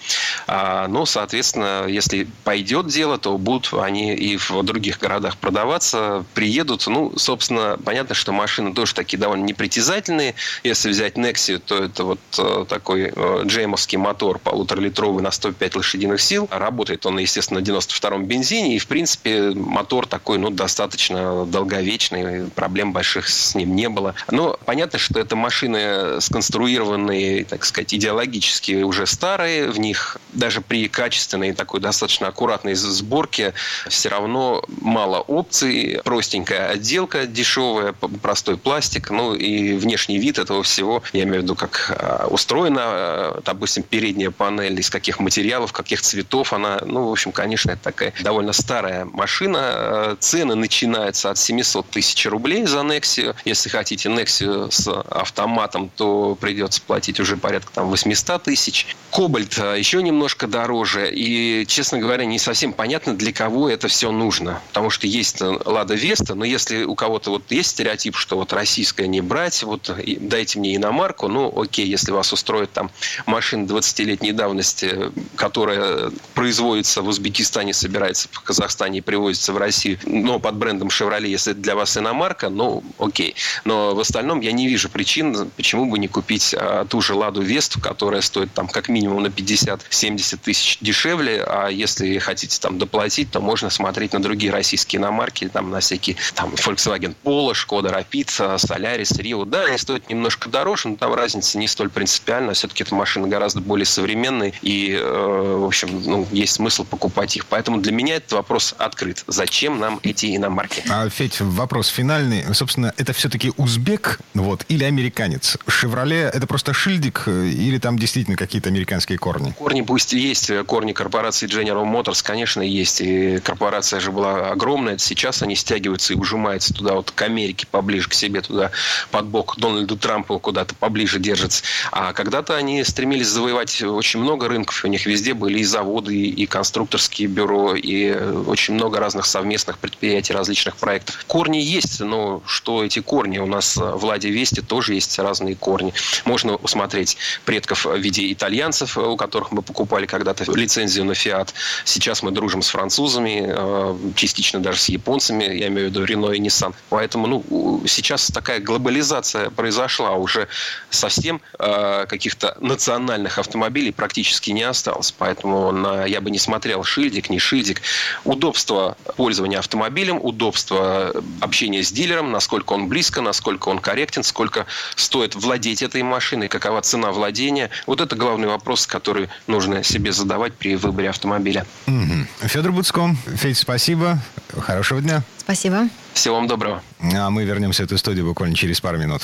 А, 0.48 0.88
ну, 0.88 1.06
соответственно, 1.06 1.86
если 1.88 2.28
пойдет 2.44 2.88
дело, 2.88 3.18
то 3.18 3.38
будут 3.38 3.74
они 3.74 4.14
и 4.16 4.38
в 4.38 4.64
других 4.64 5.00
городах 5.00 5.38
продаваться, 5.38 6.26
приедут. 6.34 6.88
Ну, 6.88 7.14
собственно, 7.18 7.78
понятно, 7.84 8.16
что 8.16 8.32
машины 8.32 8.74
тоже 8.74 8.94
такие 8.94 9.18
довольно 9.18 9.44
непритязательные. 9.44 10.36
Если 10.64 10.90
взять 10.90 11.16
Nexia, 11.16 11.60
то 11.60 11.84
это 11.84 12.04
вот 12.04 12.20
э, 12.38 12.66
такой 12.68 13.12
э, 13.14 13.42
джеймовский 13.46 13.98
мотор 13.98 14.40
полуторалитровый 14.40 15.24
на 15.24 15.32
105 15.32 15.76
лошадиных 15.76 16.22
сил. 16.22 16.48
Работает 16.52 17.06
он, 17.06 17.20
естественно, 17.20 17.60
на 17.60 17.64
92-м 17.64 18.26
бензине. 18.26 18.76
И, 18.76 18.80
в 18.80 18.88
принципе, 18.88 19.52
мотор 19.52 20.08
такой, 20.08 20.38
ну, 20.38 20.50
достаточно 20.50 21.46
долговечный. 21.46 22.50
Проблем 22.52 22.94
больших 22.94 23.28
с 23.28 23.56
ним 23.56 23.76
не 23.76 23.90
было. 23.90 24.16
Но 24.32 24.58
понятно, 24.66 25.00
что 25.00 25.20
это 25.20 25.36
машины 25.36 26.22
сконструированные, 26.22 27.46
так 27.46 27.66
сказать, 27.66 27.94
идеологически 27.94 28.84
уже 28.84 29.06
старые. 29.06 29.70
В 29.70 29.80
них 29.80 30.18
даже 30.34 30.62
при 30.62 30.88
качественной 30.88 31.54
такой 31.54 31.80
достаточно 31.80 32.27
аккуратной 32.28 32.76
сборке 32.76 33.54
все 33.88 34.10
равно 34.10 34.64
мало 34.82 35.20
опций. 35.20 36.00
Простенькая 36.04 36.70
отделка 36.70 37.26
дешевая, 37.26 37.94
простой 38.22 38.58
пластик. 38.58 39.10
Ну 39.10 39.36
и 39.36 39.74
внешний 39.74 40.18
вид 40.18 40.40
этого 40.40 40.64
всего, 40.64 41.04
я 41.14 41.24
имею 41.24 41.42
в 41.42 41.44
виду, 41.44 41.56
как 41.56 41.96
а, 41.98 42.28
устроена, 42.28 42.82
а, 42.84 43.42
допустим, 43.44 43.84
передняя 43.84 44.32
панель, 44.32 44.80
из 44.80 44.90
каких 44.90 45.20
материалов, 45.20 45.72
каких 45.74 46.02
цветов 46.02 46.54
она. 46.54 46.80
Ну, 46.86 47.08
в 47.08 47.12
общем, 47.12 47.32
конечно, 47.32 47.72
это 47.72 47.84
такая 47.84 48.14
довольно 48.22 48.54
старая 48.54 49.06
машина. 49.06 50.18
Цены 50.20 50.56
начинаются 50.56 51.30
от 51.30 51.38
700 51.38 51.90
тысяч 51.90 52.26
рублей 52.26 52.66
за 52.66 52.80
Nexia. 52.80 53.36
Если 53.46 53.70
хотите 53.70 54.10
Nexia 54.10 54.72
с 54.72 54.88
автоматом, 54.88 55.90
то 55.96 56.36
придется 56.40 56.82
платить 56.82 57.20
уже 57.20 57.38
порядка 57.38 57.72
там 57.74 57.90
800 57.90 58.44
тысяч. 58.44 58.96
Кобальт 59.12 59.58
а, 59.60 59.76
еще 59.76 60.02
немножко 60.04 60.48
дороже. 60.48 61.10
И, 61.12 61.66
честно 61.68 62.00
говоря, 62.00 62.17
не 62.26 62.40
совсем 62.40 62.74
понятно, 62.74 63.16
для 63.16 63.32
кого 63.32 63.70
это 63.70 63.88
все 63.88 64.12
нужно. 64.12 64.62
Потому 64.70 64.90
что 64.90 65.08
есть 65.08 65.42
Лада 65.42 65.96
Веста, 65.96 66.36
но 66.36 66.46
если 66.46 66.84
у 66.84 66.96
кого-то 66.96 67.32
вот 67.32 67.52
есть 67.52 67.72
стереотип, 67.72 68.16
что 68.16 68.38
вот 68.38 68.54
российская 68.54 69.08
не 69.08 69.22
брать, 69.22 69.64
вот 69.64 69.92
дайте 70.20 70.60
мне 70.60 70.76
иномарку, 70.76 71.28
ну 71.28 71.54
окей, 71.60 71.88
если 71.88 72.12
вас 72.12 72.34
устроит 72.34 72.72
там 72.72 72.92
машина 73.26 73.66
20-летней 73.66 74.32
давности, 74.32 75.12
которая 75.36 76.12
производится 76.34 77.02
в 77.02 77.08
Узбекистане, 77.08 77.74
собирается 77.74 78.28
в 78.32 78.42
Казахстане 78.42 79.00
и 79.00 79.02
привозится 79.02 79.54
в 79.54 79.58
Россию, 79.58 80.00
но 80.06 80.40
под 80.40 80.56
брендом 80.56 80.88
Chevrolet, 80.90 81.28
если 81.28 81.54
для 81.54 81.76
вас 81.76 81.98
иномарка, 81.98 82.50
ну 82.50 82.84
окей. 82.98 83.36
Но 83.66 83.96
в 83.96 84.00
остальном 84.00 84.42
я 84.42 84.52
не 84.52 84.68
вижу 84.68 84.90
причин, 84.90 85.50
почему 85.56 85.86
бы 85.86 86.00
не 86.00 86.08
купить 86.08 86.56
а, 86.58 86.86
ту 86.86 87.02
же 87.02 87.14
Ладу 87.14 87.42
Весту, 87.42 87.80
которая 87.80 88.22
стоит 88.22 88.54
там 88.54 88.68
как 88.68 88.90
минимум 88.90 89.24
на 89.24 89.28
50-70 89.28 90.40
тысяч 90.44 90.78
дешевле, 90.82 91.44
а 91.46 91.68
если 91.68 92.07
хотите 92.20 92.60
там 92.60 92.78
доплатить, 92.78 93.32
то 93.32 93.40
можно 93.40 93.70
смотреть 93.70 94.14
на 94.14 94.22
другие 94.22 94.52
российские 94.52 95.00
иномарки, 95.00 95.48
там 95.48 95.70
на 95.70 95.80
всякие 95.80 96.16
там 96.34 96.52
Volkswagen 96.52 97.16
Polo, 97.24 97.54
Skoda 97.54 97.94
Rapid, 97.94 98.58
Solaris, 98.58 99.18
Rio. 99.20 99.46
Да, 99.46 99.66
они 99.66 99.78
стоят 99.78 100.10
немножко 100.10 100.50
дороже, 100.50 100.90
но 100.90 100.96
там 100.96 101.14
разница 101.14 101.58
не 101.58 101.68
столь 101.68 101.90
принципиальна. 101.90 102.54
Все-таки 102.54 102.84
эта 102.84 102.96
машина 102.96 103.28
гораздо 103.28 103.62
более 103.62 103.86
современная, 103.86 104.54
и, 104.62 104.92
э, 105.00 105.58
в 105.60 105.66
общем, 105.66 106.02
ну, 106.06 106.28
есть 106.32 106.54
смысл 106.54 106.86
покупать 106.86 107.36
их. 107.36 107.46
Поэтому 107.46 107.80
для 107.80 107.92
меня 107.92 108.16
этот 108.16 108.34
вопрос 108.34 108.76
открыт. 108.78 109.24
Зачем 109.28 109.80
нам 109.80 110.00
эти 110.04 110.36
иномарки? 110.36 110.84
А, 110.90 111.08
Федь, 111.10 111.40
вопрос 111.42 111.88
финальный. 111.88 112.44
Собственно, 112.54 112.94
это 112.98 113.14
все-таки 113.14 113.52
узбек 113.58 114.20
вот, 114.34 114.66
или 114.70 114.84
американец? 114.84 115.58
«Шевроле»— 115.68 116.30
это 116.34 116.48
просто 116.48 116.74
шильдик 116.74 117.28
или 117.28 117.78
там 117.78 117.98
действительно 118.00 118.38
какие-то 118.38 118.70
американские 118.70 119.18
корни? 119.18 119.52
Корни 119.52 119.82
пусть 119.82 120.14
есть. 120.14 120.52
Корни 120.66 120.94
корпорации 120.94 121.48
General 121.48 121.86
Motors, 121.86 121.97
конечно, 122.24 122.62
есть. 122.62 123.02
И 123.02 123.40
корпорация 123.40 124.00
же 124.00 124.12
была 124.12 124.52
огромная. 124.52 124.98
Сейчас 124.98 125.42
они 125.42 125.56
стягиваются 125.56 126.14
и 126.14 126.16
ужимаются 126.16 126.74
туда 126.74 126.96
вот 126.96 127.12
к 127.12 127.22
Америке 127.22 127.68
поближе 127.70 128.10
к 128.10 128.14
себе, 128.14 128.42
туда 128.42 128.72
под 129.12 129.26
бок 129.26 129.56
Дональду 129.58 129.98
Трампу 129.98 130.40
куда-то 130.40 130.76
поближе 130.76 131.20
держатся. 131.20 131.64
А 131.92 132.14
когда-то 132.14 132.56
они 132.56 132.84
стремились 132.84 133.28
завоевать 133.28 133.82
очень 133.82 134.20
много 134.20 134.48
рынков. 134.48 134.84
У 134.84 134.88
них 134.88 135.06
везде 135.06 135.34
были 135.34 135.60
и 135.60 135.64
заводы, 135.64 136.16
и 136.16 136.46
конструкторские 136.46 137.28
бюро, 137.28 137.76
и 137.76 138.14
очень 138.14 138.74
много 138.74 139.00
разных 139.00 139.26
совместных 139.26 139.78
предприятий, 139.80 140.34
различных 140.34 140.76
проектов. 140.78 141.24
Корни 141.28 141.58
есть, 141.58 142.00
но 142.00 142.42
что 142.46 142.84
эти 142.84 143.00
корни? 143.00 143.38
У 143.40 143.46
нас 143.46 143.78
в 143.78 144.04
Ладе 144.06 144.30
Вести 144.30 144.62
тоже 144.62 144.94
есть 144.94 145.18
разные 145.20 145.56
корни. 145.56 145.94
Можно 146.26 146.56
усмотреть 146.56 147.18
предков 147.46 147.86
в 147.86 147.96
виде 147.98 148.32
итальянцев, 148.32 148.98
у 148.98 149.16
которых 149.18 149.52
мы 149.52 149.62
покупали 149.62 150.06
когда-то 150.06 150.52
лицензию 150.52 151.06
на 151.06 151.14
Фиат. 151.14 151.54
Сейчас 151.86 152.24
мы 152.24 152.32
дружим 152.32 152.62
с 152.62 152.70
французами, 152.70 153.46
э, 153.48 153.98
частично 154.16 154.60
даже 154.60 154.80
с 154.80 154.90
японцами, 154.90 155.44
я 155.44 155.68
имею 155.68 155.88
в 155.88 155.92
виду 155.92 156.04
Рено 156.04 156.32
и 156.32 156.40
Nissan. 156.40 156.74
Поэтому 156.90 157.28
ну, 157.28 157.84
сейчас 157.88 158.28
такая 158.28 158.60
глобализация 158.60 159.50
произошла, 159.50 160.12
уже 160.14 160.48
совсем 160.90 161.42
э, 161.60 162.06
каких-то 162.08 162.58
национальных 162.60 163.38
автомобилей 163.38 163.92
практически 163.92 164.52
не 164.52 164.64
осталось. 164.64 165.12
Поэтому 165.12 165.72
на, 165.72 166.06
я 166.06 166.22
бы 166.22 166.32
не 166.32 166.40
смотрел 166.40 166.84
шильдик, 166.84 167.30
не 167.30 167.40
шильдик. 167.40 167.82
Удобство 168.24 168.98
пользования 169.16 169.60
автомобилем, 169.60 170.20
удобство 170.22 171.14
общения 171.42 171.84
с 171.84 171.92
дилером, 171.92 172.32
насколько 172.32 172.74
он 172.74 172.88
близко, 172.88 173.22
насколько 173.22 173.70
он 173.70 173.80
корректен, 173.80 174.24
сколько 174.24 174.66
стоит 174.96 175.36
владеть 175.36 175.82
этой 175.82 176.04
машиной, 176.04 176.48
какова 176.48 176.82
цена 176.82 177.12
владения. 177.12 177.70
Вот 177.86 178.02
это 178.02 178.16
главный 178.16 178.48
вопрос, 178.48 178.88
который 178.88 179.30
нужно 179.46 179.84
себе 179.84 180.12
задавать 180.12 180.54
при 180.54 180.76
выборе 180.76 181.10
автомобиля. 181.10 181.66
Угу. 181.88 182.48
Федор 182.48 182.72
Буцко, 182.72 183.16
Федь, 183.36 183.58
спасибо. 183.58 184.20
Хорошего 184.60 185.02
дня. 185.02 185.24
Спасибо. 185.38 185.90
Всего 186.14 186.36
вам 186.36 186.48
доброго. 186.48 186.82
А 187.02 187.30
мы 187.30 187.44
вернемся 187.46 187.84
в 187.84 187.86
эту 187.86 187.98
студию 187.98 188.26
буквально 188.26 188.56
через 188.56 188.82
пару 188.82 188.98
минут. 188.98 189.22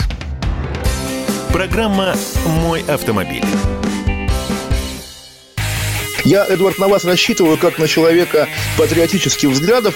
Программа 1.52 2.16
«Мой 2.46 2.82
автомобиль». 2.84 3.44
Я, 6.24 6.46
Эдвард, 6.46 6.80
на 6.80 6.88
вас 6.88 7.04
рассчитываю 7.04 7.58
как 7.58 7.80
на 7.80 7.88
человека 7.88 8.48
патриотических 8.78 9.50
взглядов. 9.50 9.96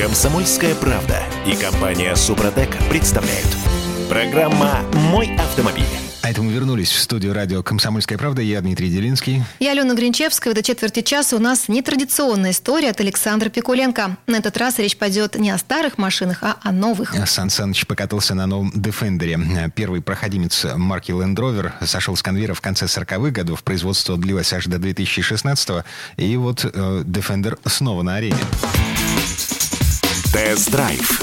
«Комсомольская 0.00 0.74
правда» 0.76 1.22
и 1.46 1.54
компания 1.54 2.16
«Супротек» 2.16 2.70
представляют. 2.88 3.54
Программа 4.08 4.80
«Мой 4.94 5.36
автомобиль». 5.36 5.84
А 6.22 6.30
это 6.30 6.40
мы 6.40 6.50
вернулись 6.52 6.90
в 6.90 6.98
студию 6.98 7.34
радио 7.34 7.62
«Комсомольская 7.62 8.16
правда». 8.16 8.40
Я 8.40 8.62
Дмитрий 8.62 8.88
Делинский. 8.88 9.44
Я 9.58 9.72
Алена 9.72 9.92
Гринчевская. 9.92 10.54
До 10.54 10.62
четверти 10.62 11.02
часа 11.02 11.36
у 11.36 11.38
нас 11.38 11.68
нетрадиционная 11.68 12.52
история 12.52 12.92
от 12.92 13.00
Александра 13.00 13.50
Пикуленко. 13.50 14.16
На 14.26 14.36
этот 14.36 14.56
раз 14.56 14.78
речь 14.78 14.96
пойдет 14.96 15.34
не 15.34 15.50
о 15.50 15.58
старых 15.58 15.98
машинах, 15.98 16.38
а 16.40 16.56
о 16.62 16.72
новых. 16.72 17.14
Сан 17.26 17.50
Саныч 17.50 17.86
покатался 17.86 18.34
на 18.34 18.46
новом 18.46 18.70
Defender. 18.70 19.70
Первый 19.72 20.00
проходимец 20.00 20.64
марки 20.76 21.10
Land 21.10 21.36
Rover 21.36 21.72
сошел 21.84 22.16
с 22.16 22.22
конвейера 22.22 22.54
в 22.54 22.62
конце 22.62 22.86
40-х 22.86 23.32
годов. 23.32 23.62
Производство 23.62 24.16
длилось 24.16 24.50
аж 24.54 24.64
до 24.64 24.78
2016-го. 24.78 25.84
И 26.16 26.38
вот 26.38 26.64
э, 26.64 27.02
Defender 27.04 27.58
снова 27.66 28.00
на 28.00 28.16
арене. 28.16 28.38
Тест-драйв. 30.32 31.22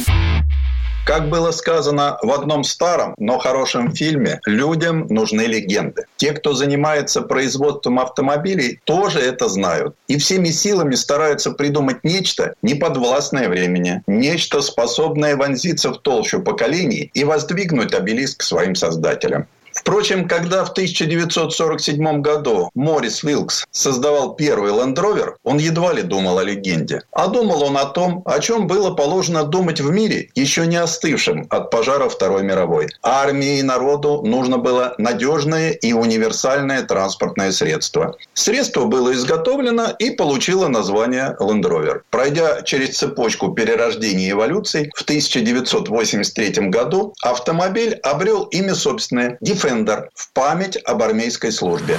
Как 1.05 1.29
было 1.29 1.51
сказано 1.51 2.17
в 2.21 2.29
одном 2.29 2.65
старом, 2.65 3.15
но 3.17 3.37
хорошем 3.37 3.93
фильме, 3.93 4.41
людям 4.45 5.07
нужны 5.07 5.43
легенды. 5.43 6.03
Те, 6.17 6.33
кто 6.33 6.53
занимается 6.53 7.21
производством 7.21 7.99
автомобилей, 7.99 8.81
тоже 8.83 9.19
это 9.19 9.47
знают. 9.47 9.95
И 10.09 10.17
всеми 10.17 10.49
силами 10.49 10.95
стараются 10.95 11.51
придумать 11.51 12.03
нечто 12.03 12.55
неподвластное 12.61 13.47
времени. 13.47 14.03
Нечто, 14.07 14.61
способное 14.61 15.37
вонзиться 15.37 15.91
в 15.93 15.99
толщу 15.99 16.41
поколений 16.41 17.09
и 17.13 17.23
воздвигнуть 17.23 17.93
обелиск 17.93 18.43
своим 18.43 18.75
создателям. 18.75 19.47
Впрочем, 19.87 20.27
когда 20.27 20.65
в 20.65 20.71
1947 20.71 22.21
году 22.21 22.69
Морис 22.75 23.23
Вилкс 23.23 23.65
создавал 23.71 24.35
первый 24.35 24.73
Land 24.73 24.95
Rover, 24.95 25.35
он 25.45 25.59
едва 25.59 25.93
ли 25.93 26.01
думал 26.01 26.39
о 26.39 26.43
легенде. 26.43 27.03
А 27.13 27.27
думал 27.27 27.63
он 27.63 27.77
о 27.77 27.85
том, 27.85 28.21
о 28.25 28.37
чем 28.41 28.67
было 28.67 28.93
положено 28.93 29.45
думать 29.45 29.79
в 29.79 29.89
мире, 29.89 30.29
еще 30.35 30.67
не 30.67 30.75
остывшем 30.75 31.47
от 31.49 31.71
пожара 31.71 32.09
Второй 32.09 32.43
мировой. 32.43 32.89
Армии 33.01 33.59
и 33.59 33.63
народу 33.63 34.23
нужно 34.25 34.57
было 34.57 34.93
надежное 34.97 35.71
и 35.71 35.93
универсальное 35.93 36.83
транспортное 36.83 37.53
средство. 37.53 38.17
Средство 38.33 38.87
было 38.87 39.13
изготовлено 39.13 39.95
и 39.99 40.09
получило 40.09 40.67
название 40.67 41.37
Land 41.39 41.63
Rover. 41.63 42.01
Пройдя 42.09 42.61
через 42.63 42.97
цепочку 42.97 43.53
перерождения 43.53 44.27
и 44.27 44.31
эволюций, 44.31 44.91
в 44.93 45.03
1983 45.03 46.67
году 46.67 47.13
автомобиль 47.21 47.93
обрел 48.03 48.43
имя 48.51 48.75
собственное– 48.75 49.37
Defender 49.77 50.09
в 50.13 50.31
память 50.33 50.77
об 50.85 51.01
армейской 51.01 51.51
службе. 51.51 51.97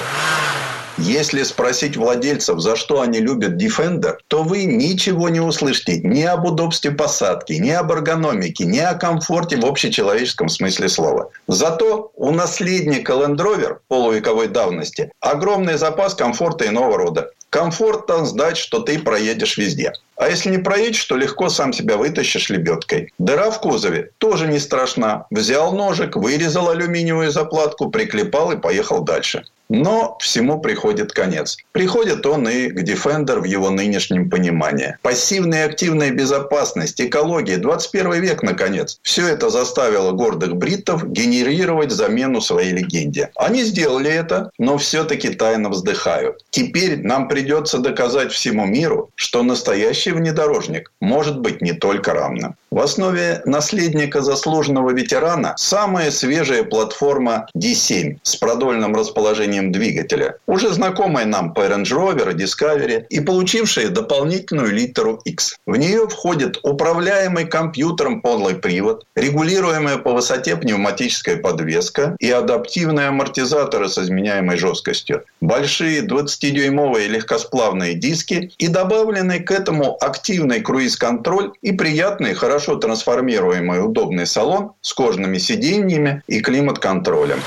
Если 1.00 1.44
спросить 1.44 1.96
владельцев, 1.96 2.58
за 2.58 2.74
что 2.74 3.00
они 3.00 3.20
любят 3.20 3.52
Defender, 3.52 4.16
то 4.26 4.42
вы 4.42 4.64
ничего 4.64 5.28
не 5.28 5.38
услышите 5.38 6.00
ни 6.00 6.22
об 6.22 6.44
удобстве 6.44 6.90
посадки, 6.90 7.52
ни 7.52 7.70
об 7.70 7.92
эргономике, 7.92 8.64
ни 8.64 8.80
о 8.80 8.94
комфорте 8.94 9.56
в 9.56 9.64
общечеловеческом 9.64 10.48
смысле 10.48 10.88
слова. 10.88 11.30
Зато 11.46 12.10
у 12.16 12.32
наследника 12.32 13.12
Land 13.12 13.36
Rover 13.36 13.76
полувековой 13.86 14.48
давности 14.48 15.12
огромный 15.20 15.78
запас 15.78 16.14
комфорта 16.14 16.66
иного 16.66 16.98
рода. 16.98 17.30
Комфортно 17.50 18.26
знать, 18.26 18.58
что 18.58 18.80
ты 18.80 18.98
проедешь 18.98 19.56
везде. 19.56 19.92
А 20.16 20.28
если 20.28 20.50
не 20.50 20.58
проедешь, 20.58 21.04
то 21.04 21.16
легко 21.16 21.48
сам 21.48 21.72
себя 21.72 21.96
вытащишь 21.96 22.50
лебедкой. 22.50 23.12
Дыра 23.18 23.50
в 23.50 23.60
кузове 23.60 24.10
тоже 24.18 24.48
не 24.48 24.58
страшна. 24.58 25.26
Взял 25.30 25.72
ножик, 25.72 26.16
вырезал 26.16 26.68
алюминиевую 26.68 27.30
заплатку, 27.30 27.90
приклепал 27.90 28.52
и 28.52 28.56
поехал 28.56 29.00
дальше. 29.00 29.44
Но 29.68 30.16
всему 30.20 30.60
приходит 30.60 31.12
конец. 31.12 31.58
Приходит 31.72 32.24
он 32.26 32.48
и 32.48 32.68
к 32.68 32.82
Defender 32.82 33.40
в 33.40 33.44
его 33.44 33.70
нынешнем 33.70 34.30
понимании. 34.30 34.96
Пассивная 35.02 35.66
и 35.66 35.68
активная 35.68 36.10
безопасность, 36.10 37.00
экология, 37.00 37.58
21 37.58 38.20
век, 38.20 38.42
наконец. 38.42 38.98
Все 39.02 39.28
это 39.28 39.50
заставило 39.50 40.12
гордых 40.12 40.56
бриттов 40.56 41.08
генерировать 41.08 41.90
замену 41.90 42.40
своей 42.40 42.72
легенде. 42.72 43.30
Они 43.36 43.62
сделали 43.62 44.10
это, 44.10 44.50
но 44.58 44.78
все-таки 44.78 45.30
тайно 45.30 45.68
вздыхают. 45.68 46.44
Теперь 46.50 47.02
нам 47.02 47.28
придется 47.28 47.78
доказать 47.78 48.32
всему 48.32 48.66
миру, 48.66 49.10
что 49.14 49.42
настоящий 49.42 50.12
внедорожник 50.12 50.92
может 51.00 51.40
быть 51.40 51.60
не 51.60 51.72
только 51.72 52.12
равным. 52.14 52.56
В 52.70 52.80
основе 52.80 53.40
наследника 53.46 54.20
заслуженного 54.20 54.90
ветерана 54.90 55.54
самая 55.56 56.10
свежая 56.10 56.64
платформа 56.64 57.46
D7 57.56 58.18
с 58.22 58.36
продольным 58.36 58.94
расположением 58.94 59.72
двигателя, 59.72 60.36
уже 60.46 60.68
знакомая 60.74 61.24
нам 61.24 61.54
по 61.54 61.60
Range 61.60 61.84
Rover, 61.84 62.34
Discovery 62.34 63.06
и 63.08 63.20
получившая 63.20 63.88
дополнительную 63.88 64.70
литеру 64.70 65.18
X. 65.24 65.56
В 65.64 65.76
нее 65.76 66.08
входит 66.08 66.58
управляемый 66.62 67.46
компьютером 67.46 68.20
полный 68.20 68.54
привод, 68.54 69.06
регулируемая 69.16 69.96
по 69.96 70.12
высоте 70.12 70.54
пневматическая 70.54 71.38
подвеска 71.38 72.16
и 72.20 72.30
адаптивные 72.30 73.08
амортизаторы 73.08 73.88
с 73.88 73.96
изменяемой 73.96 74.58
жесткостью, 74.58 75.24
большие 75.40 76.02
20-дюймовые 76.02 77.08
легкосплавные 77.08 77.94
диски 77.94 78.52
и 78.58 78.68
добавленный 78.68 79.40
к 79.40 79.50
этому 79.50 79.96
активный 80.02 80.60
круиз-контроль 80.60 81.52
и 81.62 81.72
приятный, 81.72 82.34
хорошо 82.58 82.74
трансформируемый 82.74 83.84
удобный 83.84 84.26
салон 84.26 84.72
с 84.80 84.92
кожаными 84.92 85.38
сиденьями 85.38 86.24
и 86.26 86.40
климат-контролем. 86.40 87.38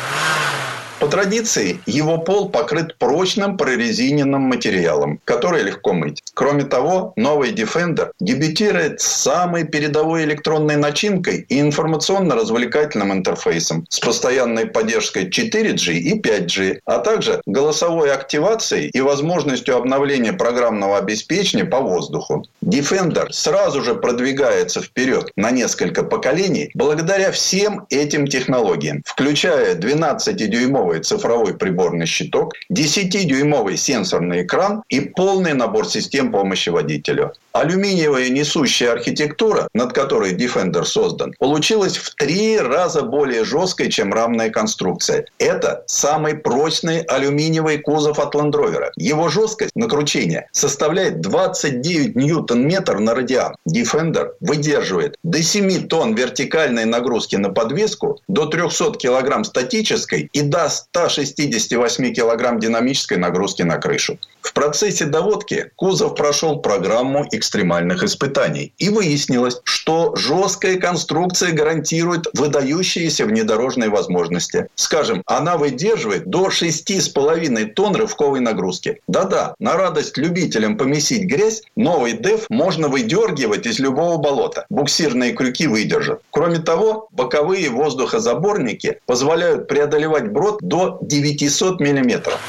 По 1.02 1.08
традиции, 1.08 1.80
его 1.88 2.20
пол 2.20 2.50
покрыт 2.50 2.96
прочным 3.00 3.58
прорезиненным 3.58 4.44
материалом, 4.44 5.20
который 5.26 5.64
легко 5.64 5.94
мыть. 5.94 6.22
Кроме 6.36 6.64
того, 6.64 7.14
новый 7.16 7.54
Defender 7.54 8.12
дебютирует 8.20 9.02
с 9.02 9.08
самой 9.08 9.64
передовой 9.64 10.26
электронной 10.26 10.76
начинкой 10.76 11.44
и 11.50 11.60
информационно-развлекательным 11.60 13.12
интерфейсом 13.14 13.88
с 13.90 14.00
постоянной 14.00 14.68
поддержкой 14.68 15.28
4G 15.28 15.94
и 15.94 16.22
5G, 16.22 16.82
а 16.86 17.00
также 17.00 17.42
голосовой 17.48 18.14
активацией 18.14 18.90
и 18.90 19.02
возможностью 19.02 19.78
обновления 19.78 20.34
программного 20.34 21.00
обеспечения 21.00 21.66
по 21.66 21.80
воздуху. 21.80 22.46
Defender 22.64 23.32
сразу 23.32 23.82
же 23.82 23.96
продвигается 23.96 24.82
вперед 24.82 25.32
на 25.36 25.50
несколько 25.50 26.04
поколений 26.04 26.70
благодаря 26.76 27.32
всем 27.32 27.88
этим 27.90 28.28
технологиям, 28.28 29.02
включая 29.04 29.74
12-дюймовый 29.74 30.91
дюймовый 30.92 31.02
цифровой 31.02 31.54
приборный 31.54 32.06
щиток, 32.06 32.54
10-дюймовый 32.72 33.78
сенсорный 33.78 34.44
экран 34.44 34.84
и 34.90 35.00
полный 35.00 35.54
набор 35.54 35.88
систем 35.88 36.32
помощи 36.32 36.70
водителю. 36.70 37.34
Алюминиевая 37.54 38.30
несущая 38.30 38.94
архитектура, 38.94 39.68
над 39.74 39.94
которой 39.94 40.34
Defender 40.34 40.86
создан, 40.86 41.34
получилась 41.40 41.98
в 41.98 42.16
три 42.16 42.58
раза 42.58 43.02
более 43.02 43.44
жесткой, 43.44 43.90
чем 43.90 44.14
рамная 44.14 44.50
конструкция. 44.50 45.26
Это 45.38 45.84
самый 45.88 46.36
прочный 46.36 47.02
алюминиевый 47.02 47.80
кузов 47.80 48.20
от 48.20 48.36
Land 48.36 48.52
Rover. 48.52 48.90
Его 48.96 49.28
жесткость 49.30 49.76
накручения 49.76 50.48
составляет 50.54 51.20
29 51.20 52.16
ньютон-метр 52.16 53.00
на 53.00 53.14
радиан. 53.14 53.56
Defender 53.68 54.30
выдерживает 54.40 55.18
до 55.24 55.44
7 55.44 55.88
тонн 55.88 56.16
вертикальной 56.16 56.86
нагрузки 56.86 57.36
на 57.36 57.50
подвеску, 57.50 58.22
до 58.28 58.46
300 58.46 58.94
килограмм 58.94 59.44
статической 59.44 60.30
и 60.32 60.42
до 60.42 60.70
168 60.90 62.14
килограмм 62.14 62.60
динамической 62.60 63.18
нагрузки 63.18 63.62
на 63.64 63.78
крышу. 63.78 64.18
В 64.42 64.54
процессе 64.54 65.06
доводки 65.06 65.72
кузов 65.76 66.16
прошел 66.16 66.60
программу 66.60 67.28
экстремальных 67.32 68.04
испытаний. 68.04 68.74
И 68.78 68.90
выяснилось, 68.90 69.62
что 69.64 70.16
жесткая 70.16 70.78
конструкция 70.80 71.52
гарантирует 71.52 72.28
выдающиеся 72.34 73.26
внедорожные 73.26 73.90
возможности. 73.90 74.68
Скажем, 74.76 75.22
она 75.26 75.58
выдерживает 75.58 76.28
до 76.28 76.48
6,5 76.48 77.66
тонн 77.74 77.96
рывковой 77.96 78.40
нагрузки. 78.40 79.00
Да-да, 79.08 79.56
на 79.60 79.78
радость 79.78 80.18
любителям 80.18 80.78
помесить 80.78 81.26
грязь, 81.26 81.64
новый 81.76 82.14
DEF 82.14 82.46
можно 82.50 82.88
выдергивать 82.88 83.66
из 83.68 83.80
любого 83.80 84.18
болота. 84.18 84.66
Буксирные 84.70 85.34
крюки 85.34 85.68
выдержат. 85.68 86.22
Кроме 86.32 86.60
того, 86.60 87.08
боковые 87.12 87.70
воздухозаборники 87.70 89.00
позволяют 89.06 89.68
преодолевать 89.68 90.32
брод 90.32 90.60
до 90.62 90.98
900 91.02 91.80
миллиметров. 91.80 92.40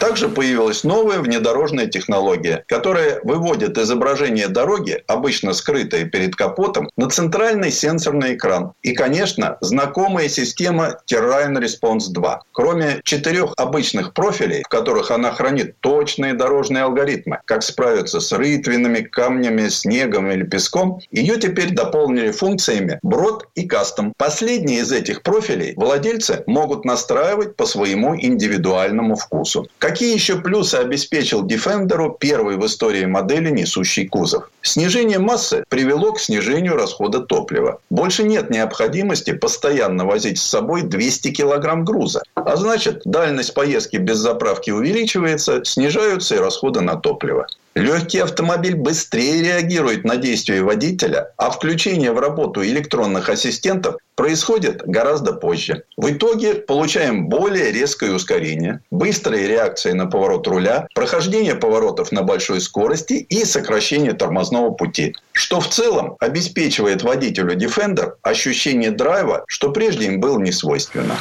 Также 0.00 0.30
появилась 0.30 0.82
новая 0.82 1.18
внедорожная 1.18 1.86
технология, 1.86 2.64
которая 2.66 3.20
выводит 3.22 3.76
изображение 3.76 4.48
дороги, 4.48 5.04
обычно 5.06 5.52
скрытое 5.52 6.06
перед 6.06 6.34
капотом, 6.34 6.88
на 6.96 7.10
центральный 7.10 7.70
сенсорный 7.70 8.34
экран. 8.34 8.72
И, 8.82 8.94
конечно, 8.94 9.58
знакомая 9.60 10.30
система 10.30 10.96
Terrain 11.06 11.52
Response 11.58 12.12
2. 12.12 12.40
Кроме 12.52 13.00
четырех 13.04 13.52
обычных 13.58 14.14
профилей, 14.14 14.62
в 14.62 14.68
которых 14.68 15.10
она 15.10 15.32
хранит 15.32 15.78
точные 15.80 16.32
дорожные 16.32 16.84
алгоритмы, 16.84 17.40
как 17.44 17.62
справиться 17.62 18.20
с 18.20 18.32
рытвинами, 18.32 19.00
камнями, 19.00 19.68
снегом 19.68 20.30
или 20.30 20.44
песком, 20.44 21.02
ее 21.10 21.36
теперь 21.36 21.74
дополнили 21.74 22.30
функциями 22.30 22.98
брод 23.02 23.48
и 23.54 23.66
кастом. 23.66 24.14
Последние 24.16 24.80
из 24.80 24.92
этих 24.92 25.22
профилей 25.22 25.74
владельцы 25.76 26.42
могут 26.46 26.86
настраивать 26.86 27.54
по 27.56 27.66
своему 27.66 28.16
индивидуальному 28.16 29.14
вкусу. 29.16 29.68
Какие 29.90 30.14
еще 30.14 30.36
плюсы 30.36 30.76
обеспечил 30.76 31.44
Defender 31.44 32.16
первый 32.16 32.56
в 32.56 32.64
истории 32.64 33.06
модели 33.06 33.50
несущий 33.50 34.06
кузов? 34.06 34.48
Снижение 34.62 35.18
массы 35.18 35.64
привело 35.68 36.12
к 36.12 36.20
снижению 36.20 36.76
расхода 36.76 37.18
топлива. 37.18 37.80
Больше 37.90 38.22
нет 38.22 38.50
необходимости 38.50 39.32
постоянно 39.32 40.06
возить 40.06 40.38
с 40.38 40.46
собой 40.46 40.82
200 40.82 41.32
килограмм 41.32 41.84
груза. 41.84 42.22
А 42.36 42.54
значит, 42.54 43.02
дальность 43.04 43.52
поездки 43.52 43.96
без 43.96 44.18
заправки 44.18 44.70
увеличивается, 44.70 45.64
снижаются 45.64 46.36
и 46.36 46.38
расходы 46.38 46.82
на 46.82 46.94
топливо. 46.94 47.48
Легкий 47.74 48.18
автомобиль 48.18 48.76
быстрее 48.76 49.42
реагирует 49.42 50.04
на 50.04 50.16
действия 50.16 50.62
водителя, 50.62 51.32
а 51.36 51.50
включение 51.50 52.12
в 52.12 52.18
работу 52.20 52.64
электронных 52.64 53.28
ассистентов 53.28 53.96
происходит 54.20 54.82
гораздо 54.84 55.32
позже. 55.32 55.84
В 55.96 56.10
итоге 56.10 56.52
получаем 56.52 57.30
более 57.30 57.72
резкое 57.72 58.12
ускорение, 58.12 58.80
быстрые 58.90 59.48
реакции 59.48 59.92
на 59.92 60.04
поворот 60.04 60.46
руля, 60.46 60.86
прохождение 60.94 61.54
поворотов 61.54 62.12
на 62.12 62.20
большой 62.22 62.60
скорости 62.60 63.14
и 63.14 63.46
сокращение 63.46 64.12
тормозного 64.12 64.72
пути, 64.72 65.14
что 65.32 65.58
в 65.58 65.70
целом 65.70 66.16
обеспечивает 66.20 67.02
водителю 67.02 67.56
Defender 67.56 68.12
ощущение 68.20 68.90
драйва, 68.90 69.44
что 69.48 69.72
прежде 69.72 70.04
им 70.04 70.20
было 70.20 70.38
не 70.38 70.52
свойственно. 70.52 71.16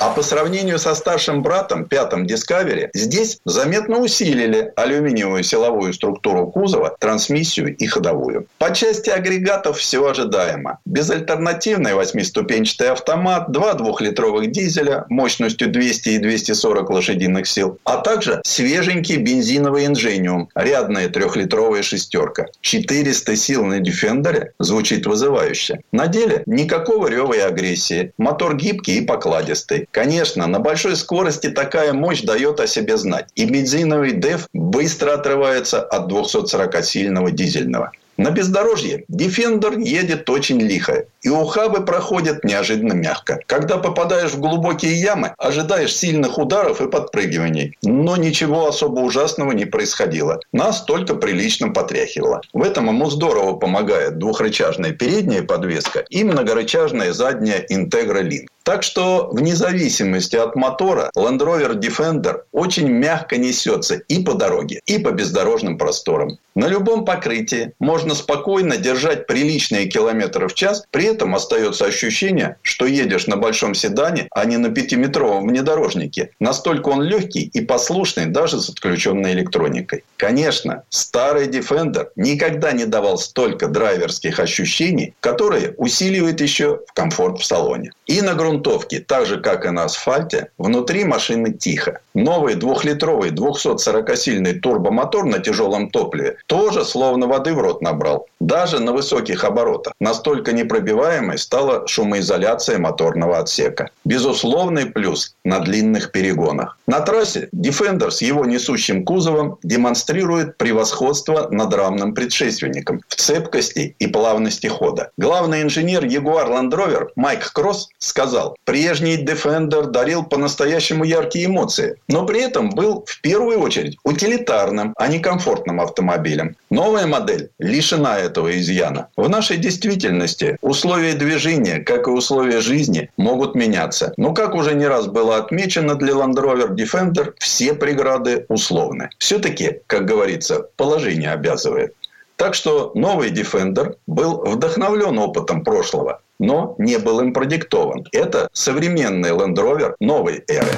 А 0.00 0.08
по 0.08 0.22
сравнению 0.22 0.78
со 0.78 0.94
старшим 0.94 1.42
братом, 1.42 1.84
пятым 1.84 2.24
Discovery, 2.24 2.88
здесь 2.94 3.38
заметно 3.44 3.98
усилили 3.98 4.72
алюминиевую 4.74 5.42
силовую 5.42 5.92
структуру 5.92 6.46
кузова, 6.46 6.96
трансмиссию 6.98 7.76
и 7.76 7.86
ходовую. 7.86 8.46
По 8.56 8.74
части 8.74 9.10
агрегатов 9.10 9.76
все 9.76 10.02
ожидаемо. 10.02 10.78
Безальтернативный 10.86 11.92
восьмиступенчатый 12.10 12.90
автомат, 12.90 13.50
два 13.52 13.74
двухлитровых 13.74 14.50
дизеля 14.50 15.06
мощностью 15.08 15.70
200 15.70 16.08
и 16.08 16.18
240 16.18 16.90
лошадиных 16.90 17.46
сил, 17.46 17.78
а 17.84 17.98
также 17.98 18.40
свеженький 18.44 19.16
бензиновый 19.16 19.86
инжениум, 19.86 20.48
рядная 20.54 21.08
трехлитровая 21.08 21.82
шестерка. 21.82 22.46
400 22.60 23.36
сил 23.36 23.64
на 23.64 23.80
Defender 23.80 24.48
звучит 24.58 25.06
вызывающе. 25.06 25.80
На 25.92 26.06
деле 26.06 26.42
никакого 26.46 27.08
рева 27.08 27.34
и 27.34 27.38
агрессии. 27.38 28.12
Мотор 28.18 28.56
гибкий 28.56 28.98
и 28.98 29.06
покладистый. 29.06 29.86
Конечно, 29.90 30.46
на 30.46 30.58
большой 30.58 30.96
скорости 30.96 31.48
такая 31.48 31.92
мощь 31.92 32.22
дает 32.22 32.60
о 32.60 32.66
себе 32.66 32.96
знать. 32.96 33.28
И 33.34 33.44
бензиновый 33.44 34.12
DEF 34.12 34.46
быстро 34.52 35.14
отрывается 35.14 35.82
от 35.82 36.10
240-сильного 36.10 37.30
дизельного. 37.30 37.92
На 38.20 38.30
бездорожье 38.30 39.04
Defender 39.10 39.82
едет 39.82 40.28
очень 40.28 40.60
лихо, 40.60 41.06
и 41.22 41.28
ухабы 41.28 41.84
проходят 41.84 42.44
неожиданно 42.44 42.92
мягко. 42.92 43.40
Когда 43.46 43.78
попадаешь 43.78 44.32
в 44.32 44.40
глубокие 44.40 44.94
ямы, 45.00 45.34
ожидаешь 45.38 45.94
сильных 45.94 46.38
ударов 46.38 46.80
и 46.80 46.88
подпрыгиваний. 46.88 47.76
Но 47.82 48.16
ничего 48.16 48.68
особо 48.68 49.00
ужасного 49.00 49.52
не 49.52 49.64
происходило. 49.64 50.40
Нас 50.52 50.82
только 50.84 51.14
прилично 51.14 51.70
потряхивало. 51.70 52.40
В 52.52 52.62
этом 52.62 52.88
ему 52.88 53.10
здорово 53.10 53.54
помогает 53.56 54.18
двухрычажная 54.18 54.92
передняя 54.92 55.42
подвеска 55.42 56.04
и 56.08 56.24
многорычажная 56.24 57.12
задняя 57.12 57.64
Integra 57.70 58.22
Link. 58.22 58.46
Так 58.62 58.82
что 58.82 59.30
вне 59.32 59.56
зависимости 59.56 60.36
от 60.36 60.54
мотора 60.54 61.10
Land 61.16 61.38
Rover 61.38 61.74
Defender 61.74 62.42
очень 62.52 62.88
мягко 62.88 63.36
несется 63.38 63.96
и 63.96 64.22
по 64.22 64.34
дороге, 64.34 64.80
и 64.86 64.98
по 64.98 65.10
бездорожным 65.10 65.78
просторам. 65.78 66.38
На 66.54 66.68
любом 66.68 67.04
покрытии 67.04 67.72
можно 67.78 68.14
спокойно 68.14 68.76
держать 68.76 69.26
приличные 69.26 69.86
километры 69.86 70.46
в 70.46 70.54
час, 70.54 70.84
при 70.90 71.09
этом 71.10 71.34
остается 71.34 71.84
ощущение, 71.86 72.56
что 72.62 72.86
едешь 72.86 73.26
на 73.26 73.36
большом 73.36 73.74
седане, 73.74 74.28
а 74.30 74.44
не 74.44 74.56
на 74.56 74.70
пятиметровом 74.70 75.48
внедорожнике. 75.48 76.30
Настолько 76.40 76.88
он 76.88 77.02
легкий 77.02 77.50
и 77.52 77.60
послушный 77.60 78.26
даже 78.26 78.60
с 78.60 78.68
отключенной 78.68 79.32
электроникой. 79.32 80.04
Конечно, 80.16 80.84
старый 80.88 81.48
Defender 81.48 82.08
никогда 82.16 82.72
не 82.72 82.84
давал 82.84 83.18
столько 83.18 83.68
драйверских 83.68 84.38
ощущений, 84.40 85.14
которые 85.20 85.74
усиливают 85.76 86.40
еще 86.40 86.80
в 86.86 86.92
комфорт 86.92 87.40
в 87.40 87.44
салоне. 87.44 87.92
И 88.06 88.22
на 88.22 88.34
грунтовке, 88.34 89.00
так 89.00 89.26
же 89.26 89.40
как 89.40 89.66
и 89.66 89.70
на 89.70 89.84
асфальте, 89.84 90.50
внутри 90.58 91.04
машины 91.04 91.52
тихо. 91.52 92.00
Новый 92.14 92.54
двухлитровый 92.54 93.30
240-сильный 93.30 94.58
турбомотор 94.58 95.24
на 95.24 95.38
тяжелом 95.38 95.90
топливе 95.90 96.36
тоже 96.46 96.84
словно 96.84 97.26
воды 97.26 97.54
в 97.54 97.60
рот 97.60 97.82
набрал. 97.82 98.26
Даже 98.40 98.80
на 98.80 98.92
высоких 98.92 99.44
оборотах. 99.44 99.92
Настолько 100.00 100.52
непробиваемой 101.00 101.38
стала 101.38 101.86
шумоизоляция 101.86 102.78
моторного 102.78 103.38
отсека. 103.38 103.90
Безусловный 104.04 104.86
плюс 104.86 105.34
на 105.44 105.60
длинных 105.60 106.12
перегонах. 106.12 106.78
На 106.86 107.00
трассе 107.00 107.48
Defender 107.54 108.10
с 108.10 108.22
его 108.22 108.44
несущим 108.44 109.04
кузовом 109.04 109.58
демонстрирует 109.62 110.56
превосходство 110.58 111.48
над 111.50 111.74
равным 111.74 112.14
предшественником 112.14 113.00
в 113.08 113.14
цепкости 113.14 113.94
и 113.98 114.06
плавности 114.06 114.66
хода. 114.66 115.10
Главный 115.16 115.62
инженер 115.62 116.04
Jaguar 116.04 116.48
Land 116.48 116.70
Rover 116.70 117.08
Майк 117.16 117.52
Кросс 117.52 117.88
сказал, 117.98 118.56
прежний 118.64 119.24
Defender 119.24 119.86
дарил 119.86 120.24
по-настоящему 120.24 121.04
яркие 121.04 121.46
эмоции, 121.46 121.96
но 122.08 122.26
при 122.26 122.40
этом 122.40 122.70
был 122.70 123.04
в 123.06 123.20
первую 123.20 123.60
очередь 123.60 123.96
утилитарным, 124.04 124.94
а 124.96 125.08
не 125.08 125.20
комфортным 125.20 125.80
автомобилем. 125.80 126.56
Новая 126.70 127.06
модель 127.06 127.50
лишена 127.58 128.18
этого 128.18 128.58
изъяна. 128.58 129.08
В 129.16 129.28
нашей 129.28 129.56
действительности 129.56 130.56
условия 130.90 131.14
движения, 131.14 131.78
как 131.78 132.08
и 132.08 132.10
условия 132.10 132.60
жизни, 132.60 133.10
могут 133.16 133.54
меняться. 133.54 134.12
Но, 134.16 134.34
как 134.34 134.56
уже 134.56 134.74
не 134.74 134.88
раз 134.88 135.06
было 135.06 135.36
отмечено 135.36 135.94
для 135.94 136.14
Land 136.14 136.34
Rover 136.34 136.74
Defender, 136.74 137.32
все 137.38 137.74
преграды 137.74 138.44
условны. 138.48 139.08
Все-таки, 139.18 139.82
как 139.86 140.04
говорится, 140.04 140.66
положение 140.76 141.30
обязывает. 141.30 141.94
Так 142.34 142.54
что 142.54 142.90
новый 142.96 143.30
Defender 143.30 143.94
был 144.08 144.42
вдохновлен 144.44 145.16
опытом 145.16 145.62
прошлого, 145.62 146.22
но 146.40 146.74
не 146.78 146.98
был 146.98 147.20
им 147.20 147.32
продиктован. 147.32 148.04
Это 148.10 148.48
современный 148.52 149.30
Land 149.30 149.54
Rover 149.54 149.94
новой 150.00 150.42
эры. 150.48 150.76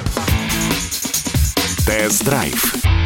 Тест-драйв. 1.87 3.02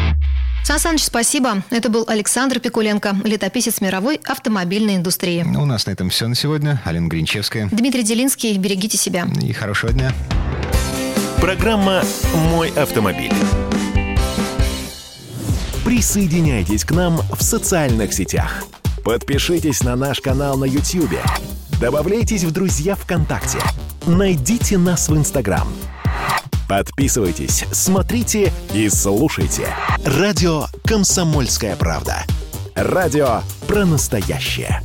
Сан 0.68 0.78
Саныч, 0.78 1.04
спасибо. 1.04 1.62
Это 1.70 1.88
был 1.88 2.04
Александр 2.06 2.60
Пикуленко, 2.60 3.16
летописец 3.24 3.80
мировой 3.80 4.20
автомобильной 4.22 4.96
индустрии. 4.96 5.42
У 5.42 5.64
нас 5.64 5.86
на 5.86 5.92
этом 5.92 6.10
все 6.10 6.28
на 6.28 6.34
сегодня. 6.34 6.82
Алина 6.84 7.08
Гринчевская. 7.08 7.70
Дмитрий 7.72 8.02
Делинский, 8.02 8.54
берегите 8.58 8.98
себя. 8.98 9.26
И 9.42 9.54
хорошего 9.54 9.94
дня. 9.94 10.12
Программа 11.40 12.02
«Мой 12.50 12.68
автомобиль». 12.68 13.32
Присоединяйтесь 15.86 16.84
к 16.84 16.90
нам 16.90 17.22
в 17.32 17.42
социальных 17.42 18.12
сетях. 18.12 18.64
Подпишитесь 19.02 19.82
на 19.82 19.96
наш 19.96 20.20
канал 20.20 20.58
на 20.58 20.66
YouTube. 20.66 21.18
Добавляйтесь 21.80 22.44
в 22.44 22.50
друзья 22.50 22.94
ВКонтакте. 22.94 23.60
Найдите 24.06 24.76
нас 24.76 25.08
в 25.08 25.16
Инстаграм. 25.16 25.66
Подписывайтесь, 26.68 27.64
смотрите 27.72 28.52
и 28.74 28.88
слушайте. 28.88 29.74
Радио 30.04 30.66
«Комсомольская 30.84 31.76
правда». 31.76 32.24
Радио 32.74 33.40
про 33.66 33.84
настоящее. 33.86 34.82